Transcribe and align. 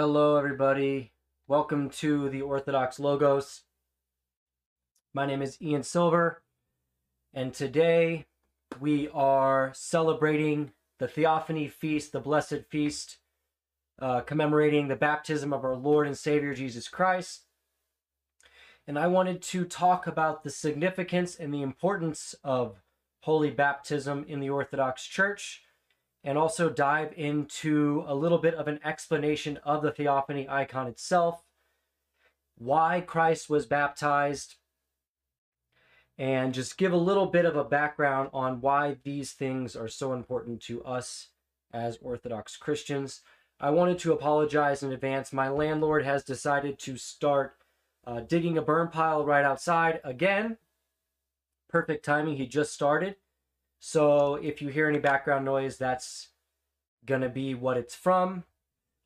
Hello, 0.00 0.36
everybody. 0.36 1.10
Welcome 1.48 1.90
to 1.90 2.28
the 2.28 2.40
Orthodox 2.40 3.00
Logos. 3.00 3.62
My 5.12 5.26
name 5.26 5.42
is 5.42 5.60
Ian 5.60 5.82
Silver, 5.82 6.40
and 7.34 7.52
today 7.52 8.26
we 8.78 9.08
are 9.08 9.72
celebrating 9.74 10.70
the 11.00 11.08
Theophany 11.08 11.66
Feast, 11.66 12.12
the 12.12 12.20
Blessed 12.20 12.60
Feast, 12.68 13.16
uh, 13.98 14.20
commemorating 14.20 14.86
the 14.86 14.94
baptism 14.94 15.52
of 15.52 15.64
our 15.64 15.74
Lord 15.74 16.06
and 16.06 16.16
Savior 16.16 16.54
Jesus 16.54 16.86
Christ. 16.86 17.46
And 18.86 18.96
I 18.96 19.08
wanted 19.08 19.42
to 19.42 19.64
talk 19.64 20.06
about 20.06 20.44
the 20.44 20.50
significance 20.50 21.34
and 21.34 21.52
the 21.52 21.62
importance 21.62 22.36
of 22.44 22.76
holy 23.22 23.50
baptism 23.50 24.24
in 24.28 24.38
the 24.38 24.50
Orthodox 24.50 25.04
Church 25.04 25.64
and 26.24 26.36
also 26.36 26.68
dive 26.68 27.12
into 27.16 28.04
a 28.06 28.14
little 28.14 28.38
bit 28.38 28.54
of 28.54 28.68
an 28.68 28.80
explanation 28.84 29.58
of 29.64 29.82
the 29.82 29.92
theophany 29.92 30.48
icon 30.48 30.86
itself, 30.86 31.44
why 32.56 33.00
Christ 33.00 33.48
was 33.48 33.66
baptized, 33.66 34.56
and 36.18 36.52
just 36.52 36.76
give 36.76 36.92
a 36.92 36.96
little 36.96 37.26
bit 37.26 37.44
of 37.44 37.56
a 37.56 37.64
background 37.64 38.30
on 38.32 38.60
why 38.60 38.96
these 39.04 39.32
things 39.32 39.76
are 39.76 39.88
so 39.88 40.12
important 40.12 40.60
to 40.62 40.82
us 40.82 41.28
as 41.72 41.98
Orthodox 42.02 42.56
Christians. 42.56 43.20
I 43.60 43.70
wanted 43.70 43.98
to 44.00 44.12
apologize 44.12 44.82
in 44.82 44.92
advance. 44.92 45.32
My 45.32 45.48
landlord 45.48 46.04
has 46.04 46.24
decided 46.24 46.78
to 46.80 46.96
start 46.96 47.56
uh, 48.06 48.20
digging 48.20 48.58
a 48.58 48.62
burn 48.62 48.88
pile 48.88 49.24
right 49.24 49.44
outside 49.44 50.00
again. 50.02 50.56
Perfect 51.68 52.04
timing. 52.04 52.36
He 52.36 52.46
just 52.46 52.72
started. 52.72 53.16
So 53.78 54.36
if 54.36 54.60
you 54.60 54.68
hear 54.68 54.88
any 54.88 54.98
background 54.98 55.44
noise, 55.44 55.76
that's 55.76 56.28
going 57.06 57.20
to 57.20 57.28
be 57.28 57.54
what 57.54 57.76
it's 57.76 57.94
from. 57.94 58.44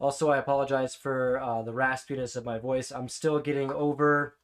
Also, 0.01 0.31
I 0.31 0.39
apologize 0.39 0.95
for 0.95 1.39
uh, 1.41 1.63
the 1.63 1.73
raspiness 1.73 2.37
of 2.37 2.45
my 2.45 2.59
voice. 2.59 2.91
I'm 2.91 3.09
still 3.09 3.39
getting 3.39 3.71
over 3.71 4.37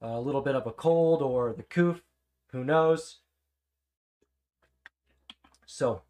a 0.00 0.18
little 0.20 0.40
bit 0.40 0.54
of 0.54 0.66
a 0.66 0.72
cold 0.72 1.20
or 1.22 1.52
the 1.52 1.62
coof. 1.62 2.02
Who 2.52 2.64
knows? 2.64 3.18
So, 5.66 6.02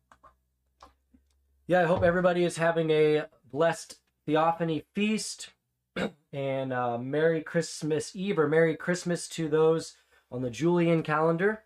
yeah, 1.67 1.83
I 1.83 1.87
hope 1.87 2.03
everybody 2.03 2.45
is 2.45 2.57
having 2.57 2.91
a 2.91 3.27
blessed 3.51 3.97
Theophany 4.27 4.85
feast 4.95 5.51
and 6.33 6.73
uh, 6.73 6.99
Merry 6.99 7.43
Christmas 7.43 8.15
Eve 8.15 8.39
or 8.39 8.49
Merry 8.49 8.77
Christmas 8.77 9.29
to 9.29 9.49
those 9.49 9.97
on 10.31 10.43
the 10.43 10.51
Julian 10.51 11.03
calendar. 11.03 11.65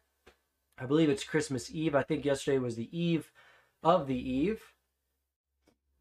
I 0.79 0.85
believe 0.85 1.09
it's 1.09 1.25
Christmas 1.25 1.71
Eve. 1.71 1.95
I 1.95 2.03
think 2.03 2.25
yesterday 2.25 2.59
was 2.59 2.77
the 2.77 2.97
eve 2.97 3.31
of 3.83 4.07
the 4.07 4.19
eve. 4.19 4.63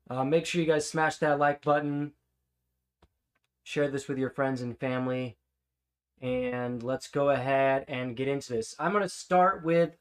Uh, 0.10 0.24
make 0.24 0.46
sure 0.46 0.62
you 0.62 0.68
guys 0.68 0.88
smash 0.88 1.18
that 1.18 1.40
like 1.40 1.64
button. 1.64 2.12
Share 3.64 3.90
this 3.90 4.08
with 4.08 4.18
your 4.18 4.30
friends 4.30 4.62
and 4.62 4.78
family. 4.78 5.38
And 6.22 6.84
let's 6.84 7.08
go 7.08 7.30
ahead 7.30 7.86
and 7.88 8.16
get 8.16 8.28
into 8.28 8.54
this. 8.54 8.76
I'm 8.78 8.92
going 8.92 9.04
to 9.04 9.10
start 9.10 9.64
with 9.64 9.98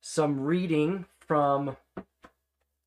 some 0.00 0.40
reading 0.40 1.06
from. 1.20 1.76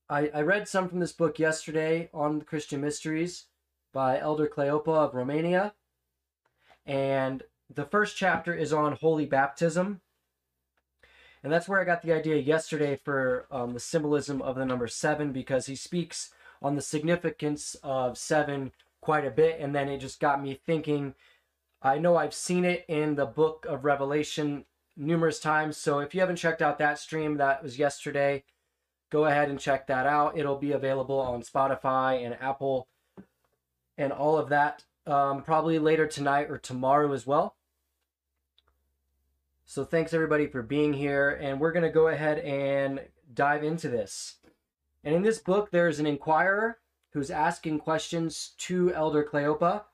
I, 0.10 0.30
I 0.34 0.42
read 0.42 0.68
some 0.68 0.90
from 0.90 1.00
this 1.00 1.14
book 1.14 1.40
yesterday 1.40 2.10
on 2.14 2.40
the 2.40 2.46
Christian 2.46 2.82
Mysteries 2.82 3.46
by 3.94 4.20
Elder 4.20 4.48
Cleopa 4.48 4.90
of 4.90 5.16
Romania. 5.16 5.74
And 6.86 7.44
the 7.74 7.86
first 7.86 8.18
chapter 8.18 8.54
is 8.54 8.74
on 8.74 8.94
holy 8.94 9.26
baptism. 9.26 10.02
And 11.44 11.52
that's 11.52 11.68
where 11.68 11.82
I 11.82 11.84
got 11.84 12.02
the 12.02 12.14
idea 12.14 12.38
yesterday 12.38 12.96
for 12.96 13.48
um, 13.52 13.74
the 13.74 13.80
symbolism 13.80 14.42
of 14.42 14.56
the 14.56 14.66
number 14.66 14.88
seven 14.88 15.34
because 15.34 15.66
he 15.66 15.76
speaks 15.76 16.32
on 16.62 16.76
the 16.76 16.82
significance 16.82 17.76
of 17.84 18.18
seven 18.18 18.72
quite 19.02 19.26
a 19.26 19.32
bit. 19.32 19.60
And 19.60 19.76
then 19.76 19.90
it 19.90 19.98
just 19.98 20.20
got 20.22 20.42
me 20.42 20.60
thinking. 20.66 21.16
I 21.82 21.98
know 21.98 22.16
I've 22.16 22.34
seen 22.34 22.64
it 22.64 22.86
in 22.88 23.16
the 23.16 23.26
book 23.26 23.66
of 23.68 23.84
Revelation 23.84 24.64
numerous 24.96 25.40
times. 25.40 25.76
So 25.76 26.00
if 26.00 26.16
you 26.16 26.22
haven't 26.22 26.38
checked 26.38 26.62
out 26.62 26.78
that 26.78 26.98
stream, 26.98 27.38
that 27.38 27.62
was 27.62 27.78
yesterday, 27.78 28.46
go 29.12 29.26
ahead 29.26 29.50
and 29.50 29.60
check 29.60 29.88
that 29.88 30.06
out. 30.06 30.38
It'll 30.38 30.58
be 30.58 30.72
available 30.72 31.20
on 31.20 31.42
Spotify 31.42 32.26
and 32.26 32.38
Apple 32.40 32.88
and 33.98 34.14
all 34.14 34.38
of 34.38 34.50
that 34.50 34.86
um, 35.06 35.44
probably 35.44 35.80
later 35.80 36.08
tonight 36.08 36.50
or 36.50 36.58
tomorrow 36.58 37.12
as 37.12 37.28
well. 37.28 37.56
So 39.74 39.84
thanks 39.84 40.14
everybody 40.14 40.46
for 40.46 40.62
being 40.62 40.94
here, 40.94 41.32
and 41.42 41.60
we're 41.60 41.72
going 41.72 41.82
to 41.82 41.90
go 41.90 42.10
ahead 42.10 42.38
and 42.38 43.02
dive 43.34 43.64
into 43.64 43.90
this. 43.90 44.36
And 45.04 45.16
in 45.16 45.24
this 45.24 45.40
book, 45.40 45.72
there's 45.72 46.00
an 46.00 46.06
inquirer 46.06 46.78
who's 47.14 47.32
asking 47.32 47.80
questions 47.80 48.52
to 48.60 48.94
Elder 48.94 49.24
Cleopa, 49.24 49.86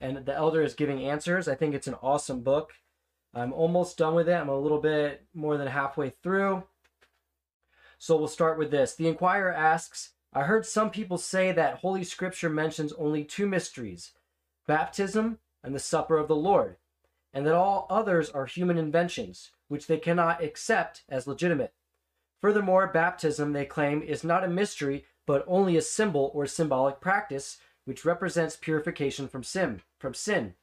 and 0.00 0.24
the 0.24 0.34
elder 0.34 0.62
is 0.62 0.72
giving 0.72 1.04
answers. 1.04 1.48
I 1.48 1.54
think 1.54 1.74
it's 1.74 1.86
an 1.86 1.96
awesome 2.00 2.40
book. 2.40 2.72
I'm 3.34 3.52
almost 3.52 3.98
done 3.98 4.14
with 4.14 4.26
it. 4.26 4.32
I'm 4.32 4.48
a 4.48 4.58
little 4.58 4.80
bit 4.80 5.26
more 5.34 5.58
than 5.58 5.66
halfway 5.66 6.08
through. 6.08 6.64
So 7.98 8.16
we'll 8.16 8.28
start 8.28 8.56
with 8.56 8.70
this. 8.70 8.94
The 8.94 9.06
inquirer 9.06 9.52
asks, 9.52 10.12
I 10.32 10.44
heard 10.44 10.64
some 10.64 10.88
people 10.88 11.18
say 11.18 11.52
that 11.52 11.80
Holy 11.80 12.04
Scripture 12.04 12.48
mentions 12.48 12.94
only 12.94 13.22
two 13.22 13.46
mysteries 13.46 14.12
baptism 14.66 15.40
and 15.62 15.74
the 15.74 15.78
supper 15.78 16.16
of 16.16 16.26
the 16.26 16.34
Lord 16.34 16.78
and 17.36 17.44
that 17.44 17.54
all 17.54 17.86
others 17.90 18.30
are 18.30 18.46
human 18.46 18.78
inventions, 18.78 19.50
which 19.68 19.86
they 19.86 19.98
cannot 19.98 20.42
accept 20.42 21.02
as 21.06 21.26
legitimate. 21.26 21.74
Furthermore, 22.40 22.86
baptism, 22.86 23.52
they 23.52 23.66
claim, 23.66 24.00
is 24.00 24.24
not 24.24 24.42
a 24.42 24.48
mystery, 24.48 25.04
but 25.26 25.44
only 25.46 25.76
a 25.76 25.82
symbol 25.82 26.30
or 26.32 26.46
symbolic 26.46 26.98
practice 26.98 27.58
which 27.84 28.06
represents 28.06 28.56
purification 28.56 29.28
from 29.28 29.42
sin. 29.42 29.82
From 29.98 30.14
sin. 30.14 30.54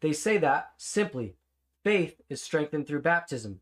They 0.00 0.12
say 0.12 0.38
that, 0.38 0.72
simply, 0.76 1.36
faith 1.84 2.20
is 2.28 2.42
strengthened 2.42 2.88
through 2.88 3.02
baptism, 3.02 3.60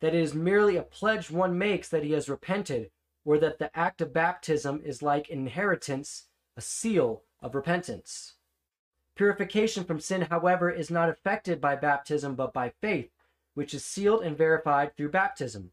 that 0.00 0.16
it 0.16 0.20
is 0.20 0.34
merely 0.34 0.74
a 0.74 0.82
pledge 0.82 1.30
one 1.30 1.56
makes 1.56 1.88
that 1.90 2.02
he 2.02 2.10
has 2.10 2.28
repented, 2.28 2.90
or 3.24 3.38
that 3.38 3.60
the 3.60 3.70
act 3.78 4.00
of 4.00 4.12
baptism 4.12 4.82
is 4.84 5.02
like 5.02 5.28
inheritance, 5.28 6.24
a 6.56 6.60
seal 6.60 7.22
of 7.40 7.54
repentance. 7.54 8.34
Purification 9.14 9.84
from 9.84 10.00
sin, 10.00 10.22
however, 10.22 10.70
is 10.70 10.90
not 10.90 11.08
effected 11.08 11.60
by 11.60 11.76
baptism 11.76 12.34
but 12.34 12.52
by 12.52 12.72
faith, 12.80 13.10
which 13.54 13.74
is 13.74 13.84
sealed 13.84 14.22
and 14.22 14.36
verified 14.36 14.96
through 14.96 15.10
baptism. 15.10 15.72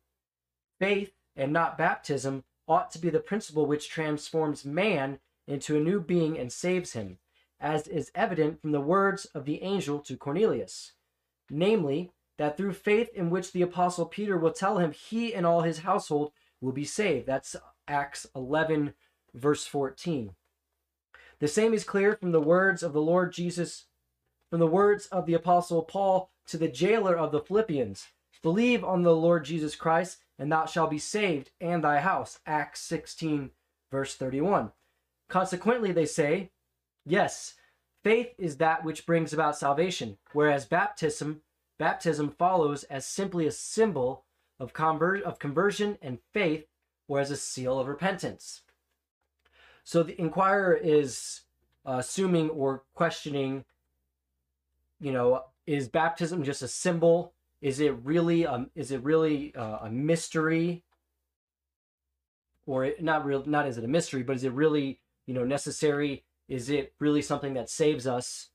Faith, 0.80 1.14
and 1.36 1.54
not 1.54 1.78
baptism, 1.78 2.44
ought 2.68 2.92
to 2.92 3.00
be 3.00 3.10
the 3.10 3.20
principle 3.20 3.66
which 3.66 3.90
transforms 3.90 4.66
man 4.66 5.20
into 5.48 5.76
a 5.76 5.80
new 5.80 6.00
being 6.00 6.38
and 6.38 6.52
saves 6.52 6.94
him, 6.94 7.18
as 7.60 7.88
is 7.88 8.12
evident 8.14 8.62
from 8.62 8.72
the 8.72 8.82
words 8.82 9.26
of 9.26 9.46
the 9.46 9.64
angel 9.64 10.00
to 10.00 10.18
Cornelius. 10.18 10.94
Namely, 11.50 12.12
that 12.38 12.56
through 12.56 12.74
faith 12.74 13.10
in 13.14 13.30
which 13.30 13.52
the 13.52 13.62
apostle 13.62 14.06
Peter 14.06 14.38
will 14.38 14.54
tell 14.54 14.78
him 14.78 14.92
he 14.92 15.34
and 15.34 15.46
all 15.46 15.62
his 15.62 15.80
household 15.80 16.32
will 16.62 16.72
be 16.72 16.86
saved. 16.86 17.26
That's 17.26 17.56
Acts 17.88 18.28
11, 18.36 18.94
verse 19.34 19.66
14. 19.66 20.36
The 21.40 21.48
same 21.48 21.74
is 21.74 21.84
clear 21.84 22.16
from 22.16 22.32
the 22.32 22.42
words 22.42 22.84
of 22.84 22.94
the 22.94 23.02
Lord 23.02 23.32
Jesus, 23.34 23.86
from 24.50 24.60
the 24.60 24.68
words 24.68 25.08
of 25.08 25.26
the 25.26 25.34
Apostle 25.34 25.84
Paul 25.84 26.32
to 26.48 26.58
the 26.58 26.68
jailer 26.68 27.18
of 27.18 27.32
the 27.32 27.42
Philippians 27.42 28.08
Believe 28.42 28.86
on 28.86 29.04
the 29.04 29.16
Lord 29.16 29.44
Jesus 29.44 29.76
Christ, 29.76 30.20
and 30.38 30.52
thou 30.52 30.66
shalt 30.66 30.92
be 30.92 30.98
saved, 30.98 31.52
and 31.60 31.84
thy 31.84 32.00
house. 32.00 32.40
Acts 32.46 32.82
16, 32.82 33.52
verse 33.92 34.16
31. 34.16 34.72
Consequently, 35.28 35.92
they 35.92 36.06
say, 36.06 36.52
yes, 37.06 37.56
faith 38.04 38.34
is 38.38 38.58
that 38.58 38.86
which 38.86 39.06
brings 39.06 39.34
about 39.34 39.58
salvation, 39.58 40.18
whereas 40.32 40.66
baptism 40.66 41.42
baptism 41.78 42.30
follows 42.30 42.84
as 42.84 43.06
simply 43.06 43.48
a 43.48 43.52
symbol 43.52 44.26
of, 44.60 44.74
conver- 44.74 45.22
of 45.22 45.40
conversion 45.40 45.98
and 46.02 46.20
faith, 46.34 46.66
or 47.08 47.20
as 47.20 47.32
a 47.32 47.38
seal 47.38 47.80
of 47.80 47.88
repentance. 47.88 48.62
So 49.90 50.04
the 50.04 50.22
inquirer 50.22 50.76
is 50.76 51.42
uh, 51.84 51.96
assuming 51.98 52.52
or 52.52 52.84
questioning, 52.94 53.66
you 55.00 55.12
know, 55.12 55.46
is 55.66 55.88
baptism 55.88 56.44
just 56.44 56.62
a 56.62 56.68
symbol? 56.68 57.34
Is 57.60 57.80
it 57.80 57.96
really 58.04 58.46
um 58.46 58.70
is 58.76 58.92
it 58.92 59.02
really 59.04 59.52
uh, 59.56 59.88
a 59.88 59.90
mystery? 59.90 60.84
Or 62.68 62.86
it, 62.86 63.02
not 63.02 63.26
real 63.26 63.44
not 63.48 63.68
is 63.68 63.80
it 63.80 63.84
a 63.84 63.88
mystery, 63.88 64.22
but 64.22 64.36
is 64.36 64.44
it 64.44 64.54
really, 64.54 65.00
you 65.26 65.34
know, 65.34 65.44
necessary? 65.44 66.24
Is 66.48 66.70
it 66.70 66.94
really 67.00 67.24
something 67.24 67.56
that 67.56 67.68
saves 67.68 68.06
us? 68.06 68.50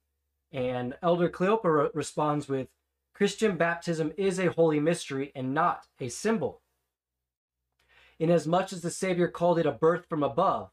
And 0.52 0.94
Elder 1.02 1.28
Cleopa 1.28 1.64
re- 1.64 1.90
responds 1.94 2.48
with 2.48 2.68
Christian 3.12 3.56
baptism 3.56 4.12
is 4.16 4.38
a 4.38 4.52
holy 4.52 4.78
mystery 4.78 5.32
and 5.34 5.52
not 5.52 5.88
a 5.98 6.10
symbol. 6.10 6.60
Inasmuch 8.20 8.72
as 8.72 8.82
the 8.82 8.90
Savior 8.92 9.26
called 9.26 9.58
it 9.58 9.66
a 9.66 9.72
birth 9.72 10.06
from 10.08 10.22
above, 10.22 10.70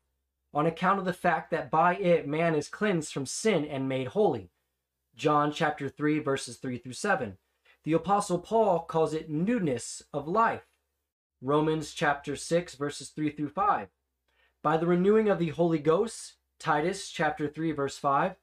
on 0.53 0.65
account 0.65 0.99
of 0.99 1.05
the 1.05 1.13
fact 1.13 1.51
that 1.51 1.71
by 1.71 1.95
it 1.95 2.27
man 2.27 2.55
is 2.55 2.67
cleansed 2.67 3.13
from 3.13 3.25
sin 3.25 3.65
and 3.65 3.87
made 3.87 4.07
holy. 4.07 4.51
John 5.15 5.51
chapter 5.51 5.89
3 5.89 6.19
verses 6.19 6.57
3 6.57 6.77
through 6.77 6.93
7. 6.93 7.37
The 7.83 7.93
apostle 7.93 8.39
Paul 8.39 8.81
calls 8.81 9.13
it 9.13 9.29
newness 9.29 10.03
of 10.13 10.27
life. 10.27 10.67
Romans 11.41 11.93
chapter 11.93 12.35
6 12.35 12.75
verses 12.75 13.09
3 13.09 13.31
through 13.31 13.49
5. 13.49 13.87
By 14.61 14.77
the 14.77 14.87
renewing 14.87 15.29
of 15.29 15.39
the 15.39 15.49
Holy 15.49 15.79
Ghost, 15.79 16.33
Titus 16.59 17.09
chapter 17.09 17.47
3 17.47 17.71
verse 17.71 17.97
5, 17.97 18.35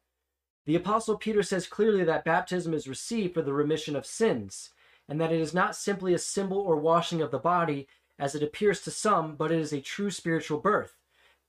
the 0.66 0.74
apostle 0.76 1.16
Peter 1.16 1.42
says 1.42 1.66
clearly 1.66 2.04
that 2.04 2.24
baptism 2.24 2.74
is 2.74 2.88
received 2.88 3.34
for 3.34 3.42
the 3.42 3.54
remission 3.54 3.96
of 3.96 4.04
sins 4.04 4.70
and 5.08 5.20
that 5.20 5.32
it 5.32 5.40
is 5.40 5.54
not 5.54 5.74
simply 5.74 6.12
a 6.12 6.18
symbol 6.18 6.58
or 6.58 6.76
washing 6.76 7.22
of 7.22 7.30
the 7.30 7.38
body 7.38 7.88
as 8.18 8.34
it 8.34 8.42
appears 8.42 8.82
to 8.82 8.90
some, 8.90 9.36
but 9.36 9.50
it 9.50 9.58
is 9.58 9.72
a 9.72 9.80
true 9.80 10.10
spiritual 10.10 10.58
birth. 10.58 10.97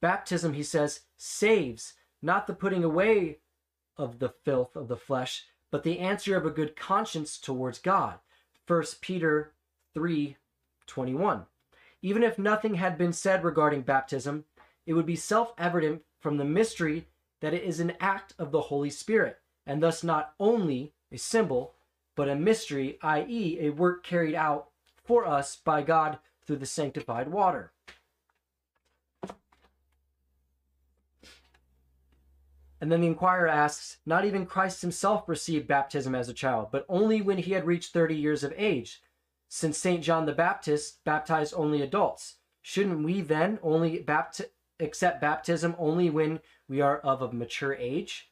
Baptism, 0.02 0.54
he 0.54 0.64
says, 0.64 1.02
saves, 1.18 1.94
not 2.22 2.48
the 2.48 2.54
putting 2.54 2.84
away 2.84 3.40
of 3.98 4.20
the 4.20 4.30
filth 4.30 4.76
of 4.76 4.88
the 4.88 4.98
flesh, 4.98 5.46
but 5.72 5.84
the 5.84 6.00
answer 6.00 6.36
of 6.38 6.46
a 6.46 6.52
good 6.52 6.76
conscience 6.76 7.38
towards 7.38 7.80
God. 7.80 8.20
1 8.68 8.84
Peter 9.02 9.54
3 9.94 10.38
21. 10.86 11.46
Even 12.02 12.24
if 12.24 12.40
nothing 12.40 12.76
had 12.76 12.98
been 12.98 13.14
said 13.14 13.44
regarding 13.44 13.82
baptism, 13.82 14.46
it 14.86 14.94
would 14.94 15.06
be 15.06 15.16
self 15.16 15.54
evident 15.58 16.02
from 16.20 16.38
the 16.38 16.46
mystery 16.46 17.08
that 17.42 17.54
it 17.54 17.64
is 17.64 17.80
an 17.80 17.94
act 18.00 18.34
of 18.40 18.52
the 18.52 18.62
Holy 18.62 18.90
Spirit, 18.90 19.38
and 19.66 19.82
thus 19.82 20.04
not 20.04 20.34
only 20.40 20.94
a 21.12 21.18
symbol, 21.18 21.76
but 22.16 22.30
a 22.30 22.36
mystery, 22.36 22.98
i.e., 23.02 23.58
a 23.62 23.70
work 23.70 24.04
carried 24.04 24.36
out 24.36 24.70
for 25.04 25.26
us 25.26 25.56
by 25.56 25.82
God 25.82 26.20
through 26.46 26.58
the 26.58 26.66
sanctified 26.66 27.28
water. 27.30 27.72
And 32.82 32.92
then 32.92 33.02
the 33.02 33.08
inquirer 33.08 33.48
asks, 33.48 33.98
Not 34.06 34.26
even 34.26 34.46
Christ 34.46 34.82
himself 34.82 35.28
received 35.28 35.68
baptism 35.68 36.16
as 36.16 36.30
a 36.30 36.34
child, 36.34 36.70
but 36.72 36.86
only 36.88 37.22
when 37.22 37.40
he 37.40 37.52
had 37.52 37.66
reached 37.66 37.94
30 37.94 38.16
years 38.16 38.44
of 38.44 38.54
age. 38.56 39.02
Since 39.50 39.78
St. 39.78 40.04
John 40.04 40.26
the 40.26 40.32
Baptist 40.32 41.04
baptized 41.04 41.54
only 41.58 41.82
adults, 41.82 42.36
shouldn't 42.62 43.04
we 43.04 43.22
then 43.22 43.60
only 43.62 44.04
bapti- 44.04 44.50
accept 44.80 45.20
baptism 45.20 45.76
only 45.78 46.10
when 46.10 46.40
we 46.68 46.80
are 46.82 47.00
of 47.00 47.22
a 47.22 47.32
mature 47.32 47.74
age? 47.74 48.32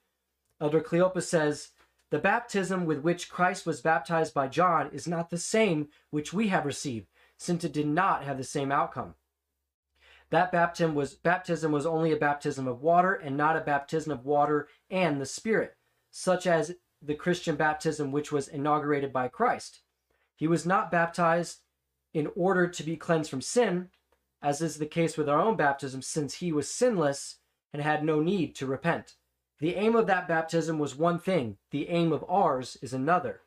Elder 0.62 0.80
Cleopas 0.80 1.24
says, 1.24 1.70
The 2.12 2.20
baptism 2.20 2.86
with 2.86 3.00
which 3.00 3.30
Christ 3.30 3.66
was 3.66 3.82
baptized 3.82 4.34
by 4.34 4.48
John 4.48 4.90
is 4.94 5.08
not 5.08 5.30
the 5.30 5.38
same 5.38 5.90
which 6.12 6.32
we 6.32 6.48
have 6.48 6.66
received, 6.66 7.08
since 7.38 7.64
it 7.64 7.74
did 7.74 7.88
not 7.88 8.24
have 8.24 8.38
the 8.38 8.44
same 8.44 8.72
outcome. 8.72 9.16
That 10.30 10.52
baptism 10.52 10.94
was 10.94 11.14
baptism 11.14 11.72
was 11.72 11.86
only 11.86 12.12
a 12.12 12.18
baptism 12.18 12.68
of 12.68 12.82
water 12.82 13.14
and 13.14 13.38
not 13.38 13.56
a 13.56 13.62
baptism 13.62 14.12
of 14.12 14.26
water 14.26 14.68
and 14.90 15.22
the 15.22 15.26
Spirit, 15.26 15.78
such 16.12 16.46
as 16.46 16.76
the 17.02 17.16
Christian 17.16 17.56
baptism 17.56 18.12
which 18.12 18.32
was 18.32 18.48
inaugurated 18.48 19.14
by 19.14 19.30
Christ. 19.30 19.82
He 20.36 20.48
was 20.48 20.66
not 20.66 20.92
baptized 20.92 21.62
in 22.14 22.30
order 22.36 22.68
to 22.68 22.84
be 22.84 22.98
cleansed 22.98 23.30
from 23.30 23.42
sin, 23.42 23.90
as 24.42 24.62
is 24.62 24.78
the 24.78 24.86
case 24.86 25.18
with 25.18 25.30
our 25.30 25.40
own 25.40 25.56
baptism, 25.56 26.02
since 26.02 26.36
he 26.36 26.52
was 26.52 26.70
sinless 26.70 27.38
and 27.72 27.82
had 27.82 28.04
no 28.04 28.20
need 28.20 28.56
to 28.56 28.66
repent. 28.66 29.16
The 29.60 29.76
aim 29.76 29.96
of 29.96 30.08
that 30.08 30.28
baptism 30.28 30.78
was 30.78 30.96
one 30.96 31.20
thing, 31.20 31.58
the 31.72 31.90
aim 31.90 32.12
of 32.12 32.26
ours 32.28 32.78
is 32.82 32.94
another. 32.94 33.42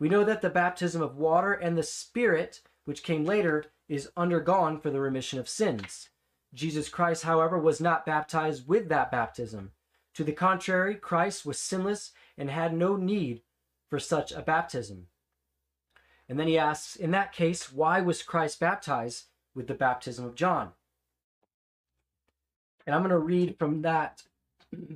We 0.00 0.08
know 0.08 0.24
that 0.24 0.40
the 0.40 0.50
baptism 0.50 1.02
of 1.02 1.16
water 1.16 1.52
and 1.52 1.76
the 1.76 1.82
Spirit, 1.82 2.62
which 2.84 3.04
came 3.04 3.24
later, 3.24 3.66
is 3.88 4.10
undergone 4.16 4.80
for 4.80 4.90
the 4.90 5.00
remission 5.00 5.38
of 5.38 5.48
sins. 5.48 6.08
Jesus 6.54 6.88
Christ, 6.88 7.22
however, 7.22 7.58
was 7.58 7.80
not 7.80 8.06
baptized 8.06 8.68
with 8.68 8.88
that 8.88 9.10
baptism. 9.10 9.72
To 10.14 10.24
the 10.24 10.32
contrary, 10.32 10.94
Christ 10.94 11.46
was 11.46 11.58
sinless 11.58 12.12
and 12.36 12.50
had 12.50 12.74
no 12.74 12.96
need 12.96 13.42
for 13.88 13.98
such 13.98 14.32
a 14.32 14.42
baptism. 14.42 15.06
And 16.28 16.38
then 16.38 16.48
he 16.48 16.58
asks, 16.58 16.96
in 16.96 17.10
that 17.12 17.32
case, 17.32 17.72
why 17.72 18.00
was 18.00 18.22
Christ 18.22 18.60
baptized 18.60 19.24
with 19.54 19.66
the 19.66 19.74
baptism 19.74 20.24
of 20.24 20.34
John? 20.34 20.72
And 22.86 22.94
I'm 22.94 23.02
going 23.02 23.10
to 23.10 23.18
read 23.18 23.58
from 23.58 23.82
that 23.82 24.22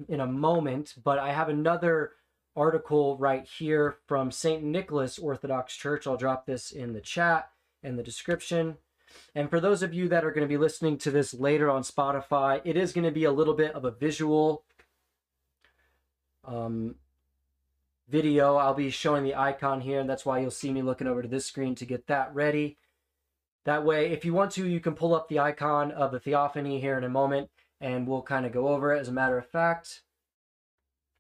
in 0.09 0.21
a 0.21 0.27
moment, 0.27 0.95
but 1.03 1.19
I 1.19 1.33
have 1.33 1.49
another 1.49 2.13
article 2.55 3.17
right 3.19 3.47
here 3.47 3.99
from 4.07 4.31
St. 4.31 4.63
Nicholas 4.63 5.19
Orthodox 5.19 5.77
Church. 5.77 6.07
I'll 6.07 6.17
drop 6.17 6.47
this 6.47 6.71
in 6.71 6.95
the 6.95 7.01
chat 7.01 7.51
and 7.83 7.99
the 7.99 8.03
description. 8.03 8.79
And 9.35 9.51
for 9.51 9.61
those 9.61 9.83
of 9.83 9.95
you 9.95 10.09
that 10.09 10.25
are 10.25 10.31
going 10.31 10.47
to 10.47 10.53
be 10.53 10.57
listening 10.57 10.99
to 10.99 11.11
this 11.11 11.35
later 11.35 11.71
on 11.71 11.83
Spotify, 11.83 12.61
it 12.65 12.77
is 12.77 12.93
going 12.93 13.05
to 13.05 13.11
be 13.11 13.25
a 13.25 13.33
little 13.33 13.55
bit 13.55 13.75
of 13.75 13.85
a 13.85 13.91
visual 13.91 14.65
um, 16.45 16.97
video. 18.09 18.57
I'll 18.57 18.75
be 18.75 18.91
showing 18.91 19.25
the 19.25 19.35
icon 19.35 19.81
here, 19.81 20.01
and 20.01 20.09
that's 20.09 20.25
why 20.25 20.39
you'll 20.39 20.51
see 20.51 20.73
me 20.73 20.83
looking 20.83 21.07
over 21.07 21.23
to 21.23 21.29
this 21.29 21.47
screen 21.47 21.75
to 21.77 21.87
get 21.87 22.07
that 22.07 22.35
ready. 22.35 22.79
That 23.65 23.85
way, 23.85 24.13
if 24.13 24.25
you 24.25 24.33
want 24.33 24.53
to, 24.53 24.67
you 24.67 24.81
can 24.81 24.95
pull 24.95 25.15
up 25.15 25.29
the 25.29 25.41
icon 25.41 25.91
of 25.91 26.13
the 26.13 26.21
Theophany 26.21 26.81
here 26.81 26.97
in 26.97 27.05
a 27.05 27.09
moment, 27.09 27.51
and 27.81 28.07
we'll 28.07 28.23
kind 28.23 28.47
of 28.47 28.53
go 28.53 28.69
over 28.69 28.95
it. 28.95 29.01
As 29.01 29.09
a 29.09 29.13
matter 29.13 29.37
of 29.39 29.49
fact, 29.49 30.03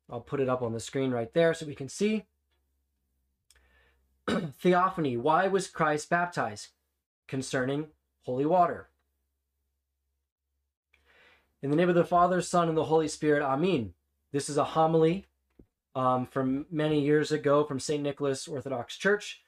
I'll 0.09 0.21
put 0.21 0.41
it 0.41 0.49
up 0.49 0.63
on 0.63 0.73
the 0.73 0.81
screen 0.81 1.11
right 1.11 1.33
there 1.35 1.53
so 1.55 1.67
we 1.67 1.75
can 1.75 1.89
see. 1.89 2.25
Theophany, 4.29 5.17
why 5.17 5.49
was 5.49 5.67
Christ 5.69 6.09
baptized? 6.09 6.69
Concerning 7.29 7.87
holy 8.23 8.47
water. 8.47 8.89
In 11.63 11.71
the 11.71 11.77
name 11.77 11.89
of 11.89 11.95
the 11.95 12.05
Father, 12.05 12.41
Son, 12.43 12.69
and 12.69 12.77
the 12.77 12.85
Holy 12.85 13.09
Spirit, 13.09 13.43
Amen. 13.43 13.95
This 14.33 14.49
is 14.49 14.57
a 14.57 14.65
homily 14.65 15.27
um, 15.95 16.27
from 16.27 16.67
many 16.71 17.01
years 17.01 17.33
ago 17.33 17.65
from 17.65 17.81
St. 17.81 18.03
Nicholas 18.03 18.47
Orthodox 18.47 18.97
Church. 18.97 19.43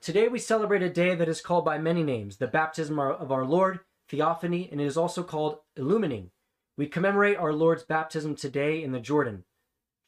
Today 0.00 0.28
we 0.28 0.38
celebrate 0.38 0.82
a 0.82 0.90
day 0.90 1.14
that 1.14 1.28
is 1.28 1.40
called 1.40 1.64
by 1.64 1.78
many 1.78 2.02
names 2.02 2.36
the 2.36 2.46
baptism 2.46 2.98
of 2.98 3.32
our 3.32 3.46
Lord, 3.46 3.80
Theophany, 4.08 4.68
and 4.70 4.80
it 4.80 4.84
is 4.84 4.98
also 4.98 5.22
called 5.22 5.60
illumining. 5.78 6.30
We 6.76 6.86
commemorate 6.86 7.38
our 7.38 7.52
Lord's 7.52 7.84
baptism 7.84 8.36
today 8.36 8.82
in 8.82 8.92
the 8.92 9.00
Jordan. 9.00 9.44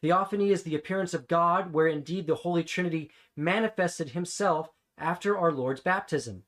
Theophany 0.02 0.50
is 0.50 0.62
the 0.62 0.74
appearance 0.74 1.14
of 1.14 1.28
God, 1.28 1.72
where 1.72 1.86
indeed 1.86 2.26
the 2.26 2.34
Holy 2.34 2.62
Trinity 2.62 3.10
manifested 3.34 4.10
himself 4.10 4.68
after 4.98 5.38
our 5.38 5.50
Lord's 5.50 5.80
baptism. 5.80 6.42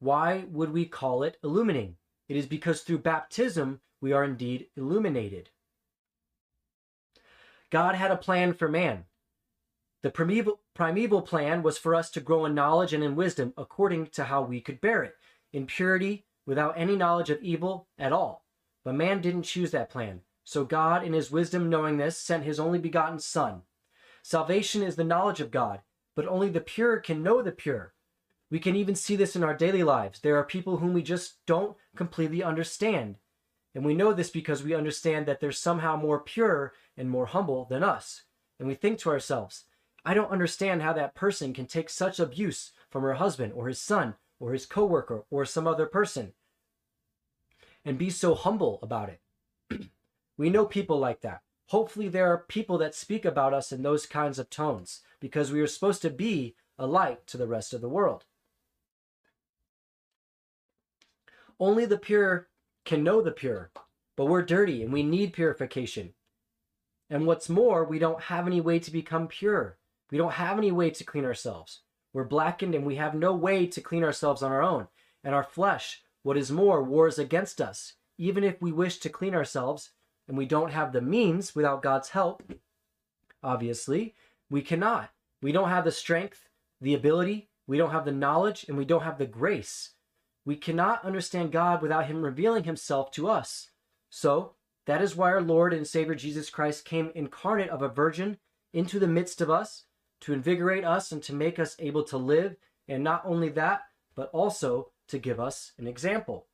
Why 0.00 0.46
would 0.48 0.72
we 0.72 0.86
call 0.86 1.22
it 1.22 1.38
illumining? 1.44 1.96
It 2.28 2.36
is 2.36 2.46
because 2.46 2.80
through 2.80 2.98
baptism 2.98 3.80
we 4.00 4.12
are 4.12 4.24
indeed 4.24 4.68
illuminated. 4.74 5.50
God 7.70 7.94
had 7.94 8.10
a 8.10 8.16
plan 8.16 8.54
for 8.54 8.68
man. 8.68 9.04
The 10.02 10.10
primeval, 10.10 10.60
primeval 10.74 11.20
plan 11.20 11.62
was 11.62 11.76
for 11.76 11.94
us 11.94 12.10
to 12.12 12.20
grow 12.20 12.46
in 12.46 12.54
knowledge 12.54 12.94
and 12.94 13.04
in 13.04 13.14
wisdom 13.14 13.52
according 13.58 14.06
to 14.08 14.24
how 14.24 14.42
we 14.42 14.62
could 14.62 14.80
bear 14.80 15.02
it, 15.04 15.16
in 15.52 15.66
purity, 15.66 16.24
without 16.46 16.74
any 16.78 16.96
knowledge 16.96 17.28
of 17.28 17.42
evil 17.42 17.86
at 17.98 18.12
all. 18.12 18.46
But 18.82 18.94
man 18.94 19.20
didn't 19.20 19.42
choose 19.42 19.70
that 19.72 19.90
plan. 19.90 20.22
So 20.44 20.64
God, 20.64 21.04
in 21.04 21.12
his 21.12 21.30
wisdom, 21.30 21.68
knowing 21.68 21.98
this, 21.98 22.18
sent 22.18 22.44
his 22.44 22.58
only 22.58 22.78
begotten 22.78 23.18
Son. 23.18 23.62
Salvation 24.22 24.82
is 24.82 24.96
the 24.96 25.04
knowledge 25.04 25.40
of 25.40 25.50
God, 25.50 25.80
but 26.16 26.26
only 26.26 26.48
the 26.48 26.60
pure 26.60 26.98
can 26.98 27.22
know 27.22 27.42
the 27.42 27.52
pure. 27.52 27.92
We 28.50 28.58
can 28.58 28.74
even 28.74 28.94
see 28.96 29.16
this 29.16 29.36
in 29.36 29.44
our 29.44 29.54
daily 29.54 29.84
lives. 29.84 30.20
There 30.20 30.36
are 30.36 30.44
people 30.44 30.78
whom 30.78 30.92
we 30.92 31.02
just 31.02 31.44
don't 31.46 31.76
completely 31.94 32.42
understand. 32.42 33.16
And 33.74 33.84
we 33.84 33.94
know 33.94 34.12
this 34.12 34.30
because 34.30 34.64
we 34.64 34.74
understand 34.74 35.26
that 35.26 35.40
they're 35.40 35.52
somehow 35.52 35.96
more 35.96 36.18
pure 36.18 36.72
and 36.96 37.08
more 37.08 37.26
humble 37.26 37.66
than 37.66 37.84
us. 37.84 38.22
And 38.58 38.66
we 38.66 38.74
think 38.74 38.98
to 39.00 39.10
ourselves, 39.10 39.64
I 40.04 40.14
don't 40.14 40.32
understand 40.32 40.82
how 40.82 40.92
that 40.94 41.14
person 41.14 41.52
can 41.54 41.66
take 41.66 41.88
such 41.88 42.18
abuse 42.18 42.72
from 42.90 43.02
her 43.02 43.14
husband 43.14 43.52
or 43.54 43.68
his 43.68 43.80
son 43.80 44.14
or 44.40 44.52
his 44.52 44.66
coworker 44.66 45.24
or 45.30 45.44
some 45.44 45.66
other 45.66 45.86
person 45.86 46.32
and 47.84 47.98
be 47.98 48.10
so 48.10 48.34
humble 48.34 48.78
about 48.82 49.10
it. 49.10 49.20
we 50.36 50.50
know 50.50 50.66
people 50.66 50.98
like 50.98 51.20
that. 51.20 51.42
Hopefully, 51.66 52.08
there 52.08 52.26
are 52.26 52.38
people 52.48 52.78
that 52.78 52.94
speak 52.94 53.24
about 53.24 53.54
us 53.54 53.70
in 53.70 53.82
those 53.82 54.06
kinds 54.06 54.38
of 54.38 54.50
tones 54.50 55.02
because 55.20 55.52
we 55.52 55.60
are 55.60 55.66
supposed 55.66 56.02
to 56.02 56.10
be 56.10 56.56
a 56.78 56.86
light 56.86 57.26
to 57.28 57.36
the 57.36 57.46
rest 57.46 57.72
of 57.72 57.80
the 57.80 57.88
world. 57.88 58.24
Only 61.60 61.84
the 61.84 61.98
pure 61.98 62.48
can 62.86 63.04
know 63.04 63.20
the 63.20 63.30
pure, 63.30 63.70
but 64.16 64.24
we're 64.24 64.42
dirty 64.42 64.82
and 64.82 64.90
we 64.90 65.02
need 65.02 65.34
purification. 65.34 66.14
And 67.10 67.26
what's 67.26 67.50
more, 67.50 67.84
we 67.84 67.98
don't 67.98 68.22
have 68.22 68.46
any 68.46 68.62
way 68.62 68.78
to 68.78 68.90
become 68.90 69.28
pure. 69.28 69.76
We 70.10 70.16
don't 70.16 70.32
have 70.32 70.56
any 70.56 70.72
way 70.72 70.88
to 70.88 71.04
clean 71.04 71.26
ourselves. 71.26 71.82
We're 72.14 72.24
blackened 72.24 72.74
and 72.74 72.86
we 72.86 72.96
have 72.96 73.14
no 73.14 73.34
way 73.34 73.66
to 73.66 73.80
clean 73.82 74.02
ourselves 74.02 74.42
on 74.42 74.50
our 74.50 74.62
own. 74.62 74.88
And 75.22 75.34
our 75.34 75.44
flesh, 75.44 76.02
what 76.22 76.38
is 76.38 76.50
more, 76.50 76.82
wars 76.82 77.18
against 77.18 77.60
us. 77.60 77.92
Even 78.16 78.42
if 78.42 78.60
we 78.62 78.72
wish 78.72 78.98
to 79.00 79.10
clean 79.10 79.34
ourselves 79.34 79.90
and 80.26 80.38
we 80.38 80.46
don't 80.46 80.72
have 80.72 80.92
the 80.92 81.02
means 81.02 81.54
without 81.54 81.82
God's 81.82 82.08
help, 82.08 82.42
obviously, 83.42 84.14
we 84.48 84.62
cannot. 84.62 85.10
We 85.42 85.52
don't 85.52 85.68
have 85.68 85.84
the 85.84 85.92
strength, 85.92 86.48
the 86.80 86.94
ability, 86.94 87.50
we 87.66 87.76
don't 87.76 87.92
have 87.92 88.04
the 88.06 88.12
knowledge, 88.12 88.64
and 88.66 88.78
we 88.78 88.84
don't 88.84 89.02
have 89.02 89.18
the 89.18 89.26
grace. 89.26 89.90
We 90.44 90.56
cannot 90.56 91.04
understand 91.04 91.52
God 91.52 91.82
without 91.82 92.06
Him 92.06 92.22
revealing 92.22 92.64
Himself 92.64 93.10
to 93.12 93.28
us. 93.28 93.70
So, 94.08 94.54
that 94.86 95.02
is 95.02 95.14
why 95.14 95.30
our 95.30 95.42
Lord 95.42 95.72
and 95.72 95.86
Savior 95.86 96.14
Jesus 96.14 96.50
Christ 96.50 96.84
came 96.84 97.12
incarnate 97.14 97.70
of 97.70 97.82
a 97.82 97.88
virgin 97.88 98.38
into 98.72 98.98
the 98.98 99.06
midst 99.06 99.40
of 99.40 99.50
us 99.50 99.84
to 100.20 100.32
invigorate 100.32 100.84
us 100.84 101.12
and 101.12 101.22
to 101.22 101.34
make 101.34 101.58
us 101.58 101.76
able 101.78 102.02
to 102.04 102.16
live, 102.16 102.56
and 102.88 103.04
not 103.04 103.22
only 103.24 103.48
that, 103.50 103.82
but 104.14 104.30
also 104.32 104.90
to 105.08 105.18
give 105.18 105.40
us 105.40 105.72
an 105.78 105.86
example. 105.86 106.46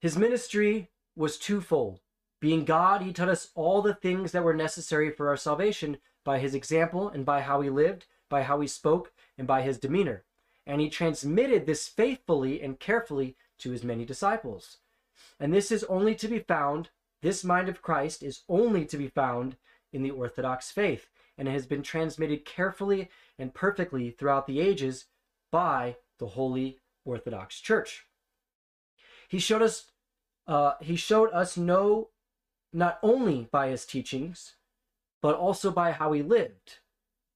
His 0.00 0.16
ministry 0.16 0.90
was 1.14 1.38
twofold 1.38 2.00
Being 2.40 2.64
God, 2.64 3.02
he 3.02 3.12
taught 3.12 3.28
us 3.28 3.50
all 3.54 3.80
the 3.80 3.94
things 3.94 4.32
that 4.32 4.44
were 4.44 4.54
necessary 4.54 5.10
for 5.10 5.28
our 5.28 5.36
salvation 5.36 5.98
by 6.24 6.38
his 6.38 6.54
example 6.54 7.08
and 7.08 7.24
by 7.24 7.40
how 7.40 7.62
he 7.62 7.70
lived, 7.70 8.06
by 8.28 8.42
how 8.42 8.60
he 8.60 8.66
spoke, 8.66 9.12
and 9.38 9.46
by 9.46 9.62
his 9.62 9.78
demeanor. 9.78 10.24
And 10.66 10.80
he 10.80 10.90
transmitted 10.90 11.64
this 11.64 11.86
faithfully 11.86 12.60
and 12.60 12.80
carefully 12.80 13.36
to 13.58 13.70
his 13.70 13.84
many 13.84 14.04
disciples. 14.04 14.78
And 15.38 15.52
this 15.52 15.70
is 15.70 15.84
only 15.84 16.14
to 16.16 16.28
be 16.28 16.40
found, 16.40 16.90
this 17.22 17.44
mind 17.44 17.68
of 17.68 17.82
Christ 17.82 18.22
is 18.22 18.42
only 18.48 18.84
to 18.86 18.96
be 18.96 19.08
found 19.08 19.56
in 19.92 20.02
the 20.02 20.10
Orthodox 20.10 20.70
faith, 20.70 21.08
and 21.38 21.48
it 21.48 21.52
has 21.52 21.66
been 21.66 21.82
transmitted 21.82 22.44
carefully 22.44 23.10
and 23.38 23.54
perfectly 23.54 24.10
throughout 24.10 24.46
the 24.46 24.60
ages 24.60 25.06
by 25.50 25.96
the 26.18 26.26
Holy 26.26 26.78
Orthodox 27.04 27.60
Church. 27.60 28.06
He 29.28 29.38
showed 29.38 29.62
us 29.62 29.86
uh, 30.46 30.74
he 30.80 30.94
showed 30.94 31.30
us 31.32 31.56
no 31.56 32.10
not 32.72 32.98
only 33.02 33.48
by 33.50 33.68
his 33.68 33.84
teachings, 33.84 34.54
but 35.20 35.34
also 35.34 35.70
by 35.70 35.92
how 35.92 36.12
he 36.12 36.22
lived. 36.22 36.78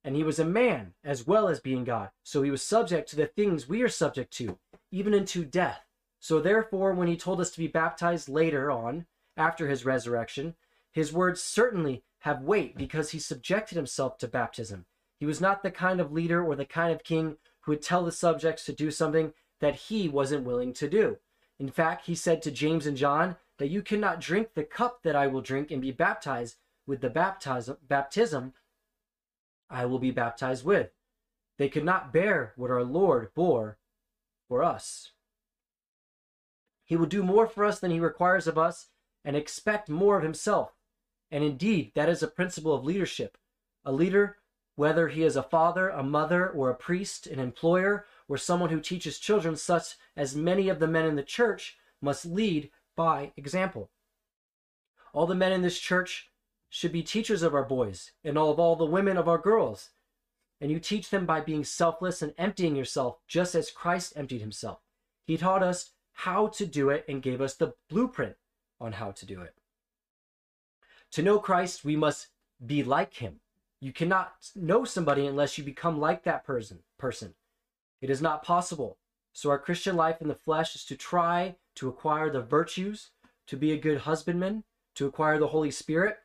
And 0.03 0.17
he 0.17 0.25
was 0.25 0.39
a 0.39 0.45
man 0.45 0.95
as 1.05 1.27
well 1.27 1.49
as 1.49 1.61
being 1.61 1.85
God. 1.85 2.11
So 2.23 2.43
he 2.43 2.51
was 2.51 2.63
subject 2.63 3.09
to 3.11 3.17
the 3.17 3.27
things 3.27 3.69
we 3.69 3.83
are 3.83 3.89
subject 3.89 4.33
to, 4.35 4.59
even 4.91 5.15
unto 5.15 5.45
death. 5.45 5.85
So 6.19 6.41
therefore, 6.41 6.93
when 6.93 7.09
he 7.09 7.17
told 7.17 7.41
us 7.41 7.51
to 7.53 7.59
be 7.59 7.67
baptized 7.67 8.29
later 8.29 8.71
on, 8.71 9.07
after 9.37 9.69
his 9.69 9.85
resurrection, 9.85 10.55
his 10.93 11.13
words 11.13 11.43
certainly 11.43 12.03
have 12.21 12.43
weight 12.43 12.77
because 12.77 13.11
he 13.11 13.19
subjected 13.19 13.77
himself 13.77 14.19
to 14.19 14.29
baptism. 14.29 14.85
He 15.19 15.27
was 15.27 15.41
not 15.41 15.63
the 15.63 15.71
kind 15.71 16.01
of 16.01 16.13
leader 16.13 16.45
or 16.45 16.57
the 16.57 16.65
kind 16.65 16.93
of 16.93 17.05
king 17.05 17.37
who 17.61 17.73
would 17.73 17.83
tell 17.83 18.05
the 18.05 18.13
subjects 18.13 18.65
to 18.65 18.73
do 18.73 18.91
something 18.91 19.33
that 19.61 19.75
he 19.75 20.09
wasn't 20.09 20.45
willing 20.45 20.73
to 20.75 20.89
do. 20.89 21.19
In 21.59 21.71
fact, 21.71 22.07
he 22.07 22.15
said 22.15 22.43
to 22.43 22.51
James 22.51 22.87
and 22.87 22.97
John 22.97 23.37
that 23.59 23.69
you 23.69 23.83
cannot 23.83 24.21
drink 24.21 24.55
the 24.55 24.65
cup 24.65 25.03
that 25.03 25.15
I 25.15 25.27
will 25.27 25.43
drink 25.43 25.71
and 25.71 25.83
be 25.83 25.93
baptized 25.93 26.57
with 26.87 27.03
the 27.03 27.11
baptism, 27.11 27.77
baptism 27.87 28.55
I 29.71 29.87
will 29.87 29.99
be 29.99 30.11
baptized 30.11 30.65
with. 30.65 30.91
They 31.59 31.69
could 31.69 31.85
not 31.85 32.13
bear 32.13 32.53
what 32.57 32.71
our 32.71 32.83
Lord 32.83 33.33
bore 33.35 33.79
for 34.49 34.65
us. 34.65 35.13
He 36.85 36.97
will 36.97 37.07
do 37.07 37.23
more 37.23 37.47
for 37.47 37.65
us 37.65 37.79
than 37.79 37.91
he 37.91 38.01
requires 38.01 38.47
of 38.47 38.59
us 38.59 38.89
and 39.25 39.37
expect 39.37 39.89
more 39.89 40.17
of 40.17 40.25
himself. 40.25 40.73
And 41.31 41.45
indeed, 41.45 41.93
that 41.95 42.09
is 42.09 42.23
a 42.23 42.29
principle 42.29 42.75
of 42.75 42.85
leadership. 42.85 43.39
A 43.85 43.93
leader, 43.93 44.39
whether 44.75 45.09
he 45.09 45.23
is 45.23 45.37
a 45.37 45.43
father, 45.43 45.89
a 45.89 46.03
mother, 46.03 46.49
or 46.49 46.71
a 46.71 46.75
priest, 46.75 47.27
an 47.27 47.39
employer, 47.39 48.07
or 48.27 48.37
someone 48.37 48.71
who 48.71 48.81
teaches 48.81 49.19
children, 49.19 49.55
such 49.55 49.97
as 50.17 50.35
many 50.35 50.69
of 50.69 50.81
the 50.81 50.89
men 50.89 51.05
in 51.05 51.17
the 51.17 51.23
church, 51.23 51.77
must 52.01 52.25
lead 52.25 52.71
by 52.97 53.33
example. 53.37 53.91
All 55.13 55.27
the 55.27 55.35
men 55.35 55.53
in 55.53 55.63
this 55.63 55.79
church 55.79 56.30
should 56.71 56.93
be 56.93 57.03
teachers 57.03 57.43
of 57.43 57.55
our 57.55 57.65
boys, 57.65 58.13
and 58.25 58.39
all 58.39 58.51
of 58.51 58.59
all 58.59 58.77
the 58.77 58.85
women 58.87 59.17
of 59.17 59.29
our 59.29 59.39
girls. 59.39 59.91
And 60.61 60.71
you 60.71 60.79
teach 60.79 61.11
them 61.11 61.27
by 61.27 61.41
being 61.41 61.65
selfless 61.65 62.23
and 62.23 62.33
emptying 62.39 62.77
yourself, 62.77 63.19
just 63.29 63.55
as 63.55 63.71
Christ 63.71 64.13
emptied 64.17 64.41
himself. 64.41 64.79
He 65.27 65.37
taught 65.37 65.63
us 65.63 65.91
how 66.13 66.47
to 66.49 66.67
do 66.67 66.91
it 66.91 67.05
and 67.09 67.23
gave 67.23 67.41
us 67.41 67.55
the 67.55 67.75
blueprint 67.89 68.37
on 68.81 68.93
how 68.93 69.11
to 69.11 69.27
do 69.27 69.43
it. 69.43 69.55
To 71.13 71.23
know 71.23 71.39
Christ, 71.39 71.85
we 71.85 71.97
must 71.97 72.29
be 72.65 72.83
like 72.83 73.15
him. 73.15 73.41
You 73.81 73.93
cannot 73.93 74.35
know 74.55 74.85
somebody 74.85 75.27
unless 75.27 75.59
you 75.59 75.65
become 75.65 75.99
like 75.99 76.25
that 76.25 76.45
person. 76.45 76.81
person. 76.99 77.35
It 78.01 78.11
is 78.11 78.23
not 78.23 78.45
possible. 78.45 78.99
So 79.33 79.51
our 79.51 79.59
Christian 79.59 79.97
life 79.97 80.21
in 80.21 80.29
the 80.29 80.35
flesh 80.35 80.75
is 80.75 80.85
to 80.87 80.97
try 80.97 81.57
to 81.77 81.89
acquire 81.89 82.31
the 82.31 82.43
virtues, 82.43 83.11
to 83.47 83.57
be 83.57 83.73
a 83.73 83.79
good 83.79 83.99
husbandman, 83.99 84.65
to 84.97 85.07
acquire 85.07 85.39
the 85.39 85.49
Holy 85.49 85.71
Spirit. 85.71 86.19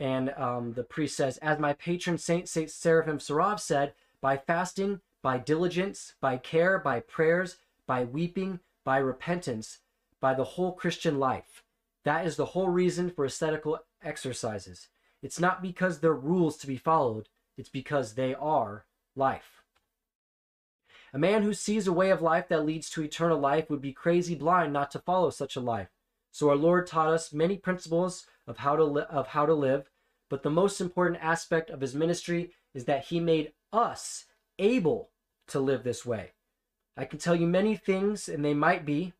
And 0.00 0.30
um, 0.36 0.72
the 0.72 0.82
priest 0.82 1.16
says, 1.16 1.38
as 1.38 1.58
my 1.58 1.72
patron 1.72 2.18
saint, 2.18 2.48
Saint 2.48 2.70
Seraphim 2.70 3.18
Sarov 3.18 3.60
said, 3.60 3.94
by 4.20 4.36
fasting, 4.36 5.00
by 5.22 5.38
diligence, 5.38 6.14
by 6.20 6.36
care, 6.36 6.78
by 6.78 7.00
prayers, 7.00 7.58
by 7.86 8.04
weeping, 8.04 8.60
by 8.84 8.98
repentance, 8.98 9.78
by 10.20 10.34
the 10.34 10.44
whole 10.44 10.72
Christian 10.72 11.18
life. 11.18 11.62
That 12.04 12.26
is 12.26 12.36
the 12.36 12.46
whole 12.46 12.68
reason 12.68 13.10
for 13.10 13.24
ascetical 13.24 13.78
exercises. 14.02 14.88
It's 15.22 15.40
not 15.40 15.62
because 15.62 16.00
they're 16.00 16.12
rules 16.12 16.56
to 16.58 16.66
be 16.66 16.76
followed, 16.76 17.28
it's 17.56 17.70
because 17.70 18.14
they 18.14 18.34
are 18.34 18.84
life. 19.16 19.62
A 21.14 21.18
man 21.18 21.44
who 21.44 21.54
sees 21.54 21.86
a 21.86 21.92
way 21.92 22.10
of 22.10 22.20
life 22.20 22.48
that 22.48 22.66
leads 22.66 22.90
to 22.90 23.02
eternal 23.02 23.38
life 23.38 23.70
would 23.70 23.80
be 23.80 23.92
crazy 23.92 24.34
blind 24.34 24.72
not 24.72 24.90
to 24.90 24.98
follow 24.98 25.30
such 25.30 25.54
a 25.54 25.60
life. 25.60 25.88
So 26.34 26.50
our 26.50 26.56
Lord 26.56 26.88
taught 26.88 27.10
us 27.10 27.32
many 27.32 27.56
principles 27.56 28.26
of 28.48 28.56
how 28.56 28.74
to 28.74 28.82
li- 28.82 29.06
of 29.08 29.28
how 29.28 29.46
to 29.46 29.54
live, 29.54 29.88
but 30.28 30.42
the 30.42 30.50
most 30.50 30.80
important 30.80 31.22
aspect 31.22 31.70
of 31.70 31.80
his 31.80 31.94
ministry 31.94 32.50
is 32.74 32.86
that 32.86 33.04
he 33.04 33.20
made 33.20 33.52
us 33.72 34.24
able 34.58 35.10
to 35.46 35.60
live 35.60 35.84
this 35.84 36.04
way. 36.04 36.32
I 36.96 37.04
can 37.04 37.20
tell 37.20 37.36
you 37.36 37.46
many 37.46 37.76
things 37.76 38.28
and 38.28 38.44
they 38.44 38.52
might 38.52 38.84
be 38.84 39.12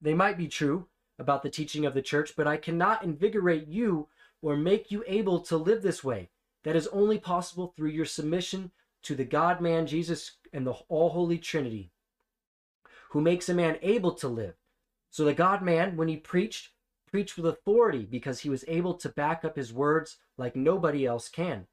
they 0.00 0.12
might 0.12 0.36
be 0.36 0.48
true 0.48 0.88
about 1.20 1.44
the 1.44 1.50
teaching 1.50 1.86
of 1.86 1.94
the 1.94 2.02
church, 2.02 2.34
but 2.36 2.48
I 2.48 2.56
cannot 2.56 3.04
invigorate 3.04 3.68
you 3.68 4.08
or 4.42 4.56
make 4.56 4.90
you 4.90 5.04
able 5.06 5.38
to 5.42 5.56
live 5.56 5.82
this 5.82 6.02
way. 6.02 6.30
That 6.64 6.74
is 6.74 6.88
only 6.88 7.20
possible 7.20 7.72
through 7.76 7.90
your 7.90 8.06
submission 8.06 8.72
to 9.04 9.14
the 9.14 9.24
God 9.24 9.60
man 9.60 9.86
Jesus 9.86 10.32
and 10.52 10.66
the 10.66 10.72
all 10.88 11.10
holy 11.10 11.38
Trinity, 11.38 11.92
who 13.10 13.20
makes 13.20 13.48
a 13.48 13.54
man 13.54 13.78
able 13.82 14.14
to 14.14 14.26
live. 14.26 14.56
So 15.14 15.24
the 15.24 15.32
God 15.32 15.62
man, 15.62 15.96
when 15.96 16.08
he 16.08 16.16
preached, 16.16 16.70
preached 17.08 17.36
with 17.36 17.46
authority 17.46 18.04
because 18.04 18.40
he 18.40 18.48
was 18.48 18.64
able 18.66 18.94
to 18.94 19.08
back 19.08 19.44
up 19.44 19.54
his 19.54 19.72
words 19.72 20.16
like 20.36 20.56
nobody 20.56 21.06
else 21.06 21.28
can. 21.28 21.68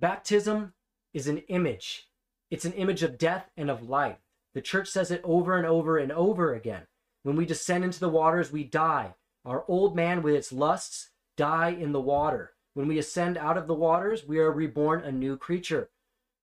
Baptism 0.00 0.72
is 1.14 1.28
an 1.28 1.38
image, 1.46 2.08
it's 2.50 2.64
an 2.64 2.72
image 2.72 3.04
of 3.04 3.16
death 3.16 3.48
and 3.56 3.70
of 3.70 3.88
life. 3.88 4.16
The 4.54 4.60
church 4.60 4.88
says 4.88 5.12
it 5.12 5.20
over 5.22 5.56
and 5.56 5.68
over 5.68 5.98
and 5.98 6.10
over 6.10 6.52
again. 6.52 6.88
When 7.22 7.36
we 7.36 7.46
descend 7.46 7.84
into 7.84 8.00
the 8.00 8.08
waters, 8.08 8.50
we 8.50 8.64
die. 8.64 9.14
Our 9.44 9.64
old 9.68 9.94
man 9.94 10.20
with 10.20 10.34
its 10.34 10.52
lusts 10.52 11.10
die 11.36 11.68
in 11.68 11.92
the 11.92 12.00
water. 12.00 12.54
When 12.74 12.88
we 12.88 12.98
ascend 12.98 13.38
out 13.38 13.56
of 13.56 13.68
the 13.68 13.74
waters, 13.74 14.26
we 14.26 14.40
are 14.40 14.50
reborn 14.50 15.04
a 15.04 15.12
new 15.12 15.36
creature. 15.36 15.90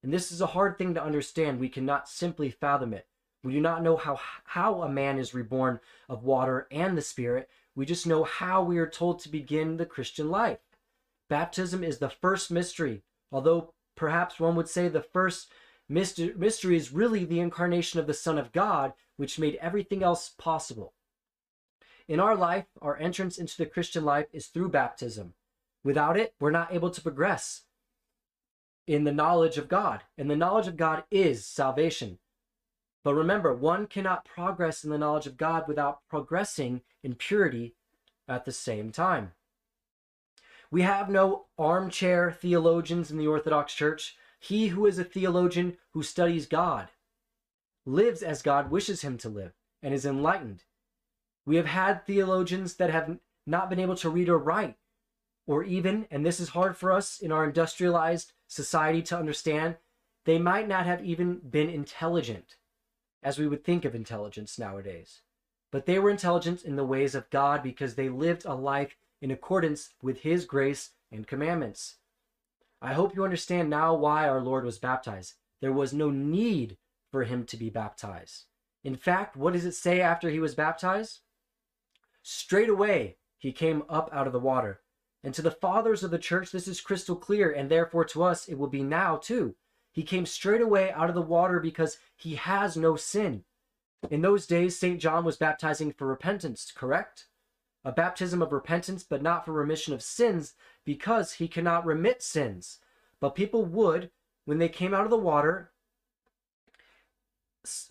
And 0.01 0.13
this 0.13 0.31
is 0.31 0.39
a 0.39 0.47
hard 0.47 0.77
thing 0.77 0.93
to 0.93 1.03
understand. 1.03 1.59
We 1.59 1.67
cannot 1.67 2.07
simply 2.07 2.51
fathom 2.51 2.93
it. 2.93 3.05
We 3.45 3.53
do 3.53 3.61
not 3.61 3.83
know 3.83 3.95
how, 3.95 4.19
how 4.43 4.81
a 4.81 4.89
man 4.89 5.19
is 5.19 5.35
reborn 5.35 5.79
of 6.09 6.23
water 6.23 6.67
and 6.71 6.97
the 6.97 7.01
Spirit. 7.03 7.47
We 7.75 7.85
just 7.85 8.07
know 8.07 8.23
how 8.23 8.63
we 8.63 8.79
are 8.79 8.89
told 8.89 9.19
to 9.19 9.29
begin 9.29 9.77
the 9.77 9.85
Christian 9.85 10.31
life. 10.31 10.57
Baptism 11.29 11.83
is 11.83 11.99
the 11.99 12.09
first 12.09 12.49
mystery, 12.49 13.03
although 13.31 13.73
perhaps 13.95 14.39
one 14.39 14.55
would 14.55 14.67
say 14.67 14.87
the 14.87 15.01
first 15.01 15.51
mystery 15.87 16.75
is 16.75 16.91
really 16.91 17.23
the 17.23 17.39
incarnation 17.39 17.99
of 17.99 18.07
the 18.07 18.15
Son 18.15 18.39
of 18.39 18.51
God, 18.51 18.93
which 19.17 19.37
made 19.37 19.59
everything 19.61 20.01
else 20.01 20.29
possible. 20.29 20.93
In 22.07 22.19
our 22.19 22.35
life, 22.35 22.65
our 22.81 22.97
entrance 22.97 23.37
into 23.37 23.57
the 23.57 23.67
Christian 23.67 24.03
life 24.03 24.25
is 24.33 24.47
through 24.47 24.69
baptism. 24.69 25.35
Without 25.83 26.17
it, 26.17 26.33
we're 26.39 26.49
not 26.49 26.73
able 26.73 26.89
to 26.89 27.01
progress 27.01 27.61
in 28.87 29.03
the 29.03 29.11
knowledge 29.11 29.59
of 29.59 29.67
God. 29.67 30.01
And 30.17 30.31
the 30.31 30.35
knowledge 30.35 30.67
of 30.67 30.77
God 30.77 31.03
is 31.11 31.45
salvation. 31.45 32.17
But 33.05 33.13
remember, 33.13 33.53
one 33.53 33.85
cannot 33.85 34.25
progress 34.25 34.83
in 34.83 34.89
the 34.89 34.97
knowledge 34.97 35.27
of 35.27 35.37
God 35.37 35.67
without 35.67 35.99
progressing 36.09 36.81
in 37.03 37.13
purity 37.13 37.75
at 38.27 38.45
the 38.45 38.51
same 38.51 38.91
time. 38.91 39.33
We 40.71 40.81
have 40.81 41.07
no 41.07 41.45
armchair 41.55 42.31
theologians 42.31 43.11
in 43.11 43.19
the 43.19 43.27
Orthodox 43.27 43.75
Church. 43.75 44.17
He 44.39 44.69
who 44.69 44.87
is 44.87 44.97
a 44.97 45.03
theologian 45.03 45.77
who 45.91 46.01
studies 46.01 46.47
God 46.47 46.87
lives 47.85 48.23
as 48.23 48.41
God 48.41 48.71
wishes 48.71 49.03
him 49.03 49.19
to 49.19 49.29
live 49.29 49.53
and 49.83 49.93
is 49.93 50.07
enlightened. 50.07 50.63
We 51.45 51.57
have 51.57 51.67
had 51.67 52.07
theologians 52.07 52.73
that 52.77 52.89
have 52.89 53.19
not 53.45 53.69
been 53.69 53.79
able 53.79 53.95
to 53.97 54.09
read 54.09 54.29
or 54.29 54.39
write, 54.39 54.77
or 55.45 55.63
even, 55.63 56.07
and 56.09 56.25
this 56.25 56.39
is 56.39 56.49
hard 56.49 56.75
for 56.75 56.91
us 56.91 57.19
in 57.19 57.31
our 57.31 57.45
industrialized 57.45 58.33
society 58.47 59.03
to 59.03 59.17
understand, 59.19 59.75
they 60.23 60.39
might 60.39 60.67
not 60.67 60.87
have 60.87 61.05
even 61.05 61.39
been 61.47 61.69
intelligent 61.69 62.55
as 63.25 63.39
we 63.39 63.47
would 63.47 63.63
think 63.63 63.83
of 63.83 63.95
intelligence 63.95 64.57
nowadays. 64.57 65.21
But 65.71 65.87
they 65.87 65.99
were 65.99 66.11
intelligent 66.11 66.63
in 66.63 66.77
the 66.77 66.85
ways 66.85 67.15
of 67.15 67.29
God 67.31 67.63
because 67.63 67.95
they 67.95 68.07
lived 68.07 68.45
a 68.45 68.53
life 68.53 68.95
in 69.19 69.31
accordance 69.31 69.89
with 70.01 70.19
His 70.21 70.45
grace 70.45 70.91
and 71.11 71.27
commandments. 71.27 71.95
I 72.81 72.93
hope 72.93 73.15
you 73.15 73.23
understand 73.23 73.69
now 73.69 73.95
why 73.95 74.29
our 74.29 74.41
Lord 74.41 74.63
was 74.63 74.77
baptized. 74.77 75.33
There 75.59 75.73
was 75.73 75.91
no 75.91 76.11
need 76.11 76.77
for 77.09 77.23
him 77.23 77.45
to 77.45 77.57
be 77.57 77.69
baptized. 77.69 78.43
In 78.83 78.95
fact, 78.95 79.35
what 79.35 79.53
does 79.53 79.65
it 79.65 79.73
say 79.73 80.01
after 80.01 80.29
he 80.29 80.39
was 80.39 80.53
baptized? 80.53 81.21
Straight 82.21 82.69
away 82.69 83.17
he 83.39 83.51
came 83.51 83.83
up 83.89 84.09
out 84.13 84.27
of 84.27 84.33
the 84.33 84.39
water. 84.39 84.81
And 85.23 85.33
to 85.33 85.41
the 85.41 85.49
fathers 85.49 86.03
of 86.03 86.11
the 86.11 86.19
church, 86.19 86.51
this 86.51 86.67
is 86.67 86.81
crystal 86.81 87.15
clear, 87.15 87.49
and 87.49 87.71
therefore 87.71 88.05
to 88.05 88.23
us 88.23 88.47
it 88.47 88.59
will 88.59 88.67
be 88.67 88.83
now 88.83 89.15
too. 89.17 89.55
He 89.95 90.03
came 90.03 90.27
straight 90.27 90.61
away 90.61 90.91
out 90.91 91.09
of 91.09 91.15
the 91.15 91.21
water 91.21 91.59
because 91.59 91.97
he 92.15 92.35
has 92.35 92.77
no 92.77 92.95
sin. 92.95 93.45
In 94.11 94.21
those 94.21 94.45
days, 94.45 94.77
St. 94.77 95.01
John 95.01 95.25
was 95.25 95.37
baptizing 95.37 95.91
for 95.91 96.05
repentance, 96.05 96.71
correct? 96.75 97.25
a 97.85 97.91
baptism 97.91 98.41
of 98.41 98.51
repentance, 98.51 99.03
but 99.03 99.21
not 99.21 99.45
for 99.45 99.53
remission 99.53 99.93
of 99.93 100.01
sins, 100.01 100.55
because 100.83 101.33
he 101.33 101.47
cannot 101.47 101.85
remit 101.85 102.23
sins. 102.23 102.79
But 103.19 103.35
people 103.35 103.63
would, 103.63 104.09
when 104.45 104.57
they 104.57 104.69
came 104.69 104.93
out 104.93 105.05
of 105.05 105.11
the 105.11 105.17
water, 105.17 105.71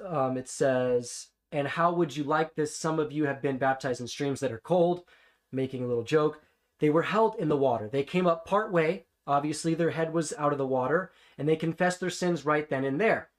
um, 0.04 0.36
it 0.36 0.48
says, 0.48 1.28
and 1.52 1.68
how 1.68 1.92
would 1.92 2.16
you 2.16 2.24
like 2.24 2.56
this? 2.56 2.76
Some 2.76 2.98
of 2.98 3.12
you 3.12 3.26
have 3.26 3.40
been 3.40 3.56
baptized 3.56 4.00
in 4.00 4.08
streams 4.08 4.40
that 4.40 4.52
are 4.52 4.58
cold, 4.58 5.04
making 5.52 5.84
a 5.84 5.86
little 5.86 6.02
joke. 6.02 6.42
They 6.80 6.90
were 6.90 7.02
held 7.02 7.36
in 7.36 7.48
the 7.48 7.56
water. 7.56 7.88
They 7.88 8.02
came 8.02 8.26
up 8.26 8.44
part 8.44 8.72
way. 8.72 9.06
Obviously, 9.28 9.74
their 9.74 9.90
head 9.90 10.12
was 10.12 10.34
out 10.36 10.52
of 10.52 10.58
the 10.58 10.66
water, 10.66 11.12
and 11.38 11.48
they 11.48 11.56
confessed 11.56 12.00
their 12.00 12.10
sins 12.10 12.44
right 12.44 12.68
then 12.68 12.84
and 12.84 13.00
there. 13.00 13.30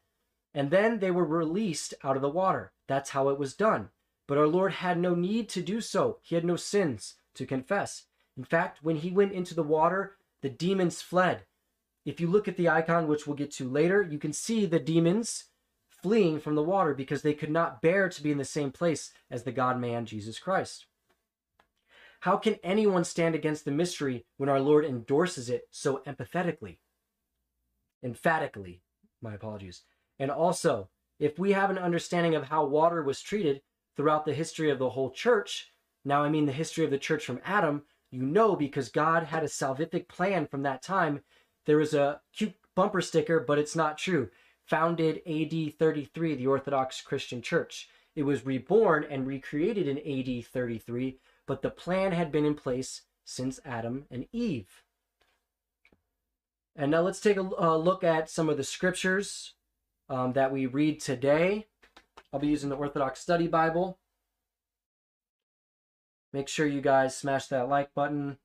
And 0.54 0.72
then 0.72 1.00
they 1.00 1.12
were 1.12 1.26
released 1.26 1.94
out 2.04 2.16
of 2.16 2.22
the 2.22 2.30
water. 2.30 2.72
That's 2.88 3.12
how 3.12 3.30
it 3.30 3.40
was 3.40 3.54
done. 3.54 3.90
But 4.28 4.38
our 4.38 4.48
Lord 4.48 4.74
had 4.74 4.98
no 4.98 5.14
need 5.14 5.50
to 5.50 5.62
do 5.62 5.82
so. 5.82 6.20
He 6.22 6.36
had 6.36 6.46
no 6.46 6.56
sins 6.56 7.16
to 7.36 7.46
confess. 7.46 8.06
In 8.38 8.44
fact, 8.44 8.80
when 8.82 8.98
he 8.98 9.12
went 9.12 9.34
into 9.34 9.54
the 9.54 9.64
water, 9.64 10.18
the 10.42 10.50
demons 10.50 11.02
fled. 11.02 11.46
If 12.06 12.20
you 12.20 12.28
look 12.28 12.48
at 12.48 12.58
the 12.58 12.70
icon, 12.70 13.08
which 13.08 13.26
we'll 13.26 13.36
get 13.36 13.52
to 13.54 13.70
later, 13.70 14.02
you 14.02 14.18
can 14.18 14.34
see 14.34 14.66
the 14.66 14.80
demons 14.80 15.46
fleeing 15.90 16.40
from 16.40 16.56
the 16.56 16.64
water 16.64 16.94
because 16.94 17.22
they 17.22 17.34
could 17.34 17.50
not 17.50 17.82
bear 17.82 18.10
to 18.10 18.24
be 18.24 18.32
in 18.32 18.38
the 18.38 18.46
same 18.46 18.72
place 18.72 19.12
as 19.32 19.44
the 19.44 19.52
God 19.52 19.80
man 19.80 20.06
Jesus 20.06 20.38
Christ. 20.38 20.86
How 22.22 22.38
can 22.38 22.56
anyone 22.64 23.04
stand 23.04 23.36
against 23.36 23.66
the 23.66 23.72
mystery 23.72 24.26
when 24.38 24.50
our 24.50 24.60
Lord 24.60 24.86
endorses 24.86 25.50
it 25.50 25.68
so 25.72 26.02
empathetically? 26.08 26.78
Emphatically, 28.04 28.82
my 29.22 29.34
apologies. 29.34 29.84
And 30.20 30.32
also, 30.32 30.90
if 31.20 31.40
we 31.40 31.54
have 31.54 31.70
an 31.70 31.78
understanding 31.78 32.36
of 32.36 32.46
how 32.46 32.66
water 32.66 33.02
was 33.04 33.22
treated 33.22 33.62
throughout 33.96 34.26
the 34.26 34.34
history 34.34 34.70
of 34.70 34.80
the 34.80 34.90
whole 34.90 35.12
church, 35.12 35.72
now 36.04 36.24
I 36.24 36.30
mean 36.30 36.46
the 36.46 36.52
history 36.52 36.86
of 36.86 36.92
the 36.92 36.98
church 36.98 37.26
from 37.26 37.42
Adam, 37.44 37.84
you 38.12 38.24
know 38.24 38.56
because 38.56 38.90
God 38.90 39.24
had 39.24 39.44
a 39.44 39.48
salvific 39.48 40.08
plan 40.08 40.48
from 40.48 40.64
that 40.64 40.82
time. 40.82 41.22
There 41.66 41.78
was 41.78 41.94
a 41.94 42.22
cute 42.36 42.54
bumper 42.76 43.02
sticker, 43.02 43.40
but 43.40 43.58
it's 43.58 43.76
not 43.76 43.98
true. 43.98 44.30
Founded 44.66 45.22
AD 45.28 45.78
33, 45.78 46.36
the 46.36 46.48
Orthodox 46.48 47.02
Christian 47.02 47.42
Church. 47.42 47.90
It 48.16 48.24
was 48.24 48.46
reborn 48.46 49.06
and 49.10 49.28
recreated 49.28 49.88
in 49.88 49.98
AD 49.98 50.46
33, 50.46 51.20
but 51.46 51.62
the 51.62 51.70
plan 51.70 52.12
had 52.12 52.32
been 52.32 52.46
in 52.46 52.56
place 52.56 53.02
since 53.24 53.60
Adam 53.66 54.06
and 54.10 54.28
Eve. 54.32 54.84
And 56.76 56.92
now 56.92 57.02
let's 57.02 57.22
take 57.22 57.38
a 57.38 57.42
look 57.78 58.04
at 58.04 58.30
some 58.30 58.50
of 58.50 58.58
the 58.58 58.64
scriptures 58.64 59.54
um, 60.10 60.34
that 60.34 60.52
we 60.52 60.66
read 60.66 61.00
today. 61.00 61.68
I'll 62.34 62.40
be 62.40 62.48
using 62.48 62.70
the 62.70 62.76
Orthodox 62.76 63.22
Study 63.22 63.48
Bible. 63.48 63.98
Make 66.34 66.50
sure 66.50 66.68
you 66.68 66.82
guys 66.82 67.16
smash 67.16 67.48
that 67.48 67.70
like 67.70 67.94
button. 67.94 68.38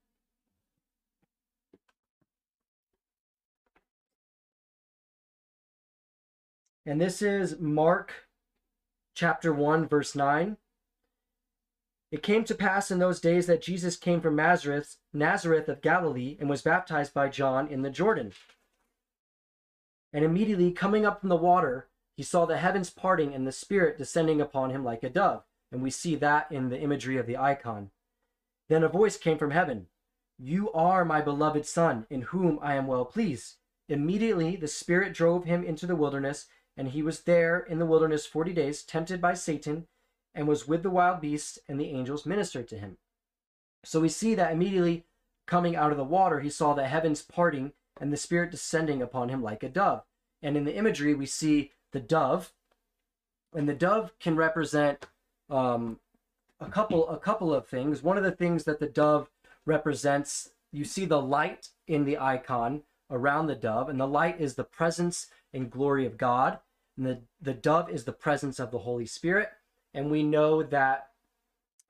And 6.87 7.01
this 7.01 7.21
is 7.21 7.59
Mark 7.59 8.29
chapter 9.15 9.53
1, 9.53 9.89
verse 9.89 10.15
9. 10.15 10.57
It 12.11 12.25
came 12.25 12.45
to 12.45 12.55
pass 12.55 12.91
in 12.91 12.99
those 12.99 13.21
days 13.21 13.47
that 13.47 13.63
Jesus 13.63 13.97
came 13.97 14.21
from 14.21 14.35
Nazareth, 14.35 14.97
Nazareth 15.13 15.69
of 15.69 15.81
Galilee, 15.81 16.37
and 16.41 16.51
was 16.51 16.63
baptized 16.63 17.15
by 17.15 17.29
John 17.29 17.69
in 17.69 17.83
the 17.83 17.91
Jordan. 17.91 18.33
And 20.13 20.25
immediately 20.25 20.73
coming 20.73 21.07
up 21.07 21.21
from 21.21 21.29
the 21.29 21.37
water, 21.37 21.89
he 22.17 22.25
saw 22.25 22.47
the 22.47 22.59
heavens 22.59 22.91
parting 22.91 23.33
and 23.33 23.47
the 23.47 23.53
Spirit 23.53 23.97
descending 23.97 24.41
upon 24.41 24.71
him 24.71 24.85
like 24.85 25.05
a 25.05 25.09
dove. 25.09 25.45
And 25.71 25.83
we 25.83 25.91
see 25.91 26.17
that 26.17 26.51
in 26.51 26.69
the 26.69 26.81
imagery 26.81 27.17
of 27.17 27.27
the 27.27 27.37
icon. 27.37 27.91
Then 28.69 28.83
a 28.83 28.89
voice 28.89 29.17
came 29.17 29.39
from 29.39 29.53
heaven 29.53 29.87
You 30.37 30.73
are 30.73 31.05
my 31.05 31.21
beloved 31.21 31.65
Son, 31.65 32.07
in 32.11 32.23
whom 32.23 32.59
I 32.61 32.75
am 32.75 32.89
well 32.89 33.05
pleased. 33.05 33.57
Immediately 33.89 34.57
the 34.57 34.67
Spirit 34.69 35.15
drove 35.15 35.45
him 35.45 35.63
into 35.63 35.87
the 35.87 35.97
wilderness, 35.97 36.47
and 36.77 36.89
he 36.89 37.03
was 37.03 37.21
there 37.21 37.61
in 37.61 37.79
the 37.79 37.87
wilderness 37.87 38.27
forty 38.27 38.53
days, 38.53 38.83
tempted 38.83 39.21
by 39.21 39.35
Satan, 39.35 39.87
and 40.35 40.47
was 40.47 40.69
with 40.69 40.83
the 40.83 40.91
wild 40.91 41.21
beasts, 41.21 41.59
and 41.69 41.81
the 41.81 41.91
angels 41.91 42.27
ministered 42.27 42.69
to 42.69 42.79
him. 42.79 42.99
So 43.85 44.01
we 44.01 44.09
see 44.09 44.35
that 44.35 44.53
immediately 44.53 45.05
coming 45.47 45.75
out 45.75 45.91
of 45.91 45.97
the 45.97 46.05
water, 46.05 46.41
he 46.41 46.51
saw 46.51 46.75
the 46.75 46.87
heavens 46.87 47.23
parting 47.23 47.73
and 48.01 48.13
the 48.13 48.17
Spirit 48.17 48.51
descending 48.51 49.03
upon 49.03 49.29
him 49.29 49.43
like 49.43 49.63
a 49.63 49.69
dove. 49.69 50.05
And 50.43 50.57
in 50.57 50.65
the 50.65 50.75
imagery, 50.75 51.15
we 51.15 51.27
see 51.27 51.73
the 51.93 52.01
dove, 52.01 52.53
and 53.53 53.69
the 53.69 53.75
dove 53.75 54.13
can 54.21 54.37
represent 54.37 55.07
um, 55.51 55.99
a 56.61 56.67
couple 56.67 57.09
a 57.09 57.19
couple 57.19 57.53
of 57.53 57.67
things. 57.67 58.03
One 58.03 58.17
of 58.17 58.25
the 58.25 58.33
things 58.33 58.65
that 58.65 58.81
the 58.81 58.87
dove 58.87 59.29
represents, 59.67 60.51
you 60.73 60.85
see 60.85 61.05
the 61.05 61.21
light 61.21 61.69
in 61.87 62.05
the 62.05 62.19
icon 62.19 62.83
around 63.11 63.47
the 63.47 63.55
dove, 63.57 63.89
and 63.89 64.01
the 64.01 64.07
light 64.07 64.41
is 64.41 64.55
the 64.55 64.65
presence 64.65 65.27
and 65.53 65.71
glory 65.71 66.07
of 66.07 66.17
God, 66.17 66.59
and 66.97 67.05
the 67.05 67.21
the 67.41 67.55
dove 67.55 67.91
is 67.91 68.05
the 68.05 68.13
presence 68.13 68.59
of 68.59 68.71
the 68.71 68.79
Holy 68.79 69.07
Spirit. 69.07 69.51
And 69.93 70.11
we 70.11 70.23
know 70.23 70.63
that 70.63 71.09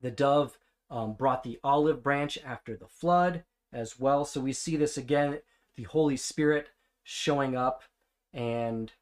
the 0.00 0.10
dove 0.10 0.58
um, 0.90 1.12
brought 1.12 1.42
the 1.42 1.58
olive 1.62 2.02
branch 2.02 2.38
after 2.44 2.76
the 2.76 2.88
flood 2.88 3.44
as 3.72 3.98
well. 3.98 4.24
So 4.24 4.40
we 4.40 4.52
see 4.52 4.76
this 4.76 4.96
again 4.96 5.40
the 5.76 5.84
Holy 5.84 6.16
Spirit 6.16 6.68
showing 7.04 7.56
up 7.56 7.84
and 8.32 8.92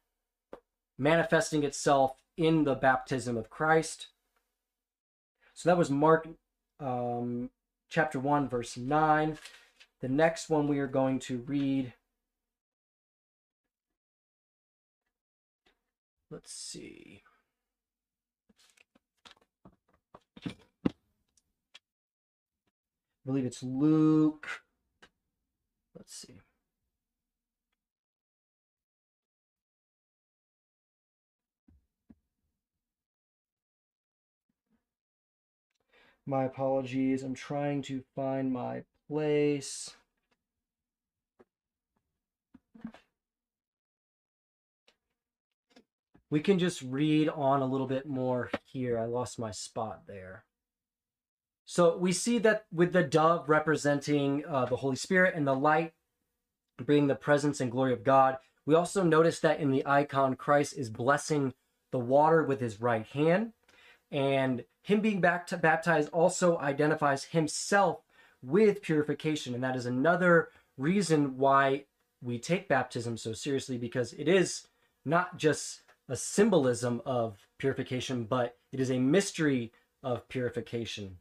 manifesting 0.97 1.63
itself 1.63 2.15
in 2.37 2.63
the 2.63 2.75
baptism 2.75 3.37
of 3.37 3.49
Christ. 3.49 4.07
So 5.53 5.69
that 5.69 5.77
was 5.77 5.89
Mark 5.89 6.27
um, 6.79 7.49
chapter 7.89 8.19
1, 8.19 8.47
verse 8.47 8.77
9. 8.77 9.37
The 10.01 10.07
next 10.07 10.49
one 10.49 10.67
we 10.67 10.79
are 10.79 10.87
going 10.87 11.19
to 11.19 11.39
read. 11.39 11.93
Let's 16.31 16.53
see. 16.53 17.23
Believe 23.29 23.45
it's 23.45 23.61
Luke. 23.61 24.63
Let's 25.95 26.15
see. 26.15 26.41
My 36.25 36.45
apologies. 36.45 37.21
I'm 37.21 37.35
trying 37.35 37.83
to 37.83 38.01
find 38.15 38.51
my 38.51 38.81
place. 39.07 39.91
We 46.31 46.39
can 46.39 46.57
just 46.57 46.81
read 46.81 47.29
on 47.29 47.61
a 47.61 47.67
little 47.67 47.85
bit 47.85 48.07
more 48.07 48.49
here. 48.65 48.97
I 48.97 49.05
lost 49.05 49.37
my 49.37 49.51
spot 49.51 50.07
there. 50.07 50.45
So 51.71 51.95
we 51.95 52.13
see 52.13 52.39
that 52.39 52.65
with 52.73 52.93
the 52.93 53.03
dove 53.03 53.47
representing 53.47 54.43
uh, 54.43 54.65
the 54.65 54.77
Holy 54.77 54.95
Spirit 54.95 55.35
and 55.35 55.45
the 55.45 55.53
light 55.53 55.93
bringing 56.83 57.05
the 57.05 57.13
presence 57.13 57.61
and 57.61 57.69
glory 57.69 57.93
of 57.93 58.03
God, 58.03 58.37
we 58.65 58.73
also 58.73 59.03
notice 59.03 59.39
that 59.41 59.59
in 59.59 59.69
the 59.69 59.85
icon, 59.85 60.35
Christ 60.35 60.75
is 60.75 60.89
blessing 60.89 61.53
the 61.91 61.99
water 61.99 62.41
with 62.41 62.59
his 62.59 62.81
right 62.81 63.05
hand. 63.05 63.53
And 64.09 64.65
him 64.81 64.99
being 64.99 65.21
baptized 65.21 66.09
also 66.09 66.57
identifies 66.57 67.25
himself 67.25 67.99
with 68.41 68.81
purification. 68.81 69.53
And 69.53 69.63
that 69.63 69.75
is 69.75 69.85
another 69.85 70.49
reason 70.75 71.37
why 71.37 71.83
we 72.19 72.39
take 72.39 72.67
baptism 72.67 73.15
so 73.15 73.33
seriously 73.33 73.77
because 73.77 74.13
it 74.13 74.27
is 74.27 74.65
not 75.05 75.37
just 75.37 75.83
a 76.07 76.15
symbolism 76.15 76.99
of 77.05 77.37
purification, 77.59 78.23
but 78.23 78.57
it 78.71 78.79
is 78.79 78.89
a 78.89 78.97
mystery 78.97 79.71
of 80.01 80.27
purification. 80.29 81.17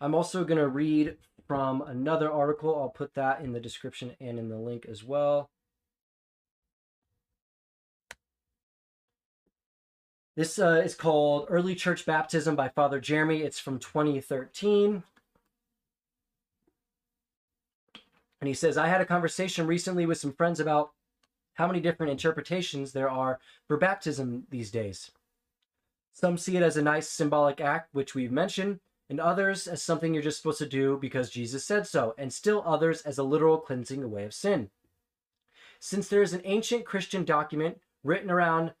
I'm 0.00 0.14
also 0.14 0.44
going 0.44 0.58
to 0.58 0.68
read 0.68 1.16
from 1.46 1.82
another 1.82 2.30
article. 2.30 2.78
I'll 2.78 2.88
put 2.88 3.14
that 3.14 3.40
in 3.40 3.52
the 3.52 3.60
description 3.60 4.12
and 4.20 4.38
in 4.38 4.48
the 4.48 4.58
link 4.58 4.86
as 4.86 5.02
well. 5.02 5.50
This 10.36 10.58
uh, 10.58 10.82
is 10.84 10.94
called 10.94 11.46
Early 11.48 11.74
Church 11.74 12.04
Baptism 12.04 12.56
by 12.56 12.68
Father 12.68 13.00
Jeremy. 13.00 13.40
It's 13.40 13.58
from 13.58 13.78
2013. 13.78 15.02
And 18.40 18.48
he 18.48 18.52
says, 18.52 18.76
I 18.76 18.88
had 18.88 19.00
a 19.00 19.06
conversation 19.06 19.66
recently 19.66 20.04
with 20.04 20.18
some 20.18 20.34
friends 20.34 20.60
about 20.60 20.90
how 21.54 21.66
many 21.66 21.80
different 21.80 22.12
interpretations 22.12 22.92
there 22.92 23.08
are 23.08 23.40
for 23.66 23.78
baptism 23.78 24.44
these 24.50 24.70
days. 24.70 25.10
Some 26.12 26.36
see 26.36 26.58
it 26.58 26.62
as 26.62 26.76
a 26.76 26.82
nice 26.82 27.08
symbolic 27.08 27.62
act, 27.62 27.94
which 27.94 28.14
we've 28.14 28.32
mentioned, 28.32 28.80
and 29.08 29.20
others 29.20 29.66
as 29.66 29.82
something 29.82 30.12
you're 30.12 30.22
just 30.22 30.38
supposed 30.38 30.58
to 30.58 30.68
do 30.68 30.98
because 31.00 31.30
Jesus 31.30 31.64
said 31.64 31.86
so, 31.86 32.14
and 32.18 32.32
still 32.32 32.62
others 32.66 33.02
as 33.02 33.18
a 33.18 33.22
literal 33.22 33.58
cleansing 33.58 34.02
away 34.02 34.24
of 34.24 34.34
sin. 34.34 34.70
Since 35.78 36.08
there 36.08 36.22
is 36.22 36.32
an 36.32 36.42
ancient 36.44 36.84
Christian 36.84 37.24
document 37.24 37.80
written 38.02 38.30
around 38.30 38.72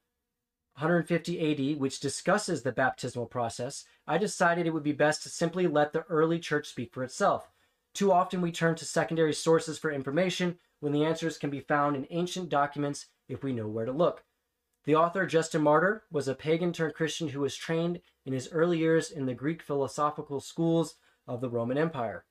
150 0.78 1.72
AD, 1.72 1.80
which 1.80 2.00
discusses 2.00 2.62
the 2.62 2.72
baptismal 2.72 3.26
process, 3.26 3.84
I 4.06 4.18
decided 4.18 4.66
it 4.66 4.74
would 4.74 4.82
be 4.82 4.92
best 4.92 5.22
to 5.22 5.28
simply 5.28 5.66
let 5.66 5.92
the 5.92 6.04
early 6.08 6.38
church 6.38 6.68
speak 6.68 6.92
for 6.92 7.02
itself. 7.02 7.50
Too 7.94 8.12
often 8.12 8.40
we 8.42 8.52
turn 8.52 8.74
to 8.76 8.84
secondary 8.84 9.32
sources 9.32 9.78
for 9.78 9.90
information 9.90 10.58
when 10.80 10.92
the 10.92 11.04
answers 11.04 11.38
can 11.38 11.48
be 11.48 11.60
found 11.60 11.96
in 11.96 12.06
ancient 12.10 12.50
documents 12.50 13.06
if 13.28 13.42
we 13.42 13.52
know 13.52 13.66
where 13.68 13.86
to 13.86 13.92
look. 13.92 14.24
The 14.86 14.94
author, 14.94 15.26
Justin 15.26 15.62
Martyr, 15.62 16.04
was 16.12 16.28
a 16.28 16.34
pagan 16.34 16.72
turned 16.72 16.94
Christian 16.94 17.28
who 17.28 17.40
was 17.40 17.56
trained 17.56 18.00
in 18.24 18.32
his 18.32 18.48
early 18.52 18.78
years 18.78 19.10
in 19.10 19.26
the 19.26 19.34
Greek 19.34 19.60
philosophical 19.60 20.38
schools 20.40 20.94
of 21.26 21.40
the 21.40 21.50
Roman 21.50 21.76
Empire. 21.76 22.24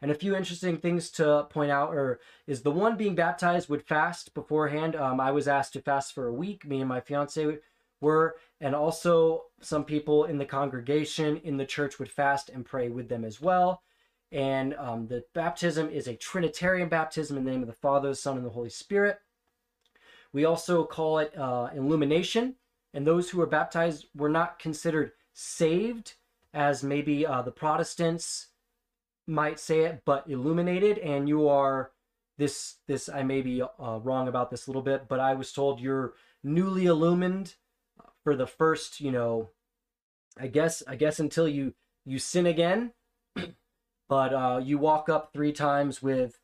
And 0.00 0.10
a 0.10 0.16
few 0.16 0.34
interesting 0.34 0.78
things 0.78 1.10
to 1.12 1.46
point 1.50 1.70
out 1.70 1.94
are 1.94 2.20
is 2.46 2.62
the 2.62 2.70
one 2.70 2.96
being 2.96 3.14
baptized 3.14 3.68
would 3.68 3.82
fast 3.82 4.34
beforehand. 4.34 4.96
Um, 4.96 5.20
I 5.20 5.30
was 5.30 5.46
asked 5.46 5.74
to 5.74 5.82
fast 5.82 6.14
for 6.14 6.26
a 6.26 6.32
week. 6.32 6.64
Me 6.64 6.80
and 6.80 6.88
my 6.88 7.00
fiance 7.00 7.58
were, 8.00 8.34
and 8.60 8.74
also 8.74 9.44
some 9.60 9.84
people 9.84 10.24
in 10.24 10.38
the 10.38 10.46
congregation 10.46 11.36
in 11.44 11.58
the 11.58 11.66
church 11.66 11.98
would 11.98 12.10
fast 12.10 12.48
and 12.48 12.64
pray 12.64 12.88
with 12.88 13.08
them 13.08 13.24
as 13.24 13.40
well. 13.40 13.82
And 14.32 14.74
um, 14.74 15.06
the 15.06 15.22
baptism 15.34 15.90
is 15.90 16.08
a 16.08 16.16
Trinitarian 16.16 16.88
baptism 16.88 17.36
in 17.36 17.44
the 17.44 17.50
name 17.50 17.60
of 17.60 17.68
the 17.68 17.74
Father, 17.74 18.08
the 18.08 18.14
Son, 18.16 18.38
and 18.38 18.46
the 18.46 18.50
Holy 18.50 18.70
Spirit. 18.70 19.18
We 20.32 20.44
also 20.44 20.84
call 20.84 21.18
it 21.18 21.36
uh, 21.36 21.68
illumination, 21.74 22.56
and 22.94 23.06
those 23.06 23.30
who 23.30 23.40
are 23.40 23.46
baptized 23.46 24.06
were 24.14 24.28
not 24.28 24.58
considered 24.58 25.12
saved, 25.34 26.14
as 26.54 26.82
maybe 26.82 27.26
uh, 27.26 27.42
the 27.42 27.50
Protestants 27.50 28.48
might 29.26 29.60
say 29.60 29.80
it, 29.80 30.02
but 30.04 30.28
illuminated, 30.28 30.98
and 30.98 31.28
you 31.28 31.48
are 31.48 31.92
this. 32.38 32.76
This 32.86 33.08
I 33.08 33.22
may 33.22 33.42
be 33.42 33.62
uh, 33.62 33.98
wrong 34.02 34.28
about 34.28 34.50
this 34.50 34.66
a 34.66 34.70
little 34.70 34.82
bit, 34.82 35.08
but 35.08 35.20
I 35.20 35.34
was 35.34 35.52
told 35.52 35.80
you're 35.80 36.14
newly 36.42 36.86
illumined 36.86 37.54
for 38.24 38.36
the 38.36 38.46
first, 38.46 39.00
you 39.00 39.10
know, 39.10 39.50
I 40.38 40.46
guess 40.46 40.82
I 40.86 40.96
guess 40.96 41.20
until 41.20 41.48
you 41.48 41.74
you 42.04 42.18
sin 42.18 42.46
again, 42.46 42.92
but 44.08 44.32
uh, 44.32 44.60
you 44.62 44.78
walk 44.78 45.08
up 45.08 45.32
three 45.32 45.52
times 45.52 46.02
with 46.02 46.38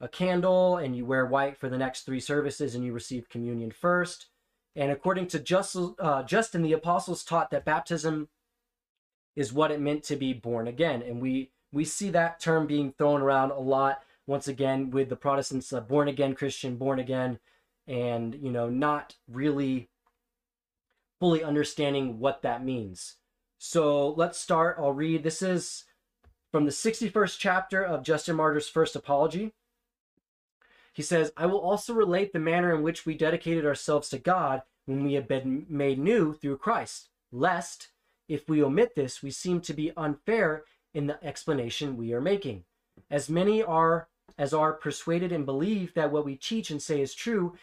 a 0.00 0.08
candle 0.08 0.76
and 0.76 0.96
you 0.96 1.04
wear 1.04 1.26
white 1.26 1.56
for 1.56 1.68
the 1.68 1.78
next 1.78 2.02
three 2.02 2.20
services 2.20 2.74
and 2.74 2.84
you 2.84 2.92
receive 2.92 3.28
communion 3.28 3.70
first. 3.70 4.26
And 4.76 4.90
according 4.90 5.28
to 5.28 5.38
Just, 5.38 5.76
uh, 5.98 6.22
Justin, 6.24 6.62
the 6.62 6.72
apostles 6.72 7.24
taught 7.24 7.50
that 7.50 7.64
baptism 7.64 8.28
is 9.36 9.52
what 9.52 9.70
it 9.70 9.80
meant 9.80 10.02
to 10.04 10.16
be 10.16 10.32
born 10.32 10.68
again. 10.68 11.02
And 11.02 11.20
we, 11.20 11.50
we 11.72 11.84
see 11.84 12.10
that 12.10 12.40
term 12.40 12.66
being 12.66 12.92
thrown 12.92 13.20
around 13.20 13.50
a 13.50 13.58
lot 13.58 14.02
once 14.26 14.48
again 14.48 14.90
with 14.90 15.08
the 15.08 15.16
Protestants, 15.16 15.72
uh, 15.72 15.80
born 15.80 16.08
again 16.08 16.34
Christian, 16.34 16.76
born 16.76 16.98
again, 16.98 17.38
and, 17.86 18.34
you 18.34 18.50
know, 18.50 18.68
not 18.68 19.16
really 19.30 19.88
fully 21.20 21.44
understanding 21.44 22.18
what 22.18 22.42
that 22.42 22.64
means. 22.64 23.16
So 23.58 24.10
let's 24.10 24.38
start. 24.38 24.76
I'll 24.78 24.92
read. 24.92 25.22
This 25.22 25.40
is 25.42 25.84
from 26.52 26.64
the 26.64 26.70
61st 26.70 27.38
chapter 27.38 27.82
of 27.82 28.02
Justin 28.02 28.36
Martyr's 28.36 28.68
first 28.68 28.96
apology. 28.96 29.52
He 30.94 31.02
says, 31.02 31.32
I 31.36 31.46
will 31.46 31.58
also 31.58 31.92
relate 31.92 32.32
the 32.32 32.38
manner 32.38 32.74
in 32.74 32.82
which 32.82 33.04
we 33.04 33.16
dedicated 33.16 33.66
ourselves 33.66 34.08
to 34.10 34.18
God 34.18 34.62
when 34.86 35.04
we 35.04 35.14
have 35.14 35.26
been 35.26 35.66
made 35.68 35.98
new 35.98 36.32
through 36.32 36.58
Christ, 36.58 37.08
lest, 37.32 37.88
if 38.28 38.48
we 38.48 38.62
omit 38.62 38.94
this, 38.94 39.22
we 39.22 39.30
seem 39.30 39.60
to 39.62 39.74
be 39.74 39.92
unfair 39.96 40.64
in 40.94 41.08
the 41.08 41.22
explanation 41.22 41.96
we 41.96 42.12
are 42.12 42.20
making. 42.20 42.64
As 43.10 43.28
many 43.28 43.62
are 43.62 44.08
as 44.38 44.54
are 44.54 44.72
persuaded 44.72 45.32
and 45.32 45.44
believe 45.44 45.94
that 45.94 46.12
what 46.12 46.24
we 46.24 46.36
teach 46.36 46.70
and 46.70 46.80
say 46.80 47.00
is 47.00 47.14
true, 47.14 47.56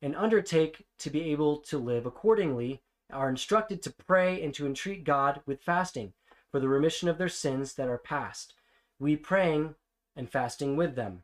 and 0.00 0.14
undertake 0.14 0.86
to 0.98 1.10
be 1.10 1.30
able 1.32 1.58
to 1.58 1.78
live 1.78 2.06
accordingly, 2.06 2.82
are 3.12 3.28
instructed 3.28 3.82
to 3.82 3.92
pray 4.06 4.42
and 4.42 4.54
to 4.54 4.66
entreat 4.66 5.04
God 5.04 5.40
with 5.46 5.62
fasting 5.62 6.12
for 6.50 6.60
the 6.60 6.68
remission 6.68 7.08
of 7.08 7.18
their 7.18 7.28
sins 7.28 7.74
that 7.74 7.88
are 7.88 7.98
past, 7.98 8.54
we 8.98 9.16
praying 9.16 9.74
and 10.14 10.30
fasting 10.30 10.76
with 10.76 10.94
them. 10.94 11.22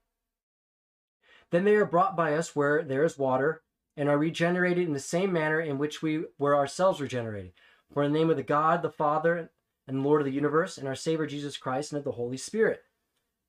Then 1.53 1.65
they 1.65 1.77
are 1.77 1.85
brought 1.85 2.17
by 2.17 2.35
us 2.35 2.57
where 2.57 2.83
there 2.83 3.05
is 3.05 3.19
water, 3.19 3.63
and 3.95 4.09
are 4.09 4.17
regenerated 4.17 4.87
in 4.87 4.95
the 4.95 4.99
same 4.99 5.33
manner 5.33 5.61
in 5.61 5.77
which 5.77 6.01
we 6.01 6.25
were 6.39 6.57
ourselves 6.57 6.99
regenerated. 6.99 7.53
For 7.93 8.03
in 8.03 8.13
the 8.13 8.19
name 8.19 8.31
of 8.31 8.37
the 8.37 8.43
God, 8.43 8.81
the 8.81 8.91
Father, 8.91 9.51
and 9.87 10.03
Lord 10.03 10.23
of 10.23 10.25
the 10.25 10.33
universe, 10.33 10.79
and 10.79 10.89
our 10.89 10.95
Savior 10.95 11.27
Jesus 11.27 11.59
Christ, 11.59 11.93
and 11.93 11.99
of 11.99 12.05
the 12.05 12.13
Holy 12.13 12.39
Spirit. 12.39 12.85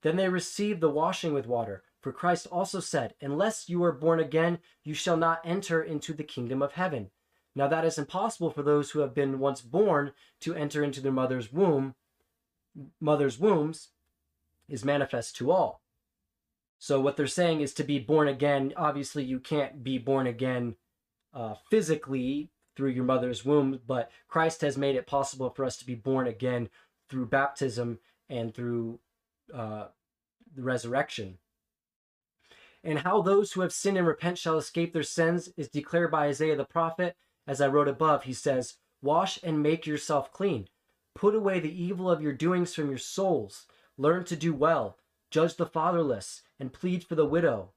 Then 0.02 0.18
they 0.18 0.28
receive 0.28 0.82
the 0.82 0.90
washing 0.90 1.34
with 1.34 1.48
water. 1.48 1.82
For 2.02 2.12
Christ 2.12 2.46
also 2.52 2.82
said, 2.82 3.14
Unless 3.22 3.70
you 3.70 3.82
are 3.86 3.94
born 3.94 4.20
again, 4.20 4.60
you 4.84 4.94
shall 4.94 5.16
not 5.16 5.40
enter 5.46 5.82
into 5.82 6.14
the 6.14 6.26
kingdom 6.26 6.62
of 6.62 6.74
heaven. 6.74 7.10
Now 7.56 7.70
that 7.70 7.86
is 7.86 7.98
impossible 7.98 8.50
for 8.50 8.64
those 8.64 8.92
who 8.92 9.00
have 9.00 9.16
been 9.16 9.40
once 9.40 9.62
born 9.62 10.12
to 10.42 10.54
enter 10.56 10.84
into 10.84 11.00
their 11.00 11.14
mother's 11.14 11.54
womb. 11.54 11.96
Mother's 13.00 13.40
wombs 13.40 13.90
is 14.68 14.84
manifest 14.84 15.38
to 15.38 15.52
all. 15.52 15.83
So 16.84 17.00
what 17.00 17.16
they're 17.16 17.28
saying 17.28 17.62
is 17.62 17.74
to 17.76 17.84
be 17.86 17.98
born 17.98 18.28
again. 18.28 18.74
Obviously, 18.76 19.24
you 19.24 19.40
can't 19.40 19.86
be 19.86 19.98
born 19.98 20.28
again 20.28 20.76
uh, 21.34 21.54
physically 21.72 22.52
through 22.76 22.90
your 22.90 23.06
mother's 23.06 23.46
womb, 23.46 23.80
but 23.88 24.12
Christ 24.28 24.60
has 24.60 24.78
made 24.78 24.98
it 24.98 25.08
possible 25.08 25.50
for 25.50 25.64
us 25.64 25.78
to 25.78 25.86
be 25.86 25.96
born 25.96 26.28
again 26.28 26.68
through 27.10 27.28
baptism 27.28 28.00
and 28.28 28.54
through 28.54 29.00
uh, 29.54 29.86
the 30.54 30.62
resurrection. 30.62 31.38
And 32.84 33.00
how 33.00 33.22
those 33.22 33.54
who 33.54 33.62
have 33.62 33.72
sinned 33.72 33.98
and 33.98 34.06
repent 34.06 34.38
shall 34.38 34.58
escape 34.58 34.92
their 34.92 35.04
sins 35.04 35.48
is 35.56 35.70
declared 35.70 36.12
by 36.12 36.26
Isaiah 36.26 36.58
the 36.58 36.66
prophet. 36.66 37.16
As 37.48 37.62
I 37.62 37.68
wrote 37.68 37.88
above, 37.88 38.26
he 38.26 38.34
says, 38.34 38.74
Wash 39.02 39.40
and 39.42 39.64
make 39.64 39.88
yourself 39.88 40.34
clean. 40.34 40.68
Put 41.16 41.34
away 41.34 41.62
the 41.62 41.82
evil 41.82 42.12
of 42.12 42.22
your 42.22 42.34
doings 42.34 42.76
from 42.76 42.90
your 42.90 42.98
souls. 42.98 43.68
Learn 43.98 44.26
to 44.26 44.36
do 44.36 44.54
well. 44.54 44.98
Judge 45.32 45.56
the 45.56 45.66
fatherless 45.66 46.42
and 46.64 46.72
plead 46.72 47.04
for 47.04 47.16
the 47.16 47.26
widow. 47.26 47.72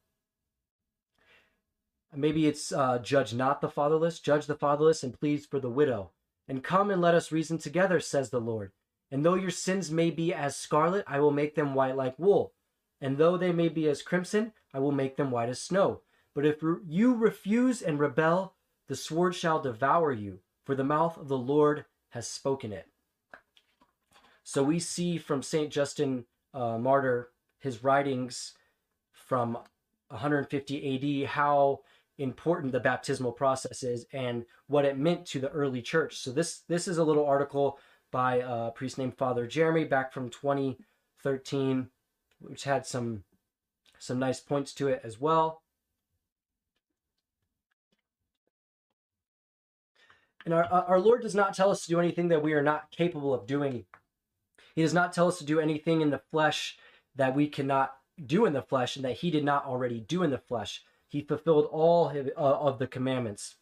Maybe 2.15 2.47
it's 2.47 2.71
uh, 2.71 3.01
judge 3.01 3.35
not 3.35 3.61
the 3.61 3.69
fatherless, 3.69 4.21
judge 4.21 4.47
the 4.47 4.55
fatherless 4.55 5.03
and 5.03 5.13
plead 5.13 5.45
for 5.45 5.59
the 5.59 5.69
widow. 5.69 6.13
And 6.47 6.63
come 6.63 6.93
and 6.93 7.03
let 7.03 7.13
us 7.13 7.33
reason 7.33 7.59
together, 7.59 7.99
says 7.99 8.31
the 8.31 8.41
Lord. 8.41 8.71
And 9.11 9.27
though 9.27 9.35
your 9.35 9.51
sins 9.51 9.91
may 9.91 10.11
be 10.11 10.33
as 10.33 10.55
scarlet, 10.55 11.03
I 11.09 11.19
will 11.19 11.33
make 11.33 11.57
them 11.57 11.75
white 11.75 11.97
like 11.97 12.17
wool. 12.17 12.53
And 13.01 13.19
though 13.19 13.37
they 13.37 13.51
may 13.51 13.69
be 13.69 13.89
as 13.89 14.03
crimson, 14.03 14.53
I 14.73 14.79
will 14.79 14.93
make 14.93 15.17
them 15.17 15.33
white 15.33 15.49
as 15.49 15.61
snow. 15.61 16.03
But 16.33 16.47
if 16.47 16.63
you 16.87 17.17
refuse 17.17 17.83
and 17.83 17.99
rebel, 17.99 18.55
the 18.87 18.95
sword 18.95 19.35
shall 19.35 19.61
devour 19.61 20.13
you, 20.13 20.39
for 20.65 20.77
the 20.77 20.85
mouth 20.85 21.19
of 21.19 21.27
the 21.27 21.37
Lord 21.37 21.87
has 22.11 22.29
spoken 22.29 22.73
it. 22.73 22.87
So 24.45 24.63
we 24.63 24.79
see 24.79 25.19
from 25.19 25.43
St. 25.43 25.73
Justin 25.73 26.27
uh, 26.55 26.79
Martyr, 26.79 27.31
his 27.59 27.83
writings 27.83 28.53
from 29.27 29.59
150 30.09 31.25
AD 31.25 31.29
how 31.29 31.81
important 32.19 32.73
the 32.73 32.81
baptismal 32.81 33.33
process 33.33 33.83
is 33.83 34.07
and 34.13 34.47
what 34.69 34.85
it 34.85 34.97
meant 34.97 35.27
to 35.27 35.41
the 35.41 35.51
early 35.51 35.83
church. 35.83 36.17
So 36.19 36.31
this 36.31 36.63
this 36.69 36.89
is 36.89 36.99
a 36.99 37.05
little 37.05 37.27
article 37.27 37.79
by 38.11 38.37
a 38.37 38.71
priest 38.71 38.99
named 38.99 39.19
Father 39.19 39.47
Jeremy 39.47 39.85
back 39.85 40.13
from 40.13 40.31
2013, 40.31 41.89
which 42.41 42.65
had 42.65 42.87
some 42.87 43.25
some 43.99 44.19
nice 44.19 44.41
points 44.41 44.73
to 44.75 44.89
it 44.89 45.01
as 45.05 45.21
well. 45.21 45.63
And 50.45 50.55
our, 50.55 50.65
our 50.65 51.01
Lord 51.01 51.23
does 51.23 51.35
not 51.35 51.55
tell 51.55 51.71
us 51.71 51.83
to 51.83 51.89
do 51.89 51.99
anything 51.99 52.29
that 52.29 52.43
we 52.43 52.53
are 52.53 52.63
not 52.63 52.93
capable 52.93 53.35
of 53.35 53.47
doing. 53.47 53.85
He 54.77 54.83
does 54.83 54.95
not 54.95 55.13
tell 55.13 55.27
us 55.27 55.39
to 55.39 55.45
do 55.45 55.59
anything 55.59 56.03
in 56.03 56.11
the 56.11 56.23
flesh 56.31 56.79
that 57.17 57.35
we 57.35 57.49
cannot 57.49 57.97
do 58.25 58.47
in 58.47 58.53
the 58.53 58.63
flesh 58.63 58.97
and 58.97 59.05
that 59.05 59.19
he 59.19 59.31
did 59.31 59.45
not 59.45 59.67
already 59.67 60.01
do 60.01 60.23
in 60.23 60.31
the 60.31 60.39
flesh. 60.39 60.83
He 61.09 61.21
fulfilled 61.21 61.69
all 61.71 62.09
uh, 62.09 62.41
of 62.41 62.79
the 62.79 62.87
commandments. 62.87 63.57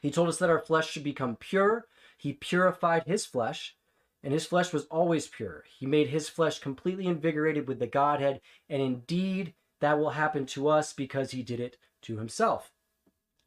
He 0.00 0.10
told 0.10 0.28
us 0.28 0.38
that 0.38 0.50
our 0.50 0.58
flesh 0.58 0.90
should 0.90 1.04
become 1.04 1.36
pure. 1.36 1.86
He 2.18 2.32
purified 2.32 3.04
his 3.06 3.26
flesh, 3.26 3.76
and 4.22 4.32
his 4.32 4.46
flesh 4.46 4.72
was 4.72 4.84
always 4.86 5.26
pure. 5.26 5.64
He 5.78 5.86
made 5.86 6.08
his 6.08 6.28
flesh 6.28 6.58
completely 6.58 7.06
invigorated 7.06 7.66
with 7.66 7.78
the 7.78 7.86
Godhead, 7.86 8.40
and 8.68 8.82
indeed 8.82 9.54
that 9.80 9.98
will 9.98 10.10
happen 10.10 10.46
to 10.46 10.68
us 10.68 10.92
because 10.92 11.30
he 11.30 11.42
did 11.42 11.60
it 11.60 11.76
to 12.02 12.18
himself. 12.18 12.70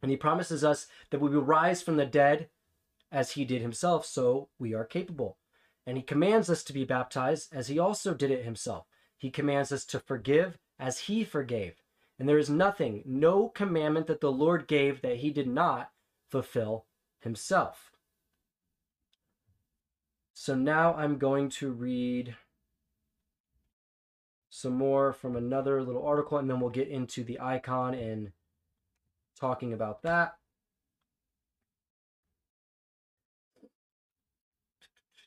And 0.01 0.12
he 0.12 0.17
promises 0.17 0.63
us 0.63 0.88
that 1.10 1.21
we 1.21 1.30
will 1.30 1.41
rise 1.41 1.82
from 1.82 1.97
the 1.97 2.06
dead 2.06 2.49
as 3.12 3.32
he 3.32 3.45
did 3.45 3.62
himself, 3.62 4.06
so 4.06 4.49
we 4.60 4.73
are 4.73 4.84
capable. 4.84 5.38
And 5.86 5.97
he 5.97 6.03
commands 6.03 6.49
us 6.49 6.63
to 6.65 6.73
be 6.73 6.84
baptized 6.84 7.53
as 7.53 7.67
he 7.67 7.80
also 7.80 8.13
did 8.13 8.30
it 8.30 8.43
himself. 8.43 8.86
He 9.17 9.32
commands 9.32 9.71
us 9.71 9.84
to 9.86 9.99
forgive 9.99 10.58
as 10.80 10.99
he 10.99 11.23
forgave. 11.23 11.82
And 12.19 12.27
there 12.27 12.38
is 12.38 12.49
nothing, 12.49 13.03
no 13.06 13.49
commandment 13.49 14.08
that 14.08 14.21
the 14.21 14.32
Lord 14.32 14.67
gave 14.67 15.01
that 15.01 15.17
he 15.17 15.30
did 15.30 15.47
not 15.47 15.91
fulfill 16.30 16.86
himself. 17.19 17.91
So 20.34 20.56
now 20.56 20.93
I'm 20.93 21.17
going 21.17 21.49
to 21.49 21.71
read 21.71 22.36
some 24.49 24.73
more 24.73 25.13
from 25.13 25.36
another 25.36 25.84
little 25.84 26.06
article, 26.06 26.38
and 26.38 26.49
then 26.49 26.60
we'll 26.60 26.69
get 26.69 26.88
into 26.88 27.23
the 27.23 27.39
icon 27.39 27.93
and 27.93 28.32
talking 29.39 29.73
about 29.73 30.01
that. 30.03 30.36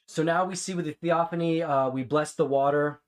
So 0.07 0.25
now 0.25 0.45
we 0.45 0.57
see 0.57 0.75
with 0.75 0.87
the 0.87 0.93
theophany, 0.93 1.63
uh, 1.63 1.89
we 1.91 2.03
bless 2.03 2.35
the 2.35 2.45
water, 2.45 3.01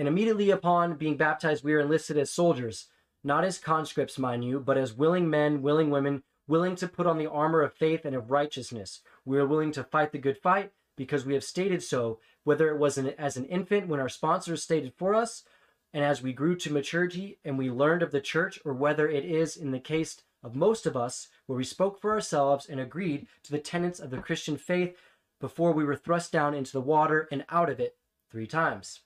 and 0.00 0.08
immediately 0.08 0.48
upon 0.48 0.94
being 0.94 1.18
baptized, 1.18 1.62
we 1.62 1.74
are 1.74 1.80
enlisted 1.80 2.16
as 2.16 2.30
soldiers, 2.30 2.86
not 3.22 3.44
as 3.44 3.58
conscripts, 3.58 4.18
mind 4.18 4.42
you, 4.46 4.58
but 4.58 4.78
as 4.78 4.94
willing 4.94 5.28
men, 5.28 5.60
willing 5.60 5.90
women, 5.90 6.22
willing 6.48 6.74
to 6.76 6.88
put 6.88 7.06
on 7.06 7.18
the 7.18 7.30
armor 7.30 7.60
of 7.60 7.74
faith 7.74 8.06
and 8.06 8.16
of 8.16 8.30
righteousness. 8.30 9.02
We 9.26 9.36
are 9.36 9.46
willing 9.46 9.72
to 9.72 9.84
fight 9.84 10.12
the 10.12 10.18
good 10.18 10.38
fight 10.38 10.72
because 10.96 11.26
we 11.26 11.34
have 11.34 11.44
stated 11.44 11.82
so, 11.82 12.18
whether 12.44 12.70
it 12.70 12.78
was 12.78 12.96
an, 12.96 13.08
as 13.18 13.36
an 13.36 13.44
infant 13.44 13.88
when 13.88 14.00
our 14.00 14.08
sponsors 14.08 14.62
stated 14.62 14.94
for 14.96 15.14
us, 15.14 15.44
and 15.92 16.02
as 16.02 16.22
we 16.22 16.32
grew 16.32 16.56
to 16.56 16.72
maturity 16.72 17.38
and 17.44 17.58
we 17.58 17.70
learned 17.70 18.02
of 18.02 18.10
the 18.10 18.22
church, 18.22 18.58
or 18.64 18.72
whether 18.72 19.06
it 19.06 19.26
is 19.26 19.54
in 19.54 19.70
the 19.70 19.78
case 19.78 20.22
of 20.42 20.56
most 20.56 20.86
of 20.86 20.96
us 20.96 21.28
where 21.44 21.58
we 21.58 21.64
spoke 21.64 22.00
for 22.00 22.12
ourselves 22.12 22.64
and 22.64 22.80
agreed 22.80 23.26
to 23.42 23.50
the 23.50 23.58
tenets 23.58 24.00
of 24.00 24.08
the 24.08 24.16
Christian 24.16 24.56
faith 24.56 24.96
before 25.42 25.72
we 25.72 25.84
were 25.84 25.94
thrust 25.94 26.32
down 26.32 26.54
into 26.54 26.72
the 26.72 26.80
water 26.80 27.28
and 27.30 27.44
out 27.50 27.68
of 27.68 27.78
it 27.78 27.98
three 28.30 28.46
times. 28.46 29.00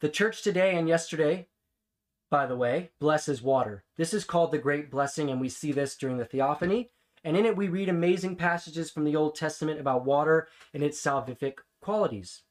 The 0.00 0.08
church 0.08 0.40
today 0.40 0.76
and 0.76 0.88
yesterday, 0.88 1.48
by 2.30 2.46
the 2.46 2.56
way, 2.56 2.90
blesses 3.00 3.42
water. 3.42 3.84
This 3.98 4.14
is 4.14 4.24
called 4.24 4.50
the 4.50 4.56
Great 4.56 4.90
Blessing, 4.90 5.30
and 5.30 5.38
we 5.38 5.50
see 5.50 5.72
this 5.72 5.94
during 5.94 6.16
the 6.16 6.24
Theophany. 6.24 6.90
And 7.22 7.36
in 7.36 7.44
it, 7.44 7.54
we 7.54 7.68
read 7.68 7.90
amazing 7.90 8.36
passages 8.36 8.90
from 8.90 9.04
the 9.04 9.14
Old 9.14 9.34
Testament 9.34 9.78
about 9.78 10.06
water 10.06 10.48
and 10.72 10.82
its 10.82 10.98
salvific 10.98 11.58
qualities. 11.82 12.44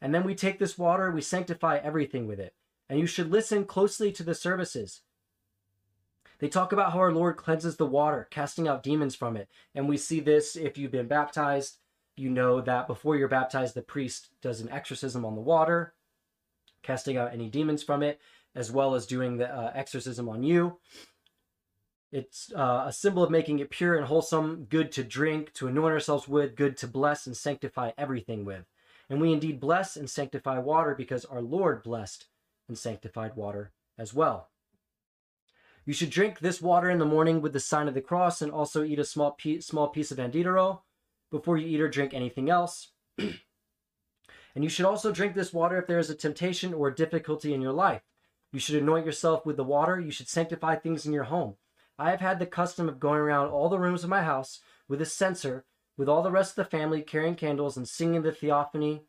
And 0.00 0.14
then 0.14 0.24
we 0.24 0.34
take 0.34 0.58
this 0.58 0.78
water, 0.78 1.10
we 1.10 1.20
sanctify 1.20 1.76
everything 1.76 2.26
with 2.26 2.40
it. 2.40 2.54
And 2.88 2.98
you 2.98 3.06
should 3.06 3.30
listen 3.30 3.66
closely 3.66 4.10
to 4.12 4.22
the 4.22 4.34
services. 4.34 5.02
They 6.38 6.48
talk 6.48 6.72
about 6.72 6.92
how 6.92 7.00
our 7.00 7.12
Lord 7.12 7.36
cleanses 7.36 7.76
the 7.76 7.84
water, 7.84 8.28
casting 8.30 8.66
out 8.66 8.82
demons 8.82 9.14
from 9.14 9.36
it. 9.36 9.50
And 9.74 9.90
we 9.90 9.98
see 9.98 10.20
this 10.20 10.56
if 10.56 10.78
you've 10.78 10.92
been 10.92 11.08
baptized 11.08 11.80
you 12.18 12.30
know 12.30 12.60
that 12.60 12.86
before 12.86 13.16
you're 13.16 13.28
baptized, 13.28 13.74
the 13.74 13.82
priest 13.82 14.30
does 14.42 14.60
an 14.60 14.70
exorcism 14.70 15.24
on 15.24 15.34
the 15.34 15.40
water, 15.40 15.94
casting 16.82 17.16
out 17.16 17.32
any 17.32 17.48
demons 17.48 17.82
from 17.82 18.02
it, 18.02 18.20
as 18.54 18.70
well 18.70 18.94
as 18.94 19.06
doing 19.06 19.36
the 19.36 19.54
uh, 19.54 19.72
exorcism 19.74 20.28
on 20.28 20.42
you. 20.42 20.78
It's 22.10 22.50
uh, 22.54 22.84
a 22.86 22.92
symbol 22.92 23.22
of 23.22 23.30
making 23.30 23.58
it 23.58 23.70
pure 23.70 23.96
and 23.96 24.06
wholesome, 24.06 24.66
good 24.68 24.90
to 24.92 25.04
drink, 25.04 25.52
to 25.54 25.68
anoint 25.68 25.92
ourselves 25.92 26.26
with, 26.26 26.56
good 26.56 26.76
to 26.78 26.86
bless 26.86 27.26
and 27.26 27.36
sanctify 27.36 27.90
everything 27.98 28.44
with. 28.44 28.64
And 29.10 29.20
we 29.20 29.32
indeed 29.32 29.60
bless 29.60 29.96
and 29.96 30.08
sanctify 30.08 30.58
water 30.58 30.94
because 30.94 31.24
our 31.26 31.42
Lord 31.42 31.82
blessed 31.82 32.26
and 32.66 32.78
sanctified 32.78 33.36
water 33.36 33.72
as 33.98 34.14
well. 34.14 34.48
You 35.84 35.94
should 35.94 36.10
drink 36.10 36.38
this 36.38 36.60
water 36.60 36.90
in 36.90 36.98
the 36.98 37.06
morning 37.06 37.40
with 37.40 37.54
the 37.54 37.60
sign 37.60 37.88
of 37.88 37.94
the 37.94 38.02
cross 38.02 38.42
and 38.42 38.52
also 38.52 38.84
eat 38.84 38.98
a 38.98 39.04
small, 39.04 39.32
piece, 39.32 39.66
small 39.66 39.88
piece 39.88 40.10
of 40.10 40.18
antidoro 40.18 40.82
before 41.30 41.56
you 41.56 41.66
eat 41.66 41.80
or 41.80 41.88
drink 41.88 42.12
anything 42.12 42.50
else. 42.50 42.92
and 44.58 44.64
you 44.64 44.68
should 44.68 44.86
also 44.86 45.12
drink 45.12 45.36
this 45.36 45.52
water 45.52 45.78
if 45.78 45.86
there 45.86 46.00
is 46.00 46.10
a 46.10 46.16
temptation 46.16 46.74
or 46.74 46.88
a 46.88 46.94
difficulty 46.96 47.54
in 47.54 47.62
your 47.62 47.72
life. 47.72 48.02
You 48.50 48.58
should 48.58 48.74
anoint 48.74 49.06
yourself 49.06 49.46
with 49.46 49.56
the 49.56 49.62
water. 49.62 50.00
You 50.00 50.10
should 50.10 50.28
sanctify 50.28 50.74
things 50.74 51.06
in 51.06 51.12
your 51.12 51.22
home. 51.22 51.54
I 51.96 52.10
have 52.10 52.18
had 52.18 52.40
the 52.40 52.44
custom 52.44 52.88
of 52.88 52.98
going 52.98 53.20
around 53.20 53.50
all 53.50 53.68
the 53.68 53.78
rooms 53.78 54.02
of 54.02 54.10
my 54.10 54.24
house 54.24 54.58
with 54.88 55.00
a 55.00 55.06
censer, 55.06 55.64
with 55.96 56.08
all 56.08 56.24
the 56.24 56.32
rest 56.32 56.58
of 56.58 56.64
the 56.64 56.76
family 56.76 57.02
carrying 57.02 57.36
candles 57.36 57.76
and 57.76 57.88
singing 57.88 58.22
the 58.22 58.32
theophany 58.32 59.04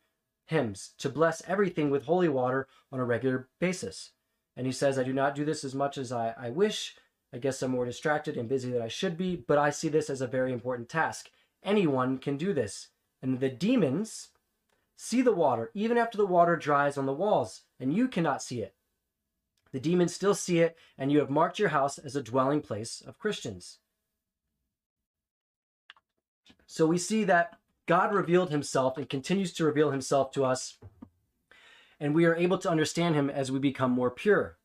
hymns 0.46 0.92
to 0.98 1.08
bless 1.08 1.42
everything 1.48 1.90
with 1.90 2.04
holy 2.04 2.28
water 2.28 2.68
on 2.92 3.00
a 3.00 3.04
regular 3.04 3.48
basis. 3.58 4.12
And 4.56 4.68
he 4.68 4.72
says, 4.72 5.00
I 5.00 5.02
do 5.02 5.12
not 5.12 5.34
do 5.34 5.44
this 5.44 5.64
as 5.64 5.74
much 5.74 5.98
as 5.98 6.12
I, 6.12 6.32
I 6.38 6.50
wish. 6.50 6.94
I 7.34 7.38
guess 7.38 7.60
I'm 7.60 7.72
more 7.72 7.86
distracted 7.86 8.36
and 8.36 8.48
busy 8.48 8.70
than 8.70 8.82
I 8.82 8.86
should 8.86 9.16
be, 9.16 9.34
but 9.34 9.58
I 9.58 9.70
see 9.70 9.88
this 9.88 10.10
as 10.10 10.20
a 10.20 10.28
very 10.28 10.52
important 10.52 10.88
task. 10.88 11.28
Anyone 11.64 12.18
can 12.18 12.36
do 12.36 12.52
this. 12.52 12.90
And 13.20 13.40
the 13.40 13.48
demons 13.48 14.28
see 15.02 15.22
the 15.22 15.32
water 15.32 15.70
even 15.72 15.96
after 15.96 16.18
the 16.18 16.26
water 16.26 16.56
dries 16.56 16.98
on 16.98 17.06
the 17.06 17.12
walls, 17.12 17.62
and 17.80 17.96
you 17.96 18.06
cannot 18.06 18.42
see 18.42 18.60
it. 18.60 18.74
The 19.72 19.80
demons 19.80 20.14
still 20.14 20.34
see 20.34 20.58
it, 20.58 20.76
and 20.98 21.10
you 21.10 21.20
have 21.20 21.30
marked 21.30 21.58
your 21.58 21.70
house 21.70 21.96
as 21.96 22.16
a 22.16 22.22
dwelling 22.22 22.60
place 22.60 23.02
of 23.06 23.18
Christians. 23.18 23.78
So 26.66 26.86
we 26.86 26.98
see 26.98 27.24
that 27.24 27.58
God 27.86 28.12
revealed 28.12 28.50
himself 28.50 28.98
and 28.98 29.08
continues 29.08 29.54
to 29.54 29.64
reveal 29.64 29.90
himself 29.90 30.32
to 30.32 30.44
us, 30.44 30.76
and 31.98 32.14
we 32.14 32.26
are 32.26 32.36
able 32.36 32.58
to 32.58 32.70
understand 32.70 33.14
him 33.14 33.30
as 33.30 33.50
we 33.50 33.58
become 33.58 33.92
more 33.92 34.10
pure. 34.10 34.58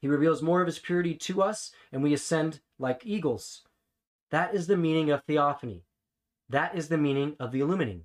He 0.00 0.06
reveals 0.06 0.42
more 0.42 0.60
of 0.60 0.66
his 0.66 0.78
purity 0.78 1.14
to 1.14 1.40
us, 1.42 1.72
and 1.90 2.02
we 2.02 2.12
ascend 2.12 2.60
like 2.78 3.06
eagles. 3.06 3.62
That 4.30 4.54
is 4.54 4.66
the 4.66 4.76
meaning 4.76 5.10
of 5.10 5.24
theophany. 5.24 5.86
That 6.50 6.74
is 6.74 6.88
the 6.88 6.98
meaning 6.98 7.36
of 7.40 7.52
the 7.52 7.60
illumining. 7.60 8.02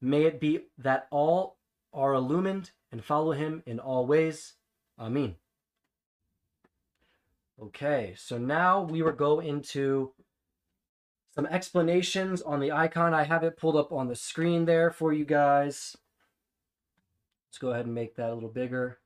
May 0.00 0.24
it 0.24 0.40
be 0.40 0.66
that 0.78 1.08
all 1.10 1.58
are 1.92 2.14
illumined 2.14 2.70
and 2.92 3.04
follow 3.04 3.32
him 3.32 3.62
in 3.66 3.80
all 3.80 4.06
ways. 4.06 4.54
Amen. 4.98 5.36
Okay, 7.60 8.14
so 8.16 8.38
now 8.38 8.82
we 8.82 9.02
will 9.02 9.12
go 9.12 9.40
into 9.40 10.12
some 11.34 11.46
explanations 11.46 12.40
on 12.42 12.60
the 12.60 12.70
icon. 12.70 13.14
I 13.14 13.24
have 13.24 13.42
it 13.42 13.56
pulled 13.56 13.76
up 13.76 13.92
on 13.92 14.08
the 14.08 14.14
screen 14.14 14.64
there 14.64 14.90
for 14.90 15.12
you 15.12 15.24
guys. 15.24 15.96
Let's 17.48 17.58
go 17.58 17.70
ahead 17.70 17.86
and 17.86 17.94
make 17.94 18.14
that 18.16 18.30
a 18.30 18.34
little 18.34 18.48
bigger. 18.48 18.98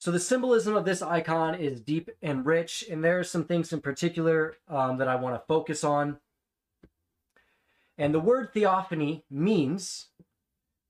So 0.00 0.12
the 0.12 0.20
symbolism 0.20 0.76
of 0.76 0.84
this 0.84 1.02
icon 1.02 1.56
is 1.56 1.80
deep 1.80 2.08
and 2.22 2.46
rich, 2.46 2.84
and 2.88 3.02
there 3.02 3.18
are 3.18 3.24
some 3.24 3.44
things 3.44 3.72
in 3.72 3.80
particular 3.80 4.56
um, 4.68 4.98
that 4.98 5.08
I 5.08 5.16
want 5.16 5.34
to 5.34 5.46
focus 5.46 5.82
on. 5.82 6.18
And 7.96 8.14
the 8.14 8.20
word 8.20 8.52
theophany 8.52 9.24
means 9.28 10.06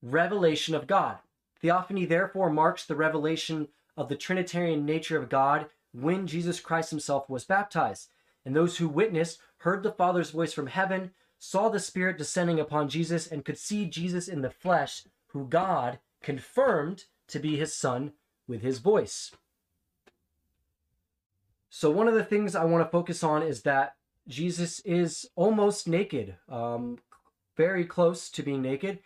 revelation 0.03 0.75
of 0.75 0.87
God. 0.87 1.19
Theophany 1.61 2.05
therefore 2.05 2.51
marks 2.51 2.85
the 2.85 2.97
revelation 2.97 3.69
of 3.97 4.11
the 4.11 4.17
Trinitarian 4.17 4.85
nature 4.85 5.17
of 5.17 5.31
God 5.31 5.67
when 5.93 6.27
Jesus 6.27 6.61
Christ 6.61 6.91
himself 6.91 7.31
was 7.31 7.47
baptized. 7.47 8.09
And 8.45 8.55
those 8.55 8.77
who 8.77 8.89
witnessed 8.89 9.41
heard 9.59 9.83
the 9.83 9.91
Father's 9.91 10.31
voice 10.31 10.53
from 10.53 10.67
heaven, 10.67 11.13
saw 11.39 11.69
the 11.69 11.81
Spirit 11.81 12.19
descending 12.19 12.61
upon 12.61 12.89
Jesus, 12.89 13.27
and 13.27 13.45
could 13.45 13.59
see 13.59 13.87
Jesus 13.87 14.29
in 14.29 14.43
the 14.43 14.51
flesh, 14.51 15.05
who 15.29 15.47
God 15.47 15.99
confirmed 16.23 17.05
to 17.29 17.39
be 17.39 17.57
his 17.57 17.75
Son 17.75 18.13
with 18.49 18.63
his 18.63 18.79
voice. 18.79 19.31
So, 21.71 21.91
one 21.91 22.09
of 22.09 22.15
the 22.15 22.25
things 22.25 22.57
I 22.57 22.65
want 22.65 22.85
to 22.85 22.91
focus 22.91 23.23
on 23.23 23.43
is 23.43 23.63
that 23.63 23.95
Jesus 24.27 24.81
is 24.81 25.27
almost 25.37 25.87
naked, 25.87 26.37
um, 26.49 26.99
very 27.57 27.85
close 27.85 28.31
to 28.31 28.43
being 28.43 28.63
naked. 28.63 29.01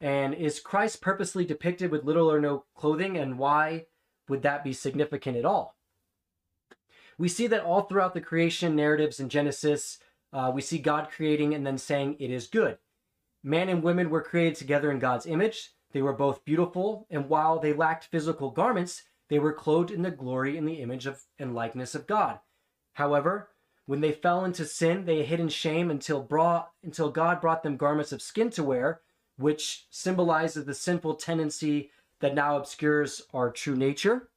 And 0.00 0.34
is 0.34 0.60
Christ 0.60 1.00
purposely 1.00 1.44
depicted 1.44 1.90
with 1.90 2.04
little 2.04 2.30
or 2.30 2.40
no 2.40 2.64
clothing? 2.74 3.16
And 3.16 3.38
why 3.38 3.86
would 4.28 4.42
that 4.42 4.64
be 4.64 4.72
significant 4.72 5.36
at 5.36 5.44
all? 5.44 5.76
We 7.18 7.28
see 7.28 7.48
that 7.48 7.64
all 7.64 7.82
throughout 7.82 8.14
the 8.14 8.20
creation 8.20 8.76
narratives 8.76 9.18
in 9.18 9.28
Genesis, 9.28 9.98
uh, 10.32 10.52
we 10.54 10.62
see 10.62 10.78
God 10.78 11.08
creating 11.10 11.52
and 11.52 11.66
then 11.66 11.78
saying 11.78 12.16
it 12.20 12.30
is 12.30 12.46
good. 12.46 12.78
Man 13.42 13.68
and 13.68 13.82
women 13.82 14.10
were 14.10 14.22
created 14.22 14.54
together 14.54 14.90
in 14.90 14.98
God's 14.98 15.26
image. 15.26 15.72
They 15.92 16.02
were 16.02 16.12
both 16.12 16.44
beautiful, 16.44 17.06
and 17.10 17.28
while 17.28 17.58
they 17.58 17.72
lacked 17.72 18.04
physical 18.04 18.50
garments, 18.50 19.04
they 19.28 19.38
were 19.38 19.52
clothed 19.52 19.90
in 19.90 20.02
the 20.02 20.10
glory 20.10 20.56
and 20.56 20.66
the 20.66 20.80
image 20.82 21.06
of 21.06 21.22
and 21.38 21.54
likeness 21.54 21.94
of 21.94 22.06
God. 22.06 22.40
However, 22.94 23.50
when 23.86 24.00
they 24.00 24.12
fell 24.12 24.44
into 24.44 24.66
sin, 24.66 25.06
they 25.06 25.24
hid 25.24 25.40
in 25.40 25.48
shame 25.48 25.90
until 25.90 26.22
brought 26.22 26.72
until 26.82 27.10
God 27.10 27.40
brought 27.40 27.62
them 27.62 27.76
garments 27.76 28.12
of 28.12 28.20
skin 28.20 28.50
to 28.50 28.62
wear, 28.62 29.00
which 29.36 29.86
symbolizes 29.90 30.64
the 30.64 30.74
sinful 30.74 31.14
tendency 31.14 31.90
that 32.20 32.34
now 32.34 32.56
obscures 32.56 33.22
our 33.32 33.50
true 33.50 33.76
nature. 33.76 34.28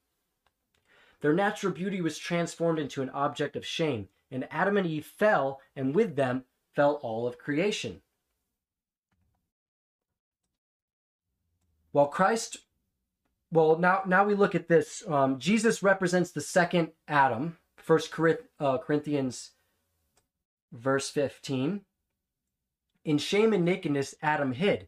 Their 1.19 1.33
natural 1.33 1.73
beauty 1.73 2.01
was 2.01 2.17
transformed 2.17 2.79
into 2.79 3.01
an 3.01 3.09
object 3.09 3.55
of 3.55 3.65
shame, 3.65 4.07
and 4.31 4.47
Adam 4.51 4.77
and 4.77 4.87
Eve 4.87 5.05
fell, 5.05 5.59
and 5.75 5.93
with 5.93 6.15
them 6.15 6.45
fell 6.73 6.95
all 7.03 7.27
of 7.27 7.37
creation. 7.37 8.01
While 11.91 12.07
Christ, 12.07 12.57
well, 13.51 13.77
now 13.77 14.03
now 14.05 14.23
we 14.23 14.33
look 14.33 14.55
at 14.55 14.67
this. 14.67 15.03
Um, 15.07 15.39
Jesus 15.39 15.83
represents 15.83 16.31
the 16.31 16.41
second 16.41 16.91
Adam. 17.07 17.57
First 17.77 18.13
uh, 18.59 18.77
Corinthians, 18.77 19.51
verse 20.71 21.09
fifteen. 21.09 21.81
In 23.03 23.17
shame 23.17 23.51
and 23.53 23.65
nakedness, 23.65 24.15
Adam 24.21 24.53
hid. 24.53 24.87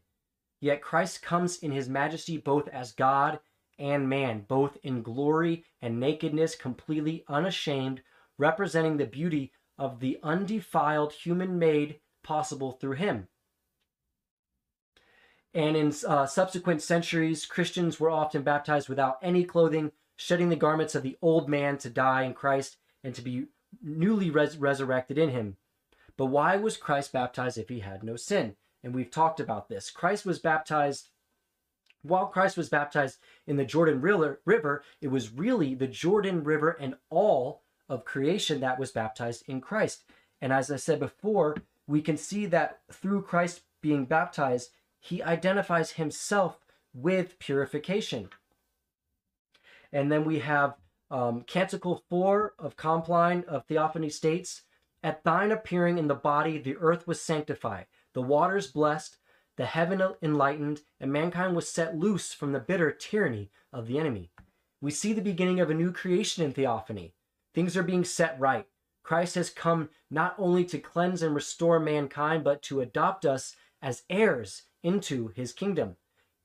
Yet 0.60 0.80
Christ 0.80 1.20
comes 1.20 1.58
in 1.58 1.72
his 1.72 1.88
majesty 1.88 2.38
both 2.38 2.68
as 2.68 2.92
God 2.92 3.40
and 3.78 4.08
man, 4.08 4.44
both 4.48 4.78
in 4.82 5.02
glory 5.02 5.64
and 5.82 5.98
nakedness, 5.98 6.54
completely 6.54 7.24
unashamed, 7.28 8.00
representing 8.38 8.96
the 8.96 9.04
beauty 9.04 9.52
of 9.76 9.98
the 9.98 10.18
undefiled 10.22 11.12
human 11.12 11.58
made 11.58 11.98
possible 12.22 12.72
through 12.72 12.92
him. 12.92 13.26
And 15.54 15.76
in 15.76 15.92
uh, 16.06 16.26
subsequent 16.26 16.82
centuries, 16.82 17.46
Christians 17.46 18.00
were 18.00 18.10
often 18.10 18.42
baptized 18.42 18.88
without 18.88 19.18
any 19.22 19.44
clothing, 19.44 19.92
shedding 20.16 20.48
the 20.48 20.56
garments 20.56 20.94
of 20.94 21.02
the 21.02 21.16
old 21.22 21.48
man 21.48 21.78
to 21.78 21.90
die 21.90 22.24
in 22.24 22.34
Christ 22.34 22.76
and 23.04 23.14
to 23.14 23.22
be 23.22 23.46
newly 23.82 24.30
res- 24.30 24.58
resurrected 24.58 25.16
in 25.16 25.30
him. 25.30 25.56
But 26.16 26.26
why 26.26 26.56
was 26.56 26.76
Christ 26.76 27.12
baptized 27.12 27.58
if 27.58 27.68
he 27.68 27.80
had 27.80 28.02
no 28.02 28.16
sin? 28.16 28.56
And 28.82 28.94
we've 28.94 29.10
talked 29.10 29.40
about 29.40 29.68
this. 29.68 29.90
Christ 29.90 30.26
was 30.26 30.38
baptized 30.38 31.08
while 32.04 32.26
Christ 32.26 32.56
was 32.56 32.68
baptized 32.68 33.18
in 33.46 33.56
the 33.56 33.64
Jordan 33.64 34.00
River, 34.00 34.82
it 35.00 35.08
was 35.08 35.32
really 35.32 35.74
the 35.74 35.86
Jordan 35.86 36.44
River 36.44 36.76
and 36.78 36.96
all 37.08 37.62
of 37.88 38.04
creation 38.04 38.60
that 38.60 38.78
was 38.78 38.92
baptized 38.92 39.44
in 39.48 39.60
Christ. 39.60 40.04
And 40.40 40.52
as 40.52 40.70
I 40.70 40.76
said 40.76 41.00
before, 41.00 41.56
we 41.86 42.02
can 42.02 42.16
see 42.16 42.46
that 42.46 42.80
through 42.92 43.22
Christ 43.22 43.62
being 43.80 44.04
baptized, 44.04 44.70
he 45.04 45.22
identifies 45.22 45.92
himself 45.92 46.64
with 46.94 47.38
purification. 47.38 48.30
And 49.92 50.10
then 50.10 50.24
we 50.24 50.38
have 50.38 50.76
um, 51.10 51.42
Canticle 51.42 52.02
4 52.08 52.54
of 52.58 52.78
Compline 52.78 53.44
of 53.46 53.66
Theophany 53.66 54.08
states, 54.08 54.62
At 55.02 55.22
thine 55.22 55.52
appearing 55.52 55.98
in 55.98 56.08
the 56.08 56.14
body, 56.14 56.56
the 56.56 56.78
earth 56.78 57.06
was 57.06 57.20
sanctified, 57.20 57.84
the 58.14 58.22
waters 58.22 58.68
blessed, 58.68 59.18
the 59.56 59.66
heaven 59.66 60.02
enlightened, 60.22 60.80
and 60.98 61.12
mankind 61.12 61.54
was 61.54 61.70
set 61.70 61.98
loose 61.98 62.32
from 62.32 62.52
the 62.52 62.58
bitter 62.58 62.90
tyranny 62.90 63.50
of 63.74 63.86
the 63.86 63.98
enemy. 63.98 64.30
We 64.80 64.90
see 64.90 65.12
the 65.12 65.20
beginning 65.20 65.60
of 65.60 65.68
a 65.68 65.74
new 65.74 65.92
creation 65.92 66.42
in 66.42 66.52
Theophany. 66.52 67.12
Things 67.52 67.76
are 67.76 67.82
being 67.82 68.04
set 68.04 68.40
right. 68.40 68.66
Christ 69.02 69.34
has 69.34 69.50
come 69.50 69.90
not 70.10 70.34
only 70.38 70.64
to 70.64 70.78
cleanse 70.78 71.20
and 71.20 71.34
restore 71.34 71.78
mankind, 71.78 72.42
but 72.42 72.62
to 72.62 72.80
adopt 72.80 73.26
us 73.26 73.54
as 73.82 74.04
heirs 74.08 74.62
into 74.84 75.32
his 75.34 75.52
kingdom. 75.52 75.96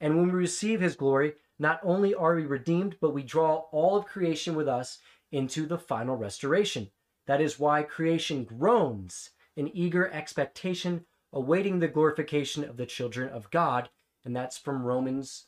And 0.01 0.17
when 0.17 0.27
we 0.27 0.33
receive 0.33 0.81
his 0.81 0.95
glory, 0.95 1.33
not 1.59 1.79
only 1.83 2.15
are 2.15 2.35
we 2.35 2.45
redeemed, 2.45 2.95
but 2.99 3.13
we 3.13 3.21
draw 3.21 3.65
all 3.71 3.97
of 3.97 4.05
creation 4.05 4.55
with 4.55 4.67
us 4.67 4.97
into 5.31 5.67
the 5.67 5.77
final 5.77 6.15
restoration. 6.15 6.89
That 7.27 7.41
is 7.41 7.59
why 7.59 7.83
creation 7.83 8.45
groans 8.45 9.29
in 9.55 9.75
eager 9.75 10.09
expectation 10.11 11.05
awaiting 11.31 11.77
the 11.79 11.87
glorification 11.87 12.63
of 12.63 12.77
the 12.77 12.85
children 12.85 13.29
of 13.29 13.51
God. 13.51 13.89
And 14.25 14.35
that's 14.35 14.57
from 14.57 14.83
Romans 14.83 15.45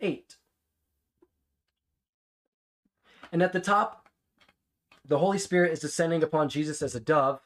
8. 0.00 0.36
And 3.32 3.42
at 3.42 3.52
the 3.52 3.60
top, 3.60 4.08
the 5.06 5.18
Holy 5.18 5.38
Spirit 5.38 5.72
is 5.72 5.80
descending 5.80 6.22
upon 6.22 6.48
Jesus 6.48 6.82
as 6.82 6.94
a 6.94 7.00
dove. 7.00 7.40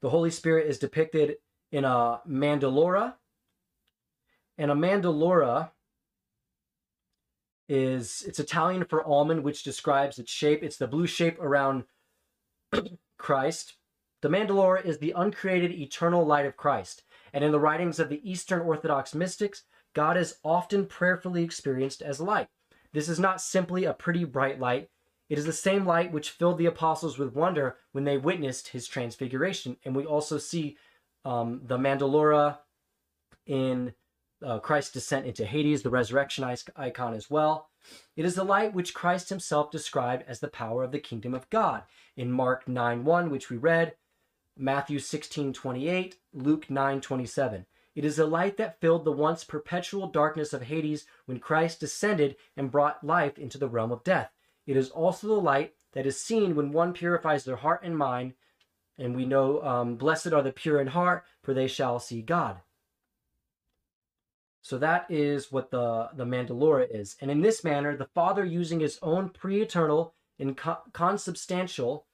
The 0.00 0.10
Holy 0.10 0.30
Spirit 0.30 0.66
is 0.66 0.78
depicted 0.78 1.36
in 1.72 1.84
a 1.84 2.20
mandalora. 2.28 3.14
And 4.60 4.70
a 4.70 4.74
mandalora 4.74 5.70
is 7.66 8.22
it's 8.28 8.38
Italian 8.38 8.84
for 8.84 9.02
almond, 9.02 9.42
which 9.42 9.62
describes 9.62 10.18
its 10.18 10.30
shape. 10.30 10.62
It's 10.62 10.76
the 10.76 10.86
blue 10.86 11.06
shape 11.06 11.40
around 11.40 11.84
Christ. 13.18 13.76
The 14.20 14.28
Mandalore 14.28 14.84
is 14.84 14.98
the 14.98 15.14
uncreated 15.16 15.72
eternal 15.72 16.26
light 16.26 16.44
of 16.44 16.58
Christ, 16.58 17.04
and 17.32 17.42
in 17.42 17.52
the 17.52 17.58
writings 17.58 17.98
of 17.98 18.10
the 18.10 18.20
Eastern 18.30 18.60
Orthodox 18.60 19.14
mystics, 19.14 19.62
God 19.94 20.18
is 20.18 20.36
often 20.44 20.84
prayerfully 20.84 21.42
experienced 21.42 22.02
as 22.02 22.20
light. 22.20 22.48
This 22.92 23.08
is 23.08 23.18
not 23.18 23.40
simply 23.40 23.84
a 23.84 23.94
pretty 23.94 24.24
bright 24.24 24.60
light. 24.60 24.90
It 25.30 25.38
is 25.38 25.46
the 25.46 25.54
same 25.54 25.86
light 25.86 26.12
which 26.12 26.28
filled 26.28 26.58
the 26.58 26.66
apostles 26.66 27.16
with 27.16 27.34
wonder 27.34 27.78
when 27.92 28.04
they 28.04 28.18
witnessed 28.18 28.68
his 28.68 28.86
transfiguration. 28.86 29.78
And 29.86 29.96
we 29.96 30.04
also 30.04 30.36
see 30.36 30.76
um, 31.24 31.62
the 31.64 31.78
Mandalora 31.78 32.58
in 33.46 33.94
uh, 34.44 34.58
Christ's 34.58 34.92
descent 34.92 35.26
into 35.26 35.44
Hades, 35.44 35.82
the 35.82 35.90
resurrection 35.90 36.44
icon 36.76 37.14
as 37.14 37.30
well. 37.30 37.68
It 38.16 38.24
is 38.24 38.34
the 38.34 38.44
light 38.44 38.74
which 38.74 38.94
Christ 38.94 39.28
himself 39.28 39.70
described 39.70 40.24
as 40.26 40.40
the 40.40 40.48
power 40.48 40.82
of 40.82 40.92
the 40.92 40.98
kingdom 40.98 41.34
of 41.34 41.48
God 41.50 41.84
in 42.16 42.30
Mark 42.30 42.68
9 42.68 43.04
1, 43.04 43.30
which 43.30 43.50
we 43.50 43.56
read, 43.56 43.94
Matthew 44.56 44.98
16 44.98 45.52
28, 45.52 46.16
Luke 46.32 46.70
9 46.70 47.00
27. 47.00 47.66
It 47.94 48.04
is 48.04 48.18
a 48.18 48.26
light 48.26 48.56
that 48.56 48.80
filled 48.80 49.04
the 49.04 49.12
once 49.12 49.44
perpetual 49.44 50.08
darkness 50.08 50.52
of 50.52 50.62
Hades 50.62 51.06
when 51.26 51.40
Christ 51.40 51.80
descended 51.80 52.36
and 52.56 52.70
brought 52.70 53.02
life 53.02 53.38
into 53.38 53.58
the 53.58 53.68
realm 53.68 53.90
of 53.90 54.04
death. 54.04 54.30
It 54.66 54.76
is 54.76 54.90
also 54.90 55.26
the 55.26 55.34
light 55.34 55.74
that 55.92 56.06
is 56.06 56.20
seen 56.20 56.54
when 56.54 56.72
one 56.72 56.92
purifies 56.92 57.44
their 57.44 57.56
heart 57.56 57.80
and 57.82 57.96
mind. 57.96 58.34
And 58.96 59.16
we 59.16 59.24
know, 59.24 59.62
um, 59.62 59.96
blessed 59.96 60.32
are 60.32 60.42
the 60.42 60.52
pure 60.52 60.80
in 60.80 60.88
heart, 60.88 61.24
for 61.42 61.54
they 61.54 61.66
shall 61.66 61.98
see 61.98 62.22
God. 62.22 62.60
So 64.70 64.78
that 64.78 65.06
is 65.08 65.50
what 65.50 65.72
the, 65.72 66.10
the 66.14 66.24
Mandalora 66.24 66.86
is. 66.88 67.16
And 67.20 67.28
in 67.28 67.40
this 67.40 67.64
manner, 67.64 67.96
the 67.96 68.04
Father, 68.14 68.44
using 68.44 68.78
his 68.78 69.00
own 69.02 69.30
pre 69.30 69.60
eternal 69.60 70.14
and 70.38 70.56
consubstantial 70.92 72.06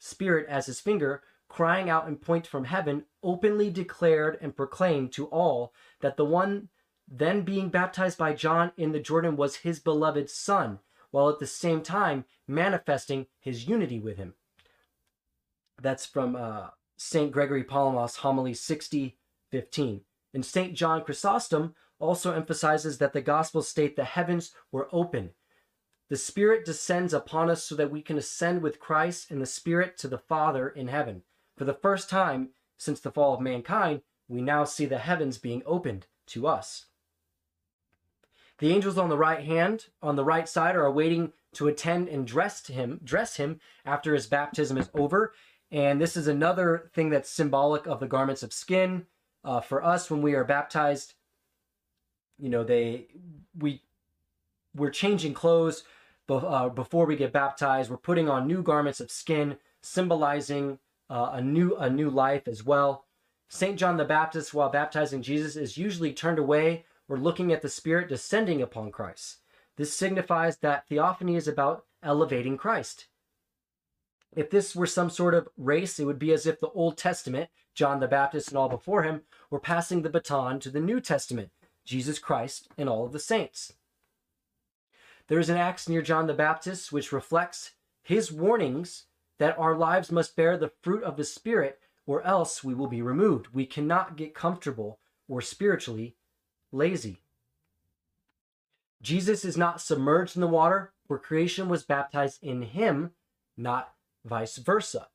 spirit 0.00 0.48
as 0.48 0.66
his 0.66 0.80
finger, 0.80 1.22
crying 1.48 1.88
out 1.88 2.08
in 2.08 2.16
point 2.16 2.48
from 2.48 2.64
heaven, 2.64 3.04
openly 3.22 3.70
declared 3.70 4.36
and 4.40 4.56
proclaimed 4.56 5.12
to 5.12 5.26
all 5.26 5.72
that 6.00 6.16
the 6.16 6.24
one 6.24 6.70
then 7.06 7.42
being 7.42 7.68
baptized 7.68 8.18
by 8.18 8.32
John 8.32 8.72
in 8.76 8.90
the 8.90 8.98
Jordan 8.98 9.36
was 9.36 9.58
his 9.58 9.78
beloved 9.78 10.28
Son, 10.28 10.80
while 11.12 11.28
at 11.28 11.38
the 11.38 11.46
same 11.46 11.80
time 11.80 12.24
manifesting 12.48 13.26
his 13.38 13.68
unity 13.68 14.00
with 14.00 14.16
him. 14.16 14.34
That's 15.80 16.06
from 16.06 16.34
uh, 16.34 16.70
St. 16.96 17.30
Gregory 17.30 17.62
Palamas, 17.62 18.16
Homily 18.16 18.54
60 18.54 19.16
15. 19.52 20.00
And 20.34 20.44
St. 20.44 20.74
John 20.74 21.04
Chrysostom 21.04 21.74
also 22.00 22.32
emphasizes 22.32 22.98
that 22.98 23.12
the 23.12 23.20
Gospels 23.20 23.68
state 23.68 23.94
the 23.94 24.04
heavens 24.04 24.52
were 24.72 24.88
open. 24.90 25.30
The 26.08 26.16
Spirit 26.16 26.64
descends 26.64 27.14
upon 27.14 27.48
us 27.48 27.62
so 27.62 27.76
that 27.76 27.92
we 27.92 28.02
can 28.02 28.18
ascend 28.18 28.62
with 28.62 28.80
Christ 28.80 29.30
in 29.30 29.38
the 29.38 29.46
Spirit 29.46 29.96
to 29.98 30.08
the 30.08 30.18
Father 30.18 30.68
in 30.68 30.88
heaven. 30.88 31.22
For 31.56 31.64
the 31.64 31.74
first 31.74 32.10
time 32.10 32.48
since 32.76 32.98
the 32.98 33.12
fall 33.12 33.34
of 33.34 33.40
mankind, 33.40 34.00
we 34.26 34.42
now 34.42 34.64
see 34.64 34.86
the 34.86 34.98
heavens 34.98 35.38
being 35.38 35.62
opened 35.66 36.06
to 36.28 36.46
us. 36.48 36.86
The 38.58 38.72
angels 38.72 38.98
on 38.98 39.08
the 39.08 39.16
right 39.16 39.44
hand, 39.44 39.86
on 40.02 40.16
the 40.16 40.24
right 40.24 40.48
side, 40.48 40.76
are 40.76 40.84
awaiting 40.84 41.32
to 41.54 41.68
attend 41.68 42.08
and 42.08 42.26
dress 42.26 42.66
him, 42.66 43.00
dress 43.02 43.36
him 43.36 43.60
after 43.84 44.14
his 44.14 44.26
baptism 44.26 44.78
is 44.78 44.90
over. 44.94 45.32
And 45.70 46.00
this 46.00 46.16
is 46.16 46.28
another 46.28 46.90
thing 46.94 47.10
that's 47.10 47.30
symbolic 47.30 47.86
of 47.86 48.00
the 48.00 48.06
garments 48.06 48.42
of 48.42 48.52
skin. 48.52 49.06
Uh, 49.44 49.60
for 49.60 49.82
us, 49.84 50.10
when 50.10 50.22
we 50.22 50.34
are 50.34 50.44
baptized, 50.44 51.14
you 52.40 52.48
know, 52.48 52.64
they 52.64 53.08
we 53.58 53.82
we're 54.74 54.90
changing 54.90 55.34
clothes 55.34 55.84
uh, 56.28 56.68
before 56.68 57.06
we 57.06 57.16
get 57.16 57.32
baptized. 57.32 57.90
We're 57.90 57.96
putting 57.96 58.28
on 58.28 58.46
new 58.46 58.62
garments 58.62 59.00
of 59.00 59.10
skin, 59.10 59.56
symbolizing 59.82 60.78
uh, 61.08 61.30
a 61.34 61.40
new 61.40 61.76
a 61.76 61.90
new 61.90 62.10
life 62.10 62.46
as 62.46 62.64
well. 62.64 63.04
Saint 63.48 63.78
John 63.78 63.96
the 63.96 64.04
Baptist, 64.04 64.54
while 64.54 64.68
baptizing 64.68 65.22
Jesus, 65.22 65.56
is 65.56 65.76
usually 65.76 66.12
turned 66.12 66.38
away 66.38 66.84
or 67.08 67.18
looking 67.18 67.52
at 67.52 67.62
the 67.62 67.68
Spirit 67.68 68.08
descending 68.08 68.62
upon 68.62 68.92
Christ. 68.92 69.38
This 69.76 69.92
signifies 69.92 70.58
that 70.58 70.86
theophany 70.88 71.34
is 71.34 71.48
about 71.48 71.84
elevating 72.02 72.56
Christ. 72.56 73.08
If 74.36 74.50
this 74.50 74.76
were 74.76 74.86
some 74.86 75.10
sort 75.10 75.34
of 75.34 75.48
race, 75.56 75.98
it 75.98 76.04
would 76.04 76.18
be 76.18 76.32
as 76.32 76.46
if 76.46 76.60
the 76.60 76.68
Old 76.68 76.96
Testament, 76.96 77.50
John 77.74 77.98
the 77.98 78.06
Baptist 78.06 78.48
and 78.48 78.56
all 78.56 78.68
before 78.68 79.02
him, 79.02 79.22
were 79.50 79.58
passing 79.58 80.02
the 80.02 80.10
baton 80.10 80.60
to 80.60 80.70
the 80.70 80.80
New 80.80 81.00
Testament, 81.00 81.50
Jesus 81.84 82.18
Christ 82.18 82.68
and 82.76 82.88
all 82.88 83.04
of 83.04 83.12
the 83.12 83.18
saints. 83.18 83.74
There 85.28 85.38
is 85.38 85.48
an 85.48 85.56
axe 85.56 85.88
near 85.88 86.02
John 86.02 86.26
the 86.26 86.34
Baptist 86.34 86.92
which 86.92 87.12
reflects 87.12 87.72
his 88.02 88.32
warnings 88.32 89.04
that 89.38 89.58
our 89.58 89.76
lives 89.76 90.10
must 90.10 90.36
bear 90.36 90.56
the 90.56 90.72
fruit 90.82 91.02
of 91.02 91.16
the 91.16 91.24
Spirit, 91.24 91.78
or 92.06 92.22
else 92.22 92.64
we 92.64 92.74
will 92.74 92.88
be 92.88 93.00
removed. 93.00 93.48
We 93.52 93.64
cannot 93.64 94.16
get 94.16 94.34
comfortable 94.34 94.98
or 95.28 95.40
spiritually 95.40 96.16
lazy. 96.72 97.22
Jesus 99.00 99.44
is 99.44 99.56
not 99.56 99.80
submerged 99.80 100.36
in 100.36 100.40
the 100.40 100.46
water, 100.46 100.92
for 101.06 101.18
creation 101.18 101.68
was 101.68 101.84
baptized 101.84 102.42
in 102.42 102.62
him, 102.62 103.12
not 103.56 103.94
vice 104.24 104.58
versa. 104.58 105.08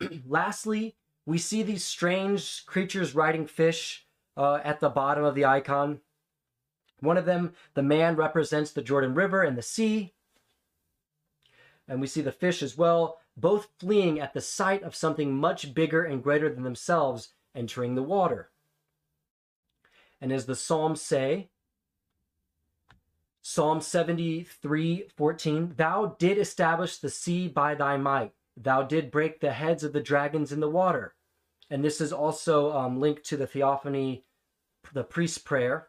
Lastly, 0.26 0.96
we 1.24 1.38
see 1.38 1.62
these 1.62 1.84
strange 1.84 2.66
creatures 2.66 3.14
riding 3.14 3.46
fish 3.46 4.06
uh, 4.38 4.60
at 4.64 4.80
the 4.80 4.88
bottom 4.88 5.24
of 5.24 5.34
the 5.34 5.44
icon. 5.44 6.00
One 7.00 7.18
of 7.18 7.26
them, 7.26 7.52
the 7.74 7.82
man, 7.82 8.16
represents 8.16 8.70
the 8.70 8.82
Jordan 8.82 9.14
River 9.14 9.42
and 9.42 9.58
the 9.58 9.62
sea. 9.62 10.14
And 11.86 12.00
we 12.00 12.06
see 12.06 12.22
the 12.22 12.32
fish 12.32 12.62
as 12.62 12.78
well 12.78 13.18
both 13.36 13.68
fleeing 13.78 14.18
at 14.18 14.34
the 14.34 14.40
sight 14.40 14.82
of 14.82 14.96
something 14.96 15.34
much 15.34 15.72
bigger 15.72 16.02
and 16.02 16.22
greater 16.22 16.52
than 16.52 16.64
themselves 16.64 17.28
entering 17.54 17.94
the 17.94 18.02
water. 18.02 18.50
And 20.20 20.32
as 20.32 20.46
the 20.46 20.56
Psalms 20.56 21.00
say, 21.00 21.50
Psalm 23.40 23.80
73 23.80 25.08
14, 25.16 25.74
Thou 25.76 26.16
did 26.18 26.36
establish 26.36 26.98
the 26.98 27.08
sea 27.08 27.46
by 27.48 27.74
thy 27.74 27.96
might, 27.96 28.32
thou 28.56 28.82
did 28.82 29.10
break 29.10 29.40
the 29.40 29.52
heads 29.52 29.84
of 29.84 29.92
the 29.92 30.02
dragons 30.02 30.50
in 30.50 30.60
the 30.60 30.68
water. 30.68 31.14
And 31.70 31.84
this 31.84 32.00
is 32.00 32.12
also 32.12 32.76
um, 32.76 32.98
linked 32.98 33.24
to 33.26 33.36
the 33.36 33.46
theophany, 33.46 34.24
the 34.92 35.04
priest's 35.04 35.38
prayer. 35.38 35.88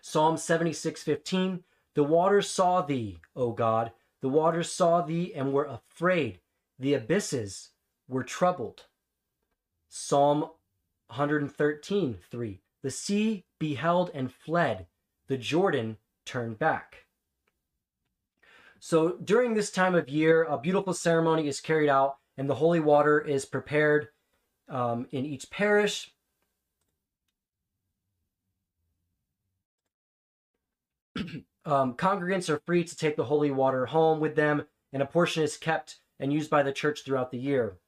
Psalm 0.00 0.36
76 0.36 1.02
15, 1.02 1.64
The 1.94 2.04
waters 2.04 2.48
saw 2.48 2.82
thee, 2.82 3.18
O 3.34 3.52
God. 3.52 3.92
The 4.20 4.28
waters 4.28 4.72
saw 4.72 5.02
thee 5.02 5.32
and 5.34 5.52
were 5.52 5.64
afraid. 5.64 6.40
The 6.78 6.94
abysses 6.94 7.70
were 8.08 8.22
troubled. 8.22 8.84
Psalm 9.88 10.50
113, 11.08 12.18
3. 12.30 12.60
The 12.82 12.90
sea 12.90 13.44
beheld 13.58 14.10
and 14.14 14.32
fled. 14.32 14.86
The 15.28 15.38
Jordan 15.38 15.96
turned 16.24 16.58
back. 16.58 17.06
So 18.78 19.16
during 19.24 19.54
this 19.54 19.70
time 19.70 19.94
of 19.94 20.08
year, 20.08 20.44
a 20.44 20.58
beautiful 20.58 20.94
ceremony 20.94 21.48
is 21.48 21.60
carried 21.60 21.88
out 21.88 22.16
and 22.36 22.48
the 22.48 22.54
holy 22.54 22.80
water 22.80 23.20
is 23.20 23.44
prepared 23.44 24.08
um, 24.68 25.06
in 25.10 25.24
each 25.24 25.50
parish. 25.50 26.12
um, 31.64 31.94
congregants 31.94 32.48
are 32.48 32.62
free 32.66 32.84
to 32.84 32.96
take 32.96 33.16
the 33.16 33.24
holy 33.24 33.50
water 33.50 33.86
home 33.86 34.20
with 34.20 34.36
them, 34.36 34.64
and 34.92 35.02
a 35.02 35.06
portion 35.06 35.42
is 35.42 35.56
kept 35.56 35.96
and 36.18 36.32
used 36.32 36.50
by 36.50 36.62
the 36.62 36.72
church 36.72 37.04
throughout 37.04 37.30
the 37.30 37.38
year. 37.38 37.78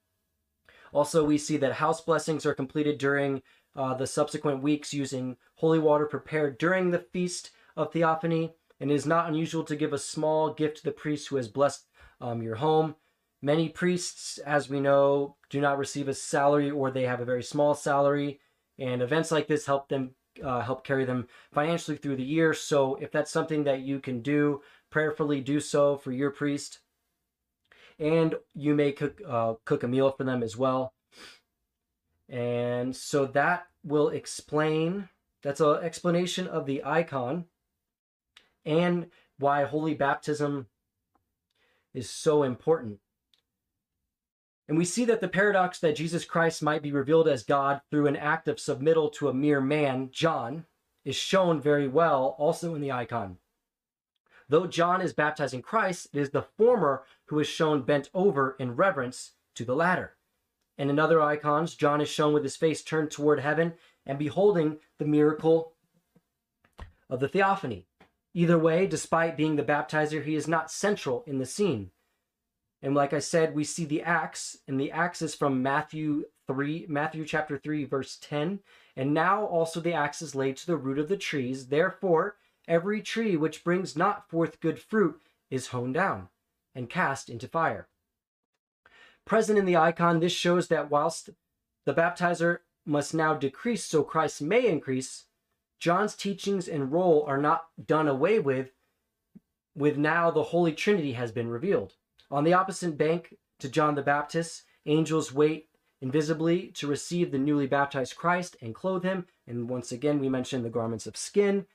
Also, 0.92 1.24
we 1.24 1.38
see 1.38 1.56
that 1.58 1.74
house 1.74 2.00
blessings 2.00 2.46
are 2.46 2.54
completed 2.54 2.98
during 2.98 3.42
uh, 3.76 3.94
the 3.94 4.06
subsequent 4.06 4.62
weeks 4.62 4.94
using 4.94 5.36
holy 5.56 5.78
water 5.78 6.06
prepared 6.06 6.58
during 6.58 6.90
the 6.90 6.98
Feast 7.12 7.50
of 7.76 7.92
Theophany, 7.92 8.54
and 8.80 8.90
it 8.90 8.94
is 8.94 9.06
not 9.06 9.28
unusual 9.28 9.64
to 9.64 9.76
give 9.76 9.92
a 9.92 9.98
small 9.98 10.52
gift 10.52 10.78
to 10.78 10.84
the 10.84 10.92
priest 10.92 11.28
who 11.28 11.36
has 11.36 11.48
blessed 11.48 11.86
um, 12.20 12.42
your 12.42 12.56
home. 12.56 12.96
Many 13.40 13.68
priests, 13.68 14.38
as 14.38 14.68
we 14.68 14.80
know, 14.80 15.36
do 15.50 15.60
not 15.60 15.78
receive 15.78 16.08
a 16.08 16.14
salary 16.14 16.70
or 16.70 16.90
they 16.90 17.04
have 17.04 17.20
a 17.20 17.24
very 17.24 17.42
small 17.42 17.74
salary, 17.74 18.40
and 18.78 19.02
events 19.02 19.30
like 19.30 19.46
this 19.46 19.66
help 19.66 19.88
them 19.88 20.14
uh, 20.42 20.60
help 20.60 20.84
carry 20.84 21.04
them 21.04 21.28
financially 21.52 21.96
through 21.96 22.16
the 22.16 22.24
year. 22.24 22.54
So, 22.54 22.96
if 22.96 23.10
that's 23.10 23.30
something 23.30 23.64
that 23.64 23.80
you 23.80 24.00
can 24.00 24.20
do, 24.22 24.62
prayerfully 24.90 25.40
do 25.40 25.60
so 25.60 25.96
for 25.96 26.12
your 26.12 26.30
priest 26.30 26.80
and 27.98 28.34
you 28.54 28.74
may 28.74 28.92
cook 28.92 29.20
uh, 29.26 29.54
cook 29.64 29.82
a 29.82 29.88
meal 29.88 30.10
for 30.10 30.24
them 30.24 30.42
as 30.42 30.56
well. 30.56 30.94
And 32.28 32.94
so 32.94 33.26
that 33.26 33.66
will 33.84 34.08
explain. 34.08 35.08
That's 35.42 35.60
an 35.60 35.78
explanation 35.82 36.46
of 36.46 36.66
the 36.66 36.82
icon 36.84 37.46
and 38.66 39.06
why 39.38 39.64
holy 39.64 39.94
baptism 39.94 40.66
is 41.94 42.10
so 42.10 42.42
important. 42.42 42.98
And 44.68 44.76
we 44.76 44.84
see 44.84 45.06
that 45.06 45.22
the 45.22 45.28
paradox 45.28 45.78
that 45.80 45.96
Jesus 45.96 46.26
Christ 46.26 46.62
might 46.62 46.82
be 46.82 46.92
revealed 46.92 47.26
as 47.26 47.42
God 47.42 47.80
through 47.90 48.06
an 48.06 48.16
act 48.16 48.48
of 48.48 48.56
submittal 48.56 49.10
to 49.14 49.28
a 49.28 49.34
mere 49.34 49.62
man, 49.62 50.10
John, 50.12 50.66
is 51.06 51.16
shown 51.16 51.58
very 51.58 51.88
well 51.88 52.36
also 52.38 52.74
in 52.74 52.82
the 52.82 52.92
icon. 52.92 53.38
Though 54.50 54.66
John 54.66 55.00
is 55.00 55.14
baptizing 55.14 55.62
Christ, 55.62 56.08
it 56.12 56.20
is 56.20 56.30
the 56.30 56.42
former 56.42 57.04
who 57.26 57.38
is 57.38 57.46
shown 57.46 57.82
bent 57.82 58.10
over 58.12 58.56
in 58.58 58.76
reverence 58.76 59.32
to 59.54 59.64
the 59.64 59.74
latter. 59.74 60.16
And 60.76 60.90
in 60.90 60.98
other 60.98 61.20
icons, 61.20 61.74
John 61.74 62.00
is 62.00 62.08
shown 62.08 62.34
with 62.34 62.44
his 62.44 62.56
face 62.56 62.82
turned 62.82 63.10
toward 63.10 63.40
heaven 63.40 63.74
and 64.06 64.18
beholding 64.18 64.78
the 64.98 65.04
miracle 65.06 65.72
of 67.10 67.20
the 67.20 67.28
theophany. 67.28 67.86
Either 68.34 68.58
way, 68.58 68.86
despite 68.86 69.36
being 69.36 69.56
the 69.56 69.64
baptizer, 69.64 70.22
he 70.22 70.34
is 70.34 70.46
not 70.46 70.70
central 70.70 71.24
in 71.26 71.38
the 71.38 71.46
scene. 71.46 71.90
And 72.82 72.94
like 72.94 73.12
I 73.12 73.18
said, 73.18 73.54
we 73.54 73.64
see 73.64 73.84
the 73.84 74.02
axe, 74.02 74.58
and 74.68 74.80
the 74.80 74.92
axe 74.92 75.20
is 75.20 75.34
from 75.34 75.62
Matthew 75.62 76.24
3, 76.46 76.86
Matthew 76.88 77.24
chapter 77.24 77.58
3, 77.58 77.84
verse 77.84 78.18
10. 78.20 78.60
And 78.96 79.12
now 79.12 79.44
also 79.44 79.80
the 79.80 79.92
axe 79.92 80.22
is 80.22 80.34
laid 80.34 80.56
to 80.58 80.66
the 80.66 80.76
root 80.76 80.98
of 80.98 81.08
the 81.08 81.16
trees. 81.16 81.68
Therefore, 81.68 82.36
every 82.68 83.02
tree 83.02 83.36
which 83.36 83.64
brings 83.64 83.96
not 83.96 84.28
forth 84.28 84.60
good 84.60 84.78
fruit 84.78 85.20
is 85.50 85.68
hewn 85.68 85.92
down 85.92 86.28
and 86.74 86.88
cast 86.88 87.28
into 87.28 87.48
fire. 87.48 87.88
Present 89.24 89.58
in 89.58 89.64
the 89.64 89.76
icon, 89.76 90.20
this 90.20 90.32
shows 90.32 90.68
that 90.68 90.90
whilst 90.90 91.30
the 91.84 91.94
baptizer 91.94 92.58
must 92.86 93.12
now 93.12 93.34
decrease 93.34 93.84
so 93.84 94.02
Christ 94.02 94.40
may 94.40 94.66
increase, 94.66 95.24
John's 95.78 96.14
teachings 96.14 96.68
and 96.68 96.92
role 96.92 97.24
are 97.26 97.38
not 97.38 97.66
done 97.84 98.08
away 98.08 98.38
with, 98.38 98.70
with 99.74 99.96
now 99.96 100.30
the 100.30 100.44
Holy 100.44 100.72
Trinity 100.72 101.12
has 101.12 101.30
been 101.30 101.48
revealed. 101.48 101.94
On 102.30 102.44
the 102.44 102.52
opposite 102.52 102.98
bank 102.98 103.36
to 103.60 103.68
John 103.68 103.94
the 103.94 104.02
Baptist, 104.02 104.64
angels 104.86 105.32
wait 105.32 105.68
invisibly 106.00 106.68
to 106.68 106.86
receive 106.86 107.30
the 107.30 107.38
newly 107.38 107.66
baptized 107.66 108.16
Christ 108.16 108.56
and 108.60 108.74
clothe 108.74 109.02
him. 109.02 109.26
And 109.46 109.68
once 109.68 109.90
again, 109.92 110.20
we 110.20 110.28
mentioned 110.28 110.64
the 110.64 110.70
garments 110.70 111.06
of 111.06 111.16
skin. 111.16 111.66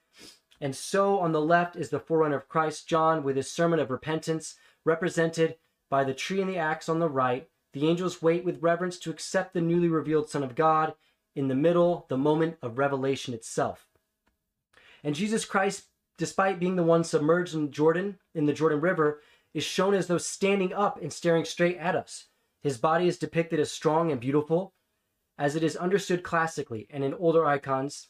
And 0.62 0.76
so 0.76 1.20
on 1.20 1.32
the 1.32 1.42
left 1.42 1.76
is 1.76 1.90
the 1.90 2.00
forerunner 2.00 2.38
of 2.38 2.48
Christ, 2.48 2.88
John, 2.88 3.24
with 3.24 3.36
his 3.36 3.52
sermon 3.52 3.80
of 3.80 3.92
repentance, 3.92 4.56
represented 4.86 5.56
by 5.90 6.04
the 6.04 6.14
tree 6.14 6.40
and 6.40 6.50
the 6.50 6.58
axe 6.58 6.88
on 6.88 7.00
the 7.00 7.10
right. 7.10 7.50
The 7.74 7.88
angels 7.88 8.22
wait 8.22 8.46
with 8.46 8.62
reverence 8.62 8.98
to 9.00 9.10
accept 9.10 9.54
the 9.54 9.62
newly 9.62 9.90
revealed 9.90 10.30
Son 10.30 10.44
of 10.44 10.56
God. 10.56 10.94
In 11.36 11.48
the 11.48 11.56
middle, 11.56 12.06
the 12.10 12.18
moment 12.18 12.58
of 12.62 12.78
revelation 12.78 13.34
itself. 13.34 13.88
And 15.04 15.16
Jesus 15.16 15.44
Christ, 15.44 15.88
despite 16.18 16.60
being 16.60 16.76
the 16.76 16.84
one 16.84 17.04
submerged 17.04 17.56
in 17.56 17.72
Jordan, 17.72 18.20
in 18.34 18.46
the 18.46 18.54
Jordan 18.54 18.80
River, 18.80 19.22
is 19.54 19.64
shown 19.64 19.94
as 19.94 20.08
though 20.08 20.18
standing 20.18 20.74
up 20.74 21.02
and 21.02 21.12
staring 21.12 21.46
straight 21.46 21.78
at 21.78 21.96
us. 21.96 22.26
His 22.62 22.78
body 22.78 23.08
is 23.08 23.18
depicted 23.18 23.60
as 23.60 23.72
strong 23.72 24.12
and 24.12 24.20
beautiful, 24.20 24.74
as 25.38 25.56
it 25.56 25.64
is 25.64 25.76
understood 25.76 26.24
classically, 26.24 26.88
and 26.90 27.04
in 27.04 27.14
older 27.14 27.46
icons, 27.46 28.08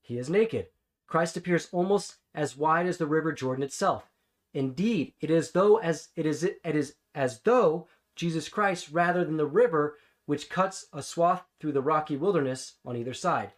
he 0.00 0.18
is 0.18 0.30
naked. 0.30 0.66
Christ 1.06 1.36
appears 1.36 1.68
almost 1.72 2.16
as 2.34 2.56
wide 2.56 2.86
as 2.86 2.98
the 2.98 3.06
river 3.06 3.32
Jordan 3.32 3.64
itself. 3.64 4.10
Indeed, 4.54 5.14
it 5.20 5.30
is 5.30 5.52
though 5.52 5.76
as 5.78 6.08
it 6.16 6.26
is 6.26 6.44
it 6.44 6.60
is 6.64 6.94
as 7.14 7.40
though 7.40 7.88
Jesus 8.16 8.48
Christ 8.48 8.90
rather 8.90 9.24
than 9.24 9.36
the 9.36 9.46
river 9.46 9.96
which 10.26 10.50
cuts 10.50 10.86
a 10.92 11.02
swath 11.02 11.44
through 11.60 11.72
the 11.72 11.82
rocky 11.82 12.16
wilderness 12.16 12.74
on 12.84 12.96
either 12.96 13.14
side. 13.14 13.52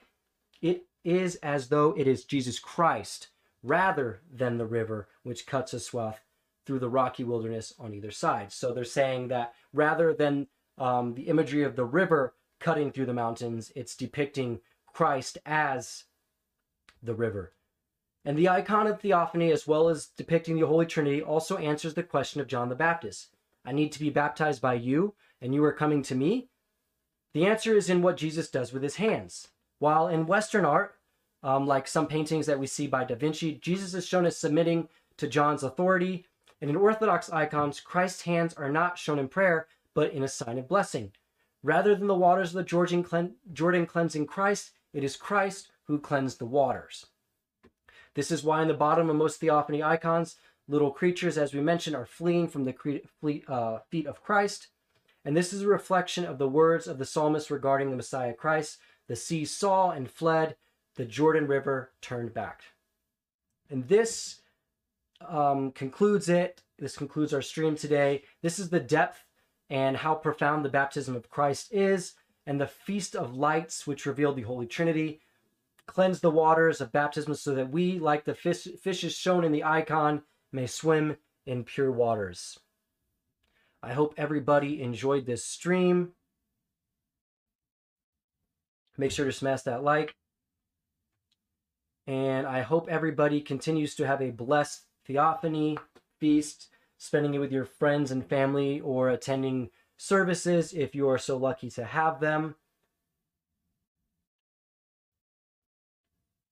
It 0.61 0.87
is 1.05 1.37
as 1.37 1.68
though 1.68 1.95
it 1.97 2.07
is 2.07 2.25
Jesus 2.25 2.59
Christ 2.59 3.29
rather 3.62 4.23
than 4.33 4.59
the 4.59 4.66
river 4.66 5.09
which 5.23 5.47
cuts 5.47 5.73
a 5.73 5.81
swath 5.81 6.21
through 6.66 6.78
the 6.78 6.88
rocky 6.88 7.24
wilderness 7.24 7.74
on 7.78 7.94
either 7.94 8.11
side. 8.11 8.52
So 8.52 8.72
they're 8.72 8.84
saying 8.84 9.28
that 9.28 9.54
rather 9.72 10.12
than 10.12 10.46
um, 10.78 11.14
the 11.14 11.24
imagery 11.24 11.62
of 11.62 11.76
the 11.76 11.84
river 11.84 12.34
cutting 12.58 12.92
through 12.92 13.06
the 13.06 13.14
mountains, 13.14 13.72
it's 13.74 13.96
depicting 13.96 14.61
Christ 14.92 15.38
as 15.46 16.04
the 17.02 17.14
river. 17.14 17.52
And 18.24 18.36
the 18.36 18.48
icon 18.48 18.86
of 18.86 19.00
theophany, 19.00 19.50
as 19.50 19.66
well 19.66 19.88
as 19.88 20.06
depicting 20.06 20.61
the 20.61 20.66
Holy 20.66 20.84
Trinity, 20.86 21.22
also 21.22 21.56
answers 21.56 21.94
the 21.94 22.02
question 22.02 22.40
of 22.40 22.48
John 22.48 22.68
the 22.68 22.74
Baptist 22.74 23.28
I 23.64 23.72
need 23.72 23.92
to 23.92 24.00
be 24.00 24.11
baptized 24.11 24.62
by 24.62 24.74
you, 24.74 25.14
and 25.40 25.54
you 25.54 25.64
are 25.64 25.72
coming 25.72 26.02
to 26.04 26.14
me? 26.14 26.48
The 27.34 27.46
answer 27.46 27.76
is 27.76 27.90
in 27.90 28.02
what 28.02 28.16
Jesus 28.16 28.50
does 28.50 28.72
with 28.72 28.82
his 28.82 28.96
hands. 28.96 29.48
While 29.78 30.08
in 30.08 30.26
Western 30.26 30.64
art, 30.64 30.96
um, 31.42 31.66
like 31.66 31.86
some 31.86 32.06
paintings 32.06 32.46
that 32.46 32.58
we 32.58 32.66
see 32.66 32.86
by 32.86 33.04
Da 33.04 33.14
Vinci, 33.14 33.54
Jesus 33.54 33.94
is 33.94 34.06
shown 34.06 34.26
as 34.26 34.36
submitting 34.36 34.88
to 35.16 35.28
John's 35.28 35.62
authority. 35.62 36.26
And 36.61 36.68
in 36.68 36.76
Orthodox 36.76 37.30
icons, 37.30 37.80
Christ's 37.80 38.22
hands 38.22 38.54
are 38.54 38.70
not 38.70 38.98
shown 38.98 39.18
in 39.18 39.28
prayer, 39.28 39.66
but 39.94 40.12
in 40.12 40.22
a 40.22 40.28
sign 40.28 40.58
of 40.58 40.68
blessing. 40.68 41.12
Rather 41.62 41.94
than 41.94 42.06
the 42.06 42.14
waters 42.14 42.50
of 42.50 42.54
the 42.56 42.62
Jordan, 42.62 43.02
clean, 43.02 43.34
Jordan 43.52 43.86
cleansing 43.86 44.26
Christ, 44.26 44.72
it 44.92 45.04
is 45.04 45.16
Christ 45.16 45.70
who 45.84 45.98
cleansed 45.98 46.38
the 46.38 46.46
waters. 46.46 47.06
This 48.14 48.30
is 48.30 48.42
why 48.42 48.62
in 48.62 48.68
the 48.68 48.74
bottom 48.74 49.08
of 49.08 49.16
most 49.16 49.40
theophany 49.40 49.82
icons, 49.82 50.36
little 50.68 50.90
creatures, 50.90 51.38
as 51.38 51.54
we 51.54 51.61
mentioned, 51.61 51.96
are 51.96 52.06
fleeing 52.06 52.48
from 52.48 52.64
the 52.64 52.72
cre- 52.72 52.96
uh, 53.48 53.78
feet 53.90 54.06
of 54.06 54.22
Christ. 54.22 54.68
And 55.24 55.36
this 55.36 55.52
is 55.52 55.62
a 55.62 55.68
reflection 55.68 56.24
of 56.24 56.38
the 56.38 56.48
words 56.48 56.86
of 56.86 56.98
the 56.98 57.04
psalmist 57.04 57.50
regarding 57.50 57.90
the 57.90 57.96
Messiah 57.96 58.32
Christ. 58.32 58.78
The 59.06 59.16
sea 59.16 59.44
saw 59.44 59.90
and 59.90 60.11
fled, 60.11 60.56
the 60.96 61.04
Jordan 61.04 61.46
River 61.46 61.92
turned 62.00 62.32
back. 62.32 62.62
And 63.68 63.86
this 63.88 64.40
um, 65.29 65.73
concludes 65.73 66.29
it. 66.29 66.62
This 66.79 66.97
concludes 66.97 67.35
our 67.35 67.43
stream 67.43 67.77
today. 67.77 68.23
This 68.43 68.59
is 68.59 68.71
the 68.71 68.81
depth 68.81 69.25
and 69.68 69.97
how 69.97 70.14
profound 70.14 70.64
the 70.64 70.71
baptism 70.71 71.14
of 71.14 71.31
Christ 71.31 71.73
is, 71.73 72.14
and 72.47 72.61
the 72.61 72.66
feast 72.66 73.14
of 73.14 73.37
lights, 73.37 73.87
which 73.87 74.07
revealed 74.07 74.37
the 74.37 74.43
Holy 74.43 74.66
Trinity 74.66 75.21
cleanse 75.91 76.21
the 76.21 76.31
waters 76.31 76.81
of 76.81 76.93
baptism 76.93 77.35
so 77.35 77.55
that 77.55 77.71
we, 77.71 77.99
like 77.99 78.25
the 78.25 78.35
fish, 78.35 78.68
fishes 78.81 79.12
shown 79.12 79.45
in 79.45 79.51
the 79.51 79.64
icon, 79.64 80.23
may 80.53 80.66
swim 80.66 81.16
in 81.47 81.64
pure 81.64 81.91
waters. 81.91 82.61
I 83.83 83.93
hope 83.93 84.14
everybody 84.16 84.83
enjoyed 84.83 85.27
this 85.27 85.45
stream. 85.45 86.12
Make 88.97 89.11
sure 89.11 89.25
to 89.25 89.33
smash 89.33 89.62
that 89.62 89.83
like. 89.83 90.14
And 92.07 92.47
I 92.47 92.61
hope 92.61 92.89
everybody 92.89 93.41
continues 93.41 93.97
to 93.97 94.07
have 94.07 94.23
a 94.23 94.31
blessed 94.31 94.85
theophany 95.11 95.76
feast, 96.18 96.68
spending 96.96 97.34
it 97.34 97.38
with 97.38 97.50
your 97.50 97.64
friends 97.64 98.11
and 98.12 98.24
family 98.24 98.80
or 98.80 99.08
attending 99.08 99.70
services 99.96 100.72
if 100.72 100.94
you 100.94 101.08
are 101.08 101.18
so 101.18 101.36
lucky 101.36 101.68
to 101.70 101.84
have 101.84 102.20
them. 102.20 102.54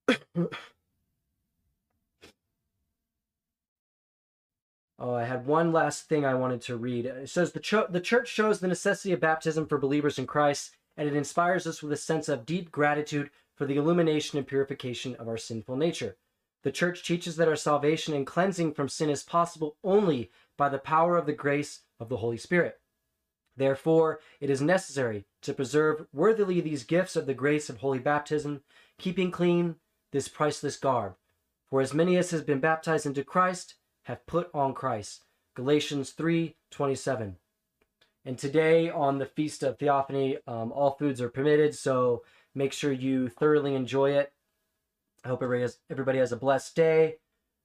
Oh, 5.01 5.15
I 5.15 5.23
had 5.23 5.47
one 5.47 5.71
last 5.71 6.09
thing 6.09 6.25
I 6.25 6.35
wanted 6.35 6.61
to 6.63 6.77
read. 6.77 7.07
It 7.07 7.31
says 7.31 7.53
the, 7.53 7.61
cho- 7.61 7.87
the 7.89 8.01
church 8.01 8.27
shows 8.27 8.59
the 8.59 8.67
necessity 8.67 9.13
of 9.13 9.21
baptism 9.21 9.69
for 9.69 9.79
believers 9.79 10.19
in 10.19 10.27
Christ, 10.27 10.73
and 10.97 11.07
it 11.09 11.15
inspires 11.15 11.69
us 11.69 11.85
with 11.85 11.93
a 11.93 11.97
sense 11.97 12.29
of 12.29 12.45
deep 12.45 12.73
gratitude 12.73 13.31
for 13.55 13.65
the 13.65 13.77
illumination 13.77 14.39
and 14.39 14.47
purification 14.47 15.15
of 15.15 15.29
our 15.29 15.37
sinful 15.37 15.77
nature. 15.77 16.17
The 16.63 16.73
church 16.73 17.07
teaches 17.07 17.37
that 17.37 17.49
our 17.49 17.57
salvation 17.57 18.15
and 18.15 18.27
cleansing 18.27 18.75
from 18.75 18.89
sin 18.89 19.11
is 19.11 19.23
possible 19.23 19.77
only 19.85 20.31
by 20.57 20.69
the 20.69 20.79
power 20.79 21.17
of 21.17 21.27
the 21.27 21.33
grace 21.33 21.83
of 22.01 22.09
the 22.09 22.17
Holy 22.19 22.37
Spirit. 22.37 22.81
Therefore, 23.57 24.21
it 24.41 24.51
is 24.51 24.61
necessary 24.61 25.25
to 25.43 25.53
preserve 25.53 26.07
worthily 26.13 26.61
these 26.61 26.85
gifts 26.85 27.17
of 27.17 27.27
the 27.27 27.35
grace 27.35 27.69
of 27.69 27.79
holy 27.79 27.99
baptism, 27.99 28.63
keeping 28.99 29.31
clean 29.31 29.77
this 30.13 30.29
priceless 30.29 30.77
garb. 30.77 31.17
For 31.69 31.81
as 31.81 31.93
many 31.93 32.17
as 32.17 32.31
has 32.31 32.43
been 32.43 32.61
baptized 32.61 33.05
into 33.05 33.25
Christ 33.25 33.75
have 34.05 34.27
put 34.27 34.49
on 34.55 34.75
Christ. 34.75 35.25
Galatians 35.55 36.13
3:27. 36.13 37.37
And 38.25 38.39
today 38.39 38.89
on 38.89 39.19
the 39.19 39.27
Feast 39.27 39.63
of 39.63 39.79
Theophany, 39.79 40.39
um, 40.47 40.73
all 40.73 40.93
foods 40.93 41.21
are 41.21 41.29
permitted, 41.29 41.75
so 41.75 42.25
make 42.55 42.73
sure 42.73 42.93
you 42.93 43.29
thoroughly 43.29 43.75
enjoy 43.75 44.13
it. 44.13 44.33
I 45.25 45.29
hope 45.29 45.43
everybody 45.43 45.63
has, 45.63 45.79
everybody 45.91 46.19
has 46.19 46.33
a 46.33 46.37
blessed 46.37 46.77
day. 46.77 47.17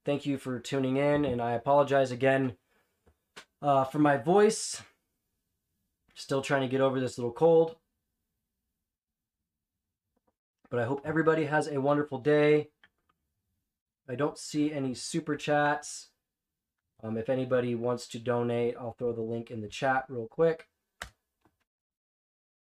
Thank 0.06 0.26
you 0.26 0.38
for 0.38 0.60
tuning 0.60 0.98
in, 0.98 1.24
and 1.24 1.42
I 1.42 1.52
apologize 1.52 2.12
again 2.12 2.58
uh, 3.62 3.86
for 3.86 4.00
my 4.00 4.18
voice. 4.18 4.82
Still 6.16 6.42
trying 6.42 6.62
to 6.62 6.68
get 6.68 6.82
over 6.82 7.00
this 7.00 7.18
little 7.18 7.32
cold. 7.32 7.78
But 10.70 10.80
I 10.80 10.86
hope 10.86 11.02
everybody 11.06 11.46
has 11.46 11.68
a 11.68 11.80
wonderful 11.80 12.18
day. 12.18 12.70
I 14.10 14.16
don't 14.16 14.38
see 14.38 14.74
any 14.74 14.94
super 14.94 15.36
chats. 15.36 16.10
Um, 17.02 17.18
if 17.18 17.30
anybody 17.30 17.76
wants 17.76 18.08
to 18.10 18.20
donate, 18.20 18.76
I'll 18.80 18.94
throw 18.94 19.14
the 19.14 19.22
link 19.22 19.52
in 19.52 19.62
the 19.62 19.68
chat 19.68 20.06
real 20.10 20.28
quick. 20.28 20.68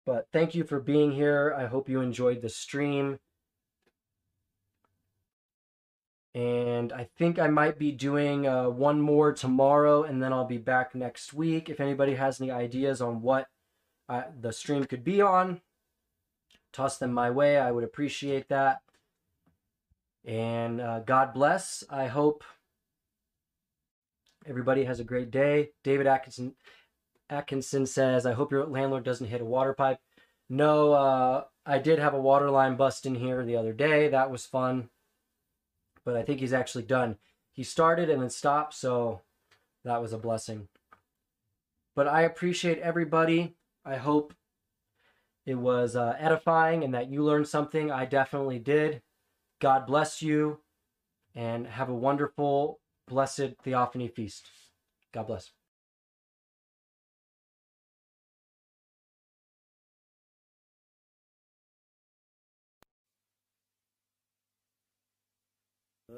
But 0.05 0.27
thank 0.33 0.55
you 0.55 0.63
for 0.63 0.79
being 0.79 1.11
here. 1.11 1.55
I 1.57 1.67
hope 1.67 1.87
you 1.87 2.01
enjoyed 2.01 2.41
the 2.41 2.49
stream. 2.49 3.19
And 6.33 6.93
I 6.93 7.09
think 7.17 7.39
I 7.39 7.47
might 7.47 7.77
be 7.77 7.91
doing 7.91 8.47
uh, 8.47 8.69
one 8.69 9.01
more 9.01 9.33
tomorrow, 9.33 10.03
and 10.03 10.23
then 10.23 10.31
I'll 10.31 10.45
be 10.45 10.57
back 10.57 10.95
next 10.95 11.33
week. 11.33 11.69
If 11.69 11.81
anybody 11.81 12.15
has 12.15 12.39
any 12.39 12.51
ideas 12.51 13.01
on 13.01 13.21
what 13.21 13.47
uh, 14.07 14.23
the 14.39 14.53
stream 14.53 14.85
could 14.85 15.03
be 15.03 15.21
on, 15.21 15.59
toss 16.71 16.97
them 16.97 17.11
my 17.11 17.29
way. 17.29 17.57
I 17.57 17.71
would 17.71 17.83
appreciate 17.83 18.47
that. 18.47 18.79
And 20.23 20.79
uh, 20.79 20.99
God 20.99 21.33
bless. 21.33 21.83
I 21.89 22.07
hope 22.07 22.45
everybody 24.45 24.85
has 24.85 25.01
a 25.01 25.05
great 25.05 25.31
day. 25.31 25.71
David 25.83 26.07
Atkinson 26.07 26.53
Atkinson 27.29 27.85
says, 27.85 28.25
"I 28.25 28.33
hope 28.33 28.51
your 28.51 28.65
landlord 28.67 29.03
doesn't 29.03 29.27
hit 29.27 29.41
a 29.41 29.45
water 29.45 29.73
pipe." 29.73 29.99
No, 30.47 30.93
uh, 30.93 31.43
I 31.65 31.79
did 31.79 31.99
have 31.99 32.13
a 32.13 32.21
water 32.21 32.49
line 32.49 32.75
bust 32.75 33.05
in 33.05 33.15
here 33.15 33.43
the 33.43 33.57
other 33.57 33.73
day. 33.73 34.07
That 34.09 34.31
was 34.31 34.45
fun 34.45 34.89
but 36.05 36.15
I 36.15 36.23
think 36.23 36.39
he's 36.39 36.53
actually 36.53 36.83
done. 36.83 37.17
He 37.51 37.63
started 37.63 38.09
and 38.09 38.21
then 38.21 38.29
stopped, 38.29 38.73
so 38.73 39.21
that 39.83 40.01
was 40.01 40.13
a 40.13 40.17
blessing. 40.17 40.67
But 41.95 42.07
I 42.07 42.21
appreciate 42.21 42.79
everybody. 42.79 43.55
I 43.83 43.95
hope 43.95 44.33
it 45.45 45.55
was 45.55 45.95
uh, 45.95 46.15
edifying 46.17 46.83
and 46.83 46.93
that 46.93 47.09
you 47.09 47.23
learned 47.23 47.47
something. 47.47 47.91
I 47.91 48.05
definitely 48.05 48.59
did. 48.59 49.01
God 49.59 49.85
bless 49.85 50.21
you 50.21 50.59
and 51.35 51.67
have 51.67 51.89
a 51.89 51.95
wonderful, 51.95 52.79
blessed 53.07 53.55
Theophany 53.63 54.07
feast. 54.07 54.49
God 55.13 55.27
bless. 55.27 55.51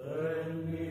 Get 0.02 0.83